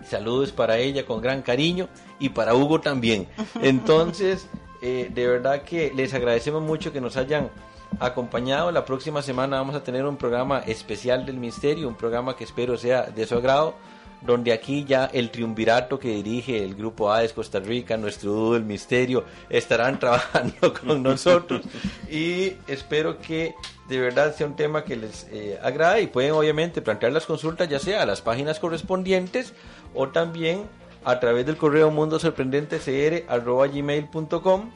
Saludos 0.06 0.52
para 0.52 0.78
ella 0.78 1.06
con 1.06 1.22
gran 1.22 1.42
cariño 1.42 1.88
y 2.20 2.30
para 2.30 2.54
Hugo 2.54 2.82
también. 2.82 3.28
Entonces, 3.62 4.48
eh, 4.82 5.10
de 5.14 5.28
verdad 5.28 5.64
que 5.64 5.92
les 5.94 6.14
agradecemos 6.14 6.62
mucho 6.62 6.92
que 6.92 7.02
nos 7.02 7.18
hayan 7.18 7.50
acompañado. 8.00 8.72
La 8.72 8.86
próxima 8.86 9.22
semana 9.22 9.58
vamos 9.58 9.76
a 9.76 9.84
tener 9.84 10.06
un 10.06 10.18
programa 10.18 10.60
especial 10.60 11.26
del 11.26 11.38
misterio, 11.38 11.88
un 11.88 11.96
programa 11.96 12.36
que 12.36 12.44
espero 12.44 12.78
sea 12.78 13.04
de 13.04 13.26
su 13.26 13.36
agrado 13.36 13.76
donde 14.22 14.52
aquí 14.52 14.86
ya 14.86 15.06
el 15.06 15.32
triunvirato 15.32 15.98
que 16.00 16.10
dirige 16.10 16.64
el 16.64 16.76
Grupo 16.76 17.12
AES 17.12 17.34
Costa 17.34 17.60
Rica, 17.60 17.98
nuestro 17.98 18.32
dúo 18.32 18.54
del 18.54 18.64
misterio, 18.64 19.24
estarán 19.50 20.00
trabajando 20.00 20.74
con 20.74 21.02
nosotros. 21.04 21.62
Y 22.10 22.54
espero 22.68 23.20
que 23.20 23.56
de 23.88 24.00
verdad 24.00 24.36
sea 24.36 24.48
un 24.48 24.56
tema 24.56 24.84
que 24.84 24.96
les 24.96 25.28
eh, 25.32 25.60
agrade 25.64 26.02
y 26.04 26.08
pueden 26.08 26.32
obviamente 26.32 26.82
plantear 26.82 27.12
las 27.12 27.26
consultas 27.26 27.68
ya 27.68 27.80
sea 27.80 28.04
a 28.04 28.06
las 28.06 28.22
páginas 28.22 28.60
correspondientes 28.60 29.54
o 29.96 30.10
también 30.10 30.64
a 31.04 31.20
través 31.20 31.46
del 31.46 31.58
correo 31.58 31.90
mundo 31.90 32.20
sorprendente 32.20 32.78
gmail.com 32.78 34.70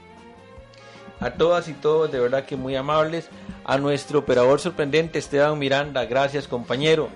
a 1.19 1.31
todas 1.31 1.67
y 1.67 1.73
todos 1.73 2.11
de 2.11 2.19
verdad 2.19 2.45
que 2.45 2.55
muy 2.55 2.75
amables. 2.75 3.29
A 3.65 3.77
nuestro 3.77 4.19
operador 4.19 4.59
sorprendente 4.59 5.19
Esteban 5.19 5.57
Miranda. 5.57 6.03
Gracias 6.05 6.49
compañero 6.49 7.09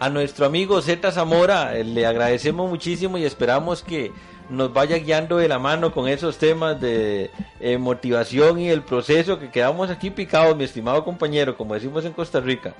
a 0.00 0.08
nuestro 0.10 0.46
amigo 0.46 0.80
Z 0.82 1.12
Zamora 1.12 1.76
eh, 1.76 1.84
le 1.84 2.06
agradecemos 2.06 2.68
muchísimo 2.68 3.18
y 3.18 3.24
esperamos 3.24 3.82
que 3.82 4.12
nos 4.50 4.72
vaya 4.72 4.98
guiando 4.98 5.38
de 5.38 5.48
la 5.48 5.58
mano 5.58 5.92
con 5.92 6.08
esos 6.08 6.36
temas 6.38 6.80
de 6.80 7.30
eh, 7.60 7.78
motivación 7.78 8.60
y 8.60 8.68
el 8.68 8.82
proceso 8.82 9.38
que 9.38 9.50
quedamos 9.50 9.90
aquí 9.90 10.10
picados, 10.10 10.56
mi 10.56 10.64
estimado 10.64 11.04
compañero, 11.04 11.56
como 11.56 11.74
decimos 11.74 12.04
en 12.04 12.12
Costa 12.12 12.40
Rica. 12.40 12.74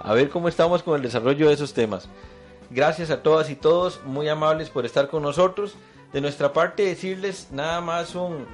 A 0.00 0.12
ver 0.12 0.28
cómo 0.28 0.48
estamos 0.48 0.82
con 0.82 0.96
el 0.96 1.02
desarrollo 1.02 1.48
de 1.48 1.54
esos 1.54 1.72
temas. 1.72 2.08
Gracias 2.70 3.10
a 3.10 3.22
todas 3.22 3.48
y 3.48 3.56
todos, 3.56 4.00
muy 4.04 4.28
amables 4.28 4.68
por 4.68 4.84
estar 4.84 5.08
con 5.08 5.22
nosotros. 5.22 5.74
De 6.12 6.20
nuestra 6.20 6.52
parte 6.52 6.84
decirles 6.84 7.48
nada 7.50 7.80
más 7.80 8.14
un 8.14 8.46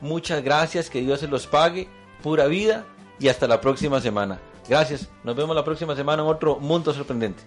muchas 0.00 0.42
gracias, 0.42 0.90
que 0.90 1.00
Dios 1.00 1.20
se 1.20 1.28
los 1.28 1.46
pague, 1.46 1.88
pura 2.22 2.46
vida 2.46 2.84
y 3.18 3.28
hasta 3.28 3.46
la 3.46 3.60
próxima 3.60 4.00
semana. 4.00 4.38
Gracias, 4.68 5.08
nos 5.22 5.36
vemos 5.36 5.54
la 5.54 5.64
próxima 5.64 5.94
semana 5.94 6.22
en 6.22 6.28
otro 6.28 6.58
Mundo 6.58 6.92
Sorprendente. 6.92 7.44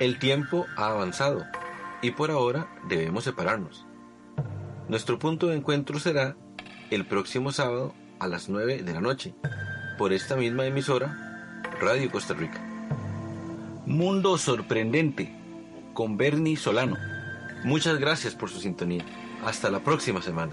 El 0.00 0.18
tiempo 0.18 0.66
ha 0.76 0.86
avanzado 0.86 1.44
y 2.00 2.12
por 2.12 2.30
ahora 2.30 2.66
debemos 2.88 3.24
separarnos. 3.24 3.84
Nuestro 4.88 5.18
punto 5.18 5.48
de 5.48 5.56
encuentro 5.56 6.00
será 6.00 6.36
el 6.90 7.06
próximo 7.06 7.52
sábado 7.52 7.94
a 8.18 8.26
las 8.26 8.48
9 8.48 8.82
de 8.82 8.92
la 8.94 9.00
noche 9.02 9.34
por 9.98 10.12
esta 10.14 10.36
misma 10.36 10.66
emisora 10.66 11.62
Radio 11.80 12.10
Costa 12.10 12.34
Rica. 12.34 12.69
Mundo 13.86 14.36
Sorprendente 14.36 15.34
con 15.94 16.16
Bernie 16.16 16.56
Solano. 16.56 16.96
Muchas 17.64 17.98
gracias 17.98 18.34
por 18.34 18.50
su 18.50 18.60
sintonía. 18.60 19.04
Hasta 19.44 19.70
la 19.70 19.80
próxima 19.80 20.20
semana. 20.20 20.52